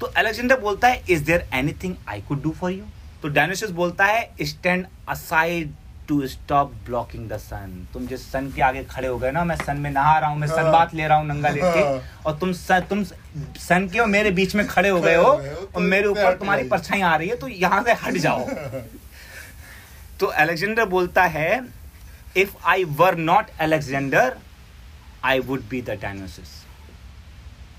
तो 0.00 0.06
अलेक्जेंडर 0.08 0.60
बोलता 0.60 0.88
है 0.88 1.02
is 1.10 1.24
there 1.24 1.48
anything 1.54 1.94
I 2.08 2.20
could 2.28 2.42
do 2.42 2.50
for 2.52 2.70
you 2.72 2.84
तो 3.22 3.28
डायनोसिस 3.30 3.70
बोलता 3.72 4.04
है 4.06 4.30
stand 4.42 4.86
aside 5.08 5.74
to 6.08 6.26
stop 6.28 6.72
blocking 6.86 7.28
the 7.28 7.36
sun 7.38 7.86
तुम 7.92 8.06
जिस 8.06 8.26
सन 8.32 8.50
के 8.56 8.62
आगे 8.62 8.82
खड़े 8.90 9.08
हो 9.08 9.18
गए 9.18 9.30
ना 9.32 9.44
मैं 9.44 9.56
सन 9.56 9.76
में 9.76 9.90
नहा 9.90 10.18
रहा 10.18 10.30
हूँ 10.30 10.38
मैं 10.38 10.48
सन 10.48 10.62
हाँ। 10.62 10.72
बात 10.72 10.94
ले 10.94 11.06
रहा 11.06 11.18
हूँ 11.18 11.26
नंगा 11.26 11.48
लेट 11.48 11.64
के 11.64 11.80
हाँ। 11.80 12.22
और 12.26 12.36
तुम 12.38 12.52
सन 12.52 12.80
तुम 12.90 13.04
सन 13.60 13.88
के 13.92 13.98
और 13.98 14.06
मेरे 14.08 14.30
बीच 14.38 14.54
में 14.54 14.66
खड़े 14.66 14.88
हो 14.88 15.00
गए 15.00 15.14
हो 15.14 15.22
हो 15.22 15.30
हो, 15.30 15.36
और 15.36 15.70
तो 15.74 15.80
मेरे 15.80 16.08
ऊपर 16.08 16.36
तुम्हारी 16.38 16.68
परछाई 16.68 17.00
आ 17.00 17.14
रही 17.16 17.28
है 17.28 17.36
तो 17.36 17.48
यहाँ 17.48 17.82
से 17.84 17.92
हट 18.04 18.16
जाओ। 18.26 18.46
तो 20.20 20.26
अलेक्जेंडर 20.42 20.84
बोलता 20.88 21.24
है 21.36 21.48
if 22.36 22.54
I 22.66 22.84
were 22.98 23.16
not 23.16 23.50
Alexander 23.60 24.36
I 25.24 25.40
would 25.48 25.62
be 25.70 25.80
the 25.82 25.98
Dionysus 26.02 26.54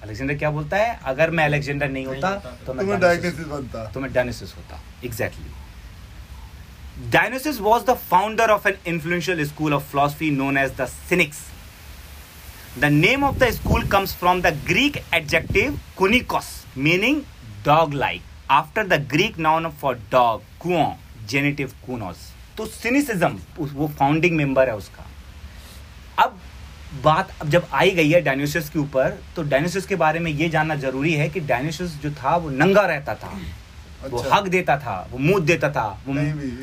Alexander 0.04 0.36
क्या 0.38 0.50
बोलता 0.52 0.78
है? 0.78 1.00
अगर 1.06 1.32
मैं 1.32 1.46
अलेक्जेंडर 1.46 1.90
नहीं 1.90 2.06
होता 2.06 2.36
तो 2.66 2.74
मैं 2.74 3.00
डायनोसिस 3.00 3.46
बनता। 3.48 3.86
तो 3.92 4.00
मैं 4.00 4.12
डायनोसिस 4.14 4.56
होता. 4.56 4.80
Exactly 5.06 5.52
Dionysus 6.98 7.60
was 7.60 7.84
the 7.84 7.96
founder 7.96 8.46
of 8.46 8.66
an 8.66 8.76
influential 8.84 9.46
school 9.46 9.72
of 9.72 9.84
philosophy 9.84 10.32
known 10.32 10.58
as 10.58 10.72
the 10.74 10.88
Cynics. 10.88 11.48
The 12.76 12.90
name 12.90 13.24
of 13.24 13.38
the 13.38 13.52
school 13.52 13.84
comes 13.84 14.14
from 14.14 14.42
the 14.42 14.58
Greek 14.66 15.04
adjective 15.14 15.78
kunikos, 15.96 16.66
meaning 16.76 17.24
dog 17.64 17.94
like, 17.94 18.22
after 18.50 18.84
the 18.84 18.98
Greek 18.98 19.38
noun 19.38 19.72
for 19.74 19.94
dog, 20.10 20.42
kuon, 20.60 20.98
genitive 21.28 21.76
kunos. 21.86 22.18
तो 22.58 22.66
cynicism 22.66 23.40
वो 23.60 23.88
founding 24.00 24.36
member 24.38 24.70
है 24.70 24.76
उसका 24.76 25.06
अब 26.24 26.40
बात 27.04 27.34
अब 27.42 27.50
जब 27.50 27.68
आई 27.74 27.92
गई 27.92 28.10
है 28.10 28.22
डायनोसिस 28.22 28.70
के 28.70 28.80
ऊपर 28.80 29.18
तो 29.36 29.44
डायनोसिस 29.50 29.86
के 29.86 29.96
बारे 29.96 30.20
में 30.20 30.32
ये 30.32 30.48
जानना 30.50 30.76
ज़रूरी 30.76 31.14
है 31.14 31.30
कि 31.30 31.40
डायनोसिस 31.52 31.96
जो 32.02 32.12
था 32.24 32.36
वो 32.36 32.50
नंगा 32.50 32.86
रहता 32.86 33.16
था 33.16 33.32
वो 34.04 34.18
अच्छा। 34.18 34.36
हक 34.36 34.48
देता 34.48 34.78
था 34.78 35.08
वो 35.12 35.18
मुँह 35.18 35.40
देता 35.46 35.70
था 35.70 35.88
वो। 36.08 36.14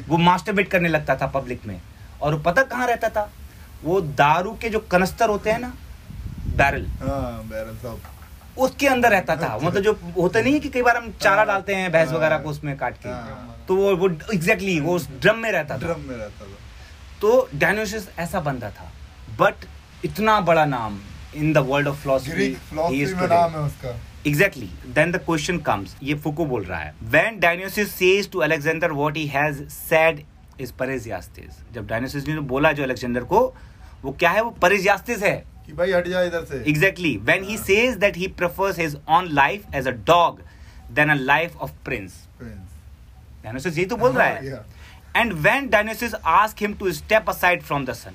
वो 0.08 0.16
मास्टरबेट 0.16 0.68
करने 0.68 0.88
लगता 0.88 1.16
था 1.16 1.26
पब्लिक 1.26 1.66
में 1.66 1.80
और 2.22 2.40
पता 2.40 2.62
कहाँ 2.62 2.86
रहता 2.86 3.08
था 3.08 3.30
वो 3.84 4.00
दारू 4.00 4.52
के 4.52 4.68
जो 4.68 4.78
कनस्तर 4.90 5.28
होते 5.28 5.50
हैं 5.50 5.58
ना 5.58 5.72
बैरल 6.56 6.86
हाँ 6.86 7.42
बैरल 7.48 7.76
साहब 7.76 8.00
उसके 8.58 8.86
अंदर 8.86 9.10
रहता 9.10 9.36
था 9.36 9.46
अच्छा। 9.46 9.66
मतलब 9.66 9.82
जो 9.82 9.98
होता 10.16 10.40
नहीं 10.40 10.52
है 10.52 10.60
कि 10.60 10.68
कई 10.68 10.82
बार 10.82 10.96
हम 10.96 11.12
चारा 11.20 11.36
हाँ। 11.36 11.46
डालते 11.46 11.74
हैं 11.74 11.92
भैंस 11.92 12.08
हाँ। 12.08 12.16
वगैरह 12.16 12.38
को 12.38 12.50
उसमें 12.50 12.76
काट 12.76 12.96
के 13.02 13.08
हाँ। 13.08 13.64
तो 13.68 13.76
वो 13.76 13.96
वो 13.96 14.08
एग्जैक्टली 14.34 14.80
वो 14.80 14.94
उस 14.96 15.08
ड्रम 15.20 15.38
में 15.38 15.50
रहता 15.52 15.74
था 15.74 15.78
ड्रम 15.78 16.00
में 16.00 16.16
रहता 16.16 16.44
था 16.44 16.56
तो 17.20 17.48
डायनोसिस 17.54 18.08
ऐसा 18.18 18.40
बंदा 18.40 18.70
था 18.70 18.90
बट 19.40 19.66
इतना 20.04 20.40
बड़ा 20.40 20.64
नाम 20.64 21.00
in 21.34 21.54
of 21.54 21.96
philosophy 21.96 22.30
Greek 22.30 22.56
philosophy 22.58 23.26
नाम 23.26 23.50
है 23.50 23.58
उसका 23.58 23.98
Exactly. 24.26 24.68
Then 24.94 25.12
the 25.12 25.18
question 25.18 25.60
comes. 25.60 25.94
ये 26.02 26.14
फुको 26.14 26.44
बोल 26.46 26.64
रहा 26.64 26.78
है. 26.80 26.94
When 27.10 27.40
Dionysius 27.40 27.90
says 27.92 28.26
to 28.34 28.42
Alexander 28.42 28.94
what 28.94 29.16
he 29.16 29.26
has 29.34 29.62
said 29.68 30.24
is 30.58 30.72
Parrhesiastes. 30.72 31.58
जब 31.74 31.88
Dionysius 31.88 32.28
ने 32.28 32.40
बोला 32.52 32.72
जो 32.72 32.82
अलेक्जेंडर 32.82 33.24
को 33.24 33.42
वो 34.04 34.12
क्या 34.12 34.30
है 34.30 34.42
वो 34.42 34.54
Parrhesiastes 34.62 35.22
है. 35.22 35.36
कि 35.66 35.72
भाई 35.72 35.92
हट 35.92 36.08
जा 36.08 36.22
इधर 36.22 36.44
से 36.44 36.64
Exactly. 36.72 37.12
When 37.30 37.44
he 37.50 37.56
says 37.56 37.98
that 37.98 38.16
he 38.22 38.28
prefers 38.28 38.76
his 38.76 38.96
own 39.08 39.34
life 39.34 39.66
as 39.72 39.86
a 39.86 39.92
dog 39.92 40.40
than 40.94 41.10
a 41.10 41.16
life 41.32 41.56
of 41.60 41.72
prince. 41.84 42.18
Prince. 42.38 42.70
Dionysius 43.44 43.78
यही 43.78 43.86
तो 43.86 43.96
बोल 43.96 44.12
रहा 44.12 44.26
हाँ, 44.26 44.36
है. 44.42 44.64
And 45.14 45.44
when 45.44 45.68
Dionysius 45.70 46.14
asks 46.24 46.60
him 46.60 46.74
to 46.76 46.92
step 46.92 47.28
aside 47.28 47.62
from 47.62 47.84
the 47.84 47.94
sun, 47.94 48.14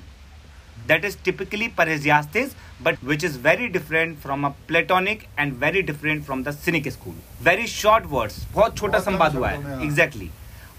that 0.88 1.04
is 1.04 1.16
typically 1.16 1.68
Parrhesiastes, 1.68 2.54
but 2.82 3.02
which 3.02 3.24
is 3.24 3.36
very 3.36 3.68
different 3.68 4.18
from 4.18 4.44
a 4.44 4.54
Platonic 4.68 5.28
and 5.38 5.54
very 5.54 5.82
different 5.82 6.24
from 6.24 6.42
the 6.42 6.52
Cynic 6.52 6.90
school. 6.92 7.14
Very 7.42 7.66
short 7.66 8.10
words, 8.10 8.38
बहुत 8.54 8.76
छोटा 8.76 8.92
बहुत 8.92 9.04
कम 9.04 9.12
संवाद 9.12 9.34
हुआ 9.36 9.48
है. 9.48 9.62
हाँ. 9.64 9.80
Exactly. 9.88 10.30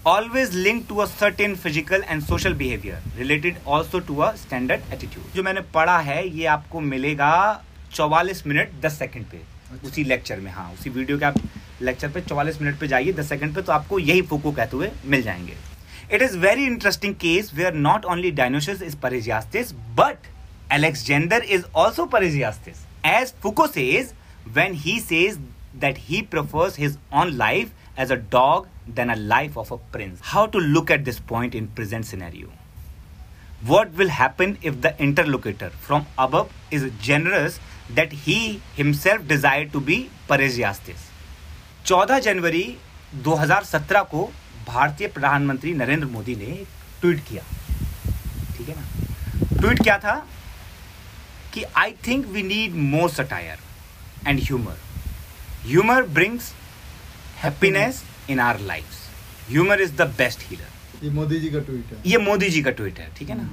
Always 0.06 0.54
linked 0.54 0.88
to 0.88 1.00
a 1.02 1.06
certain 1.06 1.54
physical 1.64 2.02
and 2.08 2.24
social 2.24 2.54
behavior, 2.54 2.98
related 3.18 3.58
also 3.66 4.00
to 4.00 4.22
a 4.22 4.36
standard 4.36 4.80
attitude. 4.92 5.34
जो 5.34 5.42
मैंने 5.42 5.60
पढ़ा 5.74 5.98
है 5.98 6.28
ये 6.28 6.46
आपको 6.56 6.80
मिलेगा 6.80 7.32
44 7.96 8.46
मिनट 8.46 8.70
10 8.84 8.98
सेकंड 8.98 9.26
पे 9.30 9.36
अच्छा। 9.72 9.88
उसी 9.88 10.04
लेक्चर 10.04 10.40
में 10.40 10.50
हाँ 10.52 10.70
उसी 10.72 10.90
वीडियो 10.90 11.18
के 11.18 11.24
आप 11.24 11.34
लेक्चर 11.82 12.08
पे 12.12 12.22
44 12.22 12.60
मिनट 12.62 12.78
पे 12.80 12.88
जाइए 12.88 13.12
10 13.12 13.28
सेकंड 13.28 13.54
पे 13.54 13.62
तो 13.62 13.72
आपको 13.72 13.98
यही 13.98 14.22
फूको 14.32 14.52
कहते 14.52 14.76
हुए 14.76 14.90
मिल 15.06 15.22
जाएँगे 15.22 15.56
It 16.11 16.21
is 16.21 16.35
very 16.35 16.65
interesting 16.65 17.15
case 17.15 17.53
where 17.53 17.71
not 17.71 18.05
only 18.05 18.31
Dionysius 18.31 18.81
is 18.81 18.95
Parrhesiastes, 18.95 19.73
but 19.95 20.17
Alexander 20.69 21.41
is 21.43 21.65
also 21.73 22.05
Parrhesiastes. 22.05 22.79
As 23.03 23.31
Foucault 23.31 23.67
says, 23.67 24.13
when 24.51 24.73
he 24.73 24.99
says 24.99 25.39
that 25.73 25.97
he 25.97 26.21
prefers 26.21 26.75
his 26.75 26.97
own 27.11 27.37
life 27.37 27.73
as 27.97 28.11
a 28.11 28.15
dog 28.15 28.67
than 28.87 29.09
a 29.09 29.15
life 29.15 29.57
of 29.57 29.71
a 29.71 29.77
prince. 29.77 30.19
How 30.21 30.45
to 30.47 30.57
look 30.57 30.91
at 30.91 31.03
this 31.05 31.19
point 31.19 31.55
in 31.55 31.67
present 31.67 32.05
scenario? 32.05 32.49
What 33.65 33.93
will 33.93 34.09
happen 34.09 34.57
if 34.61 34.81
the 34.81 34.99
interlocutor 35.01 35.69
from 35.69 36.05
above 36.17 36.51
is 36.69 36.89
generous 37.01 37.59
that 37.89 38.11
he 38.11 38.61
himself 38.75 39.27
desired 39.27 39.71
to 39.73 39.79
be 39.79 40.09
Parrhesiastes? 40.27 41.11
14 41.85 42.19
जनवरी 42.21 42.65
2017 43.23 44.03
को 44.13 44.29
भारतीय 44.66 45.08
प्रधानमंत्री 45.08 45.72
नरेंद्र 45.74 46.06
मोदी 46.08 46.34
ने 46.36 46.52
tweet 47.00 47.20
किया। 47.28 47.42
ठीक 48.56 48.68
है 48.68 48.74
ना? 48.76 48.86
Tweet 49.60 49.82
क्या 49.82 49.98
था? 49.98 50.14
कि 51.54 51.62
I 51.76 51.92
think 52.06 52.26
we 52.26 52.42
need 52.42 52.74
more 52.92 53.10
satire 53.10 53.58
and 54.28 54.40
humour 54.40 54.76
humour 55.64 56.02
brings 56.10 56.52
happiness 57.42 58.02
in 58.30 58.40
our 58.40 58.60
life 58.60 59.48
humour 59.48 59.80
is 59.80 59.92
the 59.96 60.02
best 60.18 60.40
healer 60.50 61.04
ये 61.04 61.10
मोदी 61.10 61.38
जी 61.40 61.48
का 61.50 61.58
ट्वीट 61.60 61.92
है। 61.92 61.98
ये 62.06 62.18
मोदी 62.18 62.48
जी 62.50 62.62
का 62.62 62.70
ट्वीट 62.70 62.98
है 62.98 63.10
ठीक 63.16 63.30
है 63.30 63.36
ना? 63.38 63.48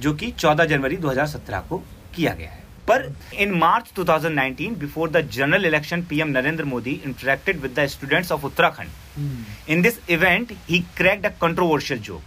जो 0.00 0.12
कि 0.14 0.30
14 0.32 0.64
जनवरी 0.64 0.96
2017 0.96 1.60
को 1.68 1.78
किया 2.14 2.32
गया 2.34 2.50
है। 2.50 2.59
पर 2.90 3.10
in 3.42 3.54
March 3.58 3.92
2019 3.98 4.76
before 4.78 5.10
the 5.10 5.20
general 5.38 5.66
election 5.66 6.02
PM 6.10 6.28
Narendra 6.38 6.64
Modi 6.74 7.00
interacted 7.04 7.60
with 7.60 7.78
the 7.78 7.86
students 7.94 8.32
of 8.32 8.46
Uttarakhand 8.46 9.70
in 9.70 9.82
this 9.82 9.98
event 10.10 10.52
he 10.68 10.80
cracked 10.96 11.26
a 11.26 11.30
controversial 11.42 12.00
joke 12.08 12.22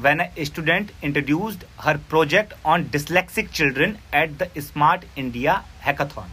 when 0.00 0.20
a 0.20 0.44
student 0.44 0.90
introduced 1.04 1.64
her 1.80 1.96
project 2.10 2.54
on 2.66 2.84
dyslexic 2.92 3.48
children 3.50 3.96
at 4.14 4.36
the 4.42 4.48
smart 4.66 5.04
India 5.18 5.62
hackathon 5.86 6.30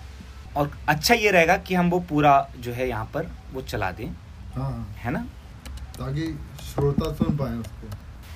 और 0.58 0.72
अच्छा 0.90 1.14
ये 1.16 1.32
रहेगा 1.32 1.58
कि 1.68 1.76
हम 1.76 1.90
वो 1.90 2.00
पूरा 2.10 2.34
जो 2.60 2.72
है 2.74 2.88
यहाँ 2.90 3.06
पर 3.14 3.32
वो 3.54 3.62
चला 3.62 3.92
दें। 3.92 4.08
हाँ। 4.56 4.96
है 4.98 5.12
ना? 5.12 5.20
ताकि 5.98 6.28
श्रोता 6.66 7.12
सुन 7.14 7.38
पाए 7.38 7.56
उसको। 7.56 7.88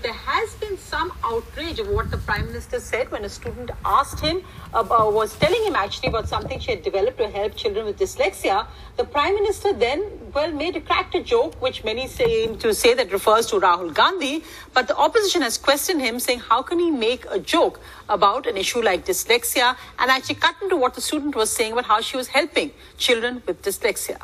There 0.05 0.13
has 0.13 0.55
been 0.57 0.77
some 0.77 1.13
outrage 1.25 1.79
of 1.79 1.89
what 1.89 2.11
the 2.11 2.19
Prime 2.19 2.47
Minister 2.47 2.79
said 2.79 3.11
when 3.11 3.25
a 3.25 3.29
student 3.31 3.71
asked 3.87 4.21
him, 4.21 4.43
uh, 4.75 4.81
uh, 4.81 5.11
was 5.11 5.35
telling 5.39 5.65
him 5.65 5.75
actually 5.75 6.11
about 6.11 6.29
something 6.29 6.61
she 6.61 6.73
had 6.73 6.83
developed 6.83 7.17
to 7.17 7.29
help 7.31 7.57
children 7.57 7.87
with 7.87 7.99
dyslexia. 7.99 8.67
The 8.99 9.05
Prime 9.05 9.35
Minister 9.35 9.73
then, 9.73 10.05
well, 10.35 10.53
made 10.53 10.77
a 10.77 10.83
cracked 10.83 11.15
a 11.15 11.23
joke, 11.23 11.55
which 11.63 11.85
many 11.85 12.07
seem 12.07 12.59
to 12.59 12.75
say 12.75 12.93
that 12.93 13.13
refers 13.13 13.47
to 13.47 13.57
Rahul 13.59 13.95
Gandhi. 13.95 14.45
But 14.75 14.89
the 14.89 14.97
opposition 14.97 15.41
has 15.41 15.57
questioned 15.57 16.03
him, 16.03 16.21
saying, 16.21 16.41
how 16.41 16.61
can 16.61 16.79
he 16.79 16.91
make 16.91 17.25
a 17.31 17.39
joke 17.39 17.81
about 18.11 18.47
an 18.47 18.59
issue 18.59 18.83
like 18.83 19.07
dyslexia 19.07 19.75
and 19.99 20.11
actually 20.11 20.35
cut 20.35 20.55
into 20.61 20.77
what 20.77 20.93
the 20.93 21.01
student 21.01 21.35
was 21.35 21.51
saying 21.51 21.73
about 21.73 21.87
how 21.87 22.03
she 22.03 22.19
was 22.19 22.29
helping 22.29 22.73
children 22.99 23.43
with 23.47 23.63
dyslexia. 23.63 24.19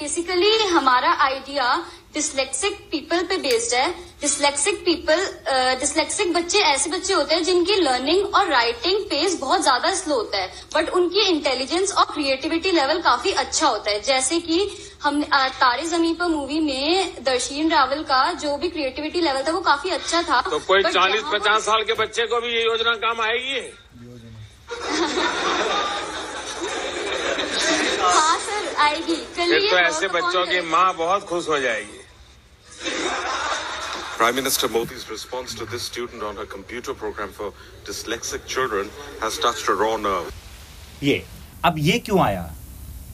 Basically 0.00 0.68
हमारा 0.68 1.12
idea 1.24 1.66
dyslexic 2.13 2.73
people 2.91 3.23
पे 3.25 3.37
based 3.37 3.73
है. 3.75 3.89
Dyslexic 4.21 4.79
people 4.85 5.19
dyslexic 5.79 6.33
बच्चे 6.33 6.59
ऐसे 6.61 6.89
बच्चे 6.89 7.13
होते 7.13 7.35
हैं 7.35 7.43
जिनकी 7.43 7.75
learning 7.75 8.35
और 8.35 8.47
राइटिंग 8.49 9.03
पेस 9.09 9.39
बहुत 9.39 9.61
ज़्यादा 9.61 9.93
स्लो 9.95 10.15
होता 10.15 10.37
है. 10.37 10.47
बट 10.75 10.89
उनकी 10.99 11.21
इंटेलिजेंस 11.29 11.93
और 11.93 12.05
क्रिएटिविटी 12.13 12.71
लेवल 12.71 13.01
काफ़ी 13.01 13.31
अच्छा 13.43 13.67
होता 13.67 13.91
है. 13.91 14.01
जैसे 14.01 14.39
कि 14.39 14.59
हम 15.03 15.21
तारे 15.61 15.85
ज़मीन 15.87 16.15
पर 16.15 16.27
मूवी 16.27 16.59
में 16.59 17.23
दर्शीन 17.23 17.71
रावल 17.71 18.03
का 18.11 18.21
जो 18.43 18.57
भी 18.57 18.69
क्रिएटिविटी 18.69 19.21
लेवल 19.21 19.43
था 19.47 19.51
वो 19.51 19.61
काफ़ी 19.69 19.89
अच्छा 19.91 20.21
था. 20.23 20.41
तो 20.49 20.59
कोई 20.67 20.83
चालीस 20.83 21.23
पचास 21.33 21.63
साल 21.65 21.83
के 21.83 21.93
बच्चे 22.03 22.25
को 22.27 22.41
भी 22.41 22.53
ये 22.55 22.63
योजना 22.65 22.93
काम 23.05 23.21
आएगी? 23.21 23.61
हाँ 28.01 28.37
सर 28.39 28.75
आएगी. 28.79 29.15
कल 29.37 29.59
तो 29.69 29.77
ऐसे 29.77 30.07
बच्चों 30.09 30.45
की 30.45 30.61
माँ 30.69 30.93
बहुत 30.97 31.25
खुश 31.29 31.47
हो 31.49 31.59
जाएगी. 31.59 32.00
Prime 34.18 34.34
Minister 34.34 34.68
Modi's 34.68 35.08
response 35.10 35.54
to 35.54 35.66
this 35.66 35.82
student 35.82 36.22
on 36.22 36.36
her 36.36 36.46
computer 36.46 36.94
program 36.94 37.30
for 37.32 37.52
dyslexic 37.84 38.46
children 38.46 38.88
has 39.20 39.38
touched 39.38 39.68
a 39.68 39.74
raw 39.74 39.96
nerve. 39.96 40.32
ये 41.02 41.22
अब 41.64 41.78
ये 41.78 41.98
क्यों 42.06 42.18
आया 42.24 42.44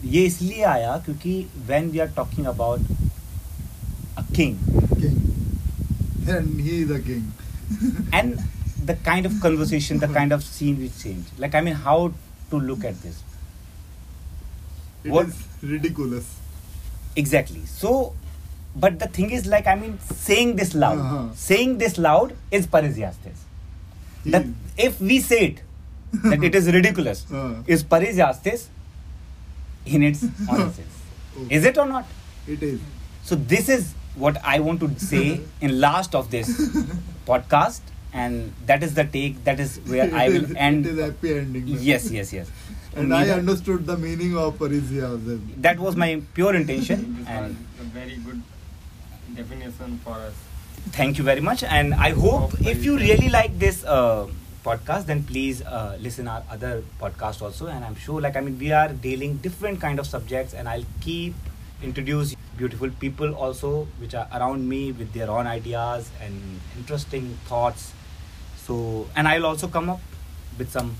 ये 0.04 0.24
इसलिए 0.26 0.62
आया 0.74 0.96
क्योंकि 1.06 1.34
when 1.70 1.90
we 1.94 2.00
are 2.04 2.10
talking 2.18 2.46
about 2.46 2.80
a 4.16 4.24
king 4.36 4.54
king 5.00 5.18
and 6.36 6.60
he 6.66 6.76
the 6.92 7.00
king 7.08 7.24
and 8.20 8.38
the 8.90 8.96
kind 9.10 9.26
of 9.30 9.40
conversation 9.46 9.98
the 10.04 10.08
kind 10.18 10.32
of 10.38 10.44
scene 10.44 10.78
which 10.84 10.96
changed 11.02 11.38
like 11.44 11.54
i 11.60 11.60
mean 11.68 11.74
how 11.88 11.98
to 12.54 12.60
look 12.70 12.84
at 12.92 13.02
this 13.02 13.20
It 15.04 15.10
What- 15.16 15.28
is 15.34 15.68
ridiculous 15.74 16.26
exactly 17.16 17.64
so 17.66 17.94
but 18.83 18.99
the 19.03 19.07
thing 19.17 19.29
is 19.37 19.45
like 19.53 19.67
i 19.73 19.75
mean 19.81 19.93
saying 20.27 20.55
this 20.61 20.73
loud 20.83 20.99
Uh-huh. 21.03 21.21
saying 21.43 21.77
this 21.83 21.97
loud 22.07 22.33
is 22.59 22.67
parrhesiastes 22.75 23.45
that 24.35 24.45
if 24.87 24.99
we 25.11 25.19
say 25.29 25.39
it 25.49 25.61
that 26.31 26.43
it 26.49 26.55
is 26.61 26.67
ridiculous 26.77 27.21
Uh. 27.31 27.53
is 27.75 27.83
parrhesiastes 27.93 28.67
in 29.97 30.03
its 30.09 30.23
honest 30.49 30.75
sense 30.81 30.95
is 31.55 31.65
it 31.69 31.77
or 31.77 31.85
not? 31.85 32.05
It 32.47 32.63
is. 32.67 32.79
So 33.29 33.35
this 33.51 33.67
is 33.73 33.93
what 34.23 34.37
i 34.51 34.59
want 34.67 34.79
to 34.83 34.87
say 35.09 35.25
in 35.67 35.73
last 35.83 36.15
of 36.19 36.31
this 36.35 36.49
podcast 37.27 37.91
and 38.21 38.53
that 38.71 38.85
is 38.87 38.95
the 38.99 39.03
take 39.15 39.35
that 39.49 39.59
is 39.65 39.75
where 39.93 40.07
i 40.21 40.27
will 40.35 40.47
end 40.67 40.85
it 40.87 40.93
is 40.93 41.03
happy 41.05 41.33
ending. 41.41 41.67
Yes 41.91 42.09
yes 42.19 42.33
yes. 42.39 42.49
And 42.99 43.13
I 43.13 43.29
understood 43.29 43.85
the 43.87 43.95
meaning 44.03 44.35
of 44.43 44.57
parrhesiasm 44.59 45.41
that 45.65 45.79
was 45.87 45.95
my 46.03 46.09
pure 46.37 46.53
intention 46.59 47.03
and 47.27 47.55
a 47.81 47.83
very 47.97 48.15
good 48.29 48.41
definition 49.35 49.99
for 50.03 50.13
us. 50.13 50.33
thank 50.91 51.17
you 51.17 51.23
very 51.23 51.41
much 51.41 51.63
and 51.63 51.93
i 51.93 52.11
hope 52.11 52.53
if 52.61 52.83
you 52.85 52.97
really 52.97 53.29
like 53.29 53.57
this 53.59 53.83
uh, 53.83 54.27
podcast 54.63 55.05
then 55.05 55.23
please 55.23 55.61
uh, 55.63 55.97
listen 55.99 56.27
our 56.27 56.43
other 56.49 56.83
podcast 57.01 57.41
also 57.41 57.67
and 57.67 57.83
i'm 57.83 57.95
sure 57.95 58.21
like 58.21 58.35
i 58.35 58.41
mean 58.41 58.57
we 58.59 58.71
are 58.71 58.89
dealing 59.07 59.35
different 59.37 59.81
kind 59.81 59.99
of 59.99 60.07
subjects 60.07 60.53
and 60.53 60.69
i'll 60.69 60.87
keep 61.01 61.33
introduce 61.83 62.35
beautiful 62.57 62.89
people 62.89 63.33
also 63.35 63.87
which 63.99 64.15
are 64.15 64.27
around 64.33 64.67
me 64.67 64.91
with 64.91 65.11
their 65.13 65.29
own 65.29 65.45
ideas 65.47 66.09
and 66.21 66.59
interesting 66.77 67.37
thoughts 67.45 67.91
so 68.65 69.07
and 69.15 69.27
i'll 69.27 69.45
also 69.45 69.67
come 69.67 69.89
up 69.89 69.99
with 70.57 70.71
some 70.71 70.95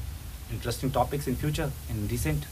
interesting 0.52 0.92
topics 0.92 1.28
in 1.28 1.36
future 1.36 1.72
in 1.90 2.08
recent 2.08 2.46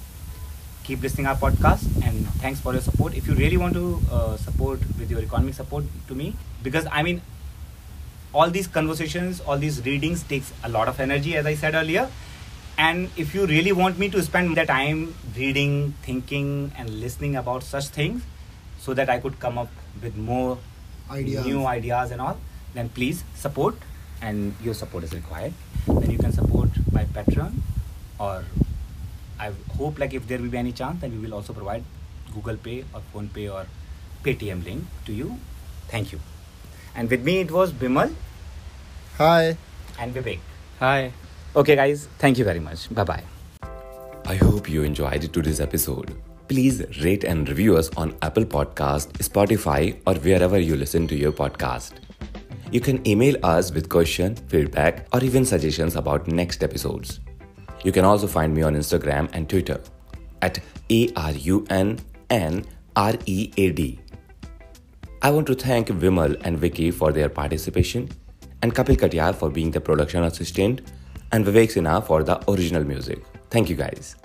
keep 0.85 1.01
listening 1.01 1.25
our 1.27 1.35
podcast 1.35 1.85
and 2.05 2.27
thanks 2.41 2.59
for 2.59 2.73
your 2.73 2.81
support. 2.81 3.15
If 3.15 3.27
you 3.27 3.33
really 3.33 3.57
want 3.57 3.73
to 3.73 3.99
uh, 4.11 4.37
support 4.37 4.79
with 4.99 5.09
your 5.09 5.21
economic 5.21 5.55
support 5.55 5.83
to 6.07 6.15
me 6.15 6.35
because 6.63 6.87
i 6.91 7.01
mean 7.03 7.21
all 8.33 8.49
these 8.49 8.67
conversations 8.67 9.39
all 9.41 9.57
these 9.57 9.83
readings 9.85 10.23
takes 10.23 10.51
a 10.63 10.69
lot 10.69 10.87
of 10.87 10.99
energy 10.99 11.35
as 11.35 11.45
i 11.45 11.55
said 11.55 11.73
earlier. 11.73 12.09
And 12.77 13.09
if 13.15 13.33
you 13.33 13.45
really 13.45 13.71
want 13.71 13.97
me 13.97 14.09
to 14.09 14.21
spend 14.21 14.57
the 14.57 14.65
time 14.65 15.15
reading 15.37 15.93
thinking 16.03 16.73
and 16.77 16.89
listening 16.99 17.37
about 17.37 17.63
such 17.63 17.87
things 17.87 18.23
so 18.79 18.93
that 18.93 19.09
i 19.09 19.19
could 19.19 19.39
come 19.39 19.57
up 19.57 19.69
with 20.01 20.17
more 20.17 20.57
Ideas. 21.09 21.45
new 21.45 21.65
ideas 21.65 22.11
and 22.11 22.21
all 22.21 22.37
then 22.75 22.89
please 22.89 23.23
support. 23.35 23.75
And 24.21 24.53
your 24.61 24.73
support 24.73 25.03
is 25.03 25.13
required. 25.13 25.53
Then 25.87 26.11
you 26.11 26.17
can 26.17 26.31
support 26.31 26.69
by 26.91 27.05
patreon 27.05 27.53
or 28.19 28.43
I 29.39 29.51
hope 29.77 29.99
like 29.99 30.13
if 30.13 30.27
there 30.27 30.39
will 30.39 30.49
be 30.49 30.57
any 30.57 30.71
chance, 30.71 31.01
then 31.01 31.11
we 31.11 31.17
will 31.27 31.33
also 31.33 31.53
provide 31.53 31.83
Google 32.33 32.57
Pay 32.57 32.85
or 32.93 33.01
Phone 33.13 33.29
Pay 33.29 33.49
or 33.49 33.65
Paytm 34.23 34.63
link 34.65 34.83
to 35.05 35.13
you. 35.13 35.37
Thank 35.89 36.11
you. 36.11 36.19
And 36.95 37.09
with 37.09 37.23
me 37.23 37.39
it 37.39 37.51
was 37.51 37.71
Bimal 37.73 38.13
Hi. 39.17 39.57
and 39.99 40.13
Vivek. 40.13 40.39
Hi. 40.79 41.11
Okay, 41.55 41.75
guys. 41.75 42.07
Thank 42.19 42.37
you 42.37 42.45
very 42.45 42.59
much. 42.59 42.93
Bye 42.93 43.03
bye. 43.03 43.23
I 44.25 44.35
hope 44.35 44.69
you 44.69 44.83
enjoyed 44.83 45.31
today's 45.33 45.61
episode. 45.61 46.15
Please 46.47 46.83
rate 47.03 47.23
and 47.23 47.47
review 47.47 47.77
us 47.77 47.89
on 47.97 48.15
Apple 48.21 48.45
Podcast, 48.45 49.11
Spotify, 49.29 49.99
or 50.05 50.15
wherever 50.15 50.59
you 50.59 50.75
listen 50.75 51.07
to 51.07 51.15
your 51.15 51.31
podcast. 51.31 51.93
You 52.71 52.81
can 52.81 53.07
email 53.07 53.35
us 53.43 53.71
with 53.71 53.89
question, 53.89 54.35
feedback, 54.35 55.07
or 55.13 55.23
even 55.23 55.45
suggestions 55.45 55.95
about 55.95 56.27
next 56.27 56.63
episodes. 56.63 57.19
You 57.85 57.91
can 57.91 58.03
also 58.03 58.25
find 58.25 58.53
me 58.53 58.63
on 58.63 58.75
Instagram 58.75 59.29
and 59.31 59.47
Twitter 59.47 59.79
at 60.41 60.59
ARUNNREAD. 60.89 61.99
I 65.21 65.29
want 65.29 65.47
to 65.47 65.55
thank 65.55 65.89
Vimal 65.89 66.35
and 66.43 66.57
Vicky 66.57 66.89
for 66.89 67.11
their 67.11 67.29
participation, 67.29 68.09
and 68.63 68.73
Kapil 68.73 68.97
Katyar 68.97 69.35
for 69.35 69.51
being 69.51 69.69
the 69.69 69.79
production 69.79 70.23
assistant, 70.23 70.81
and 71.31 71.45
Vivek 71.45 71.73
Sinha 71.75 72.03
for 72.03 72.23
the 72.23 72.39
original 72.49 72.83
music. 72.83 73.23
Thank 73.51 73.69
you 73.69 73.75
guys. 73.75 74.15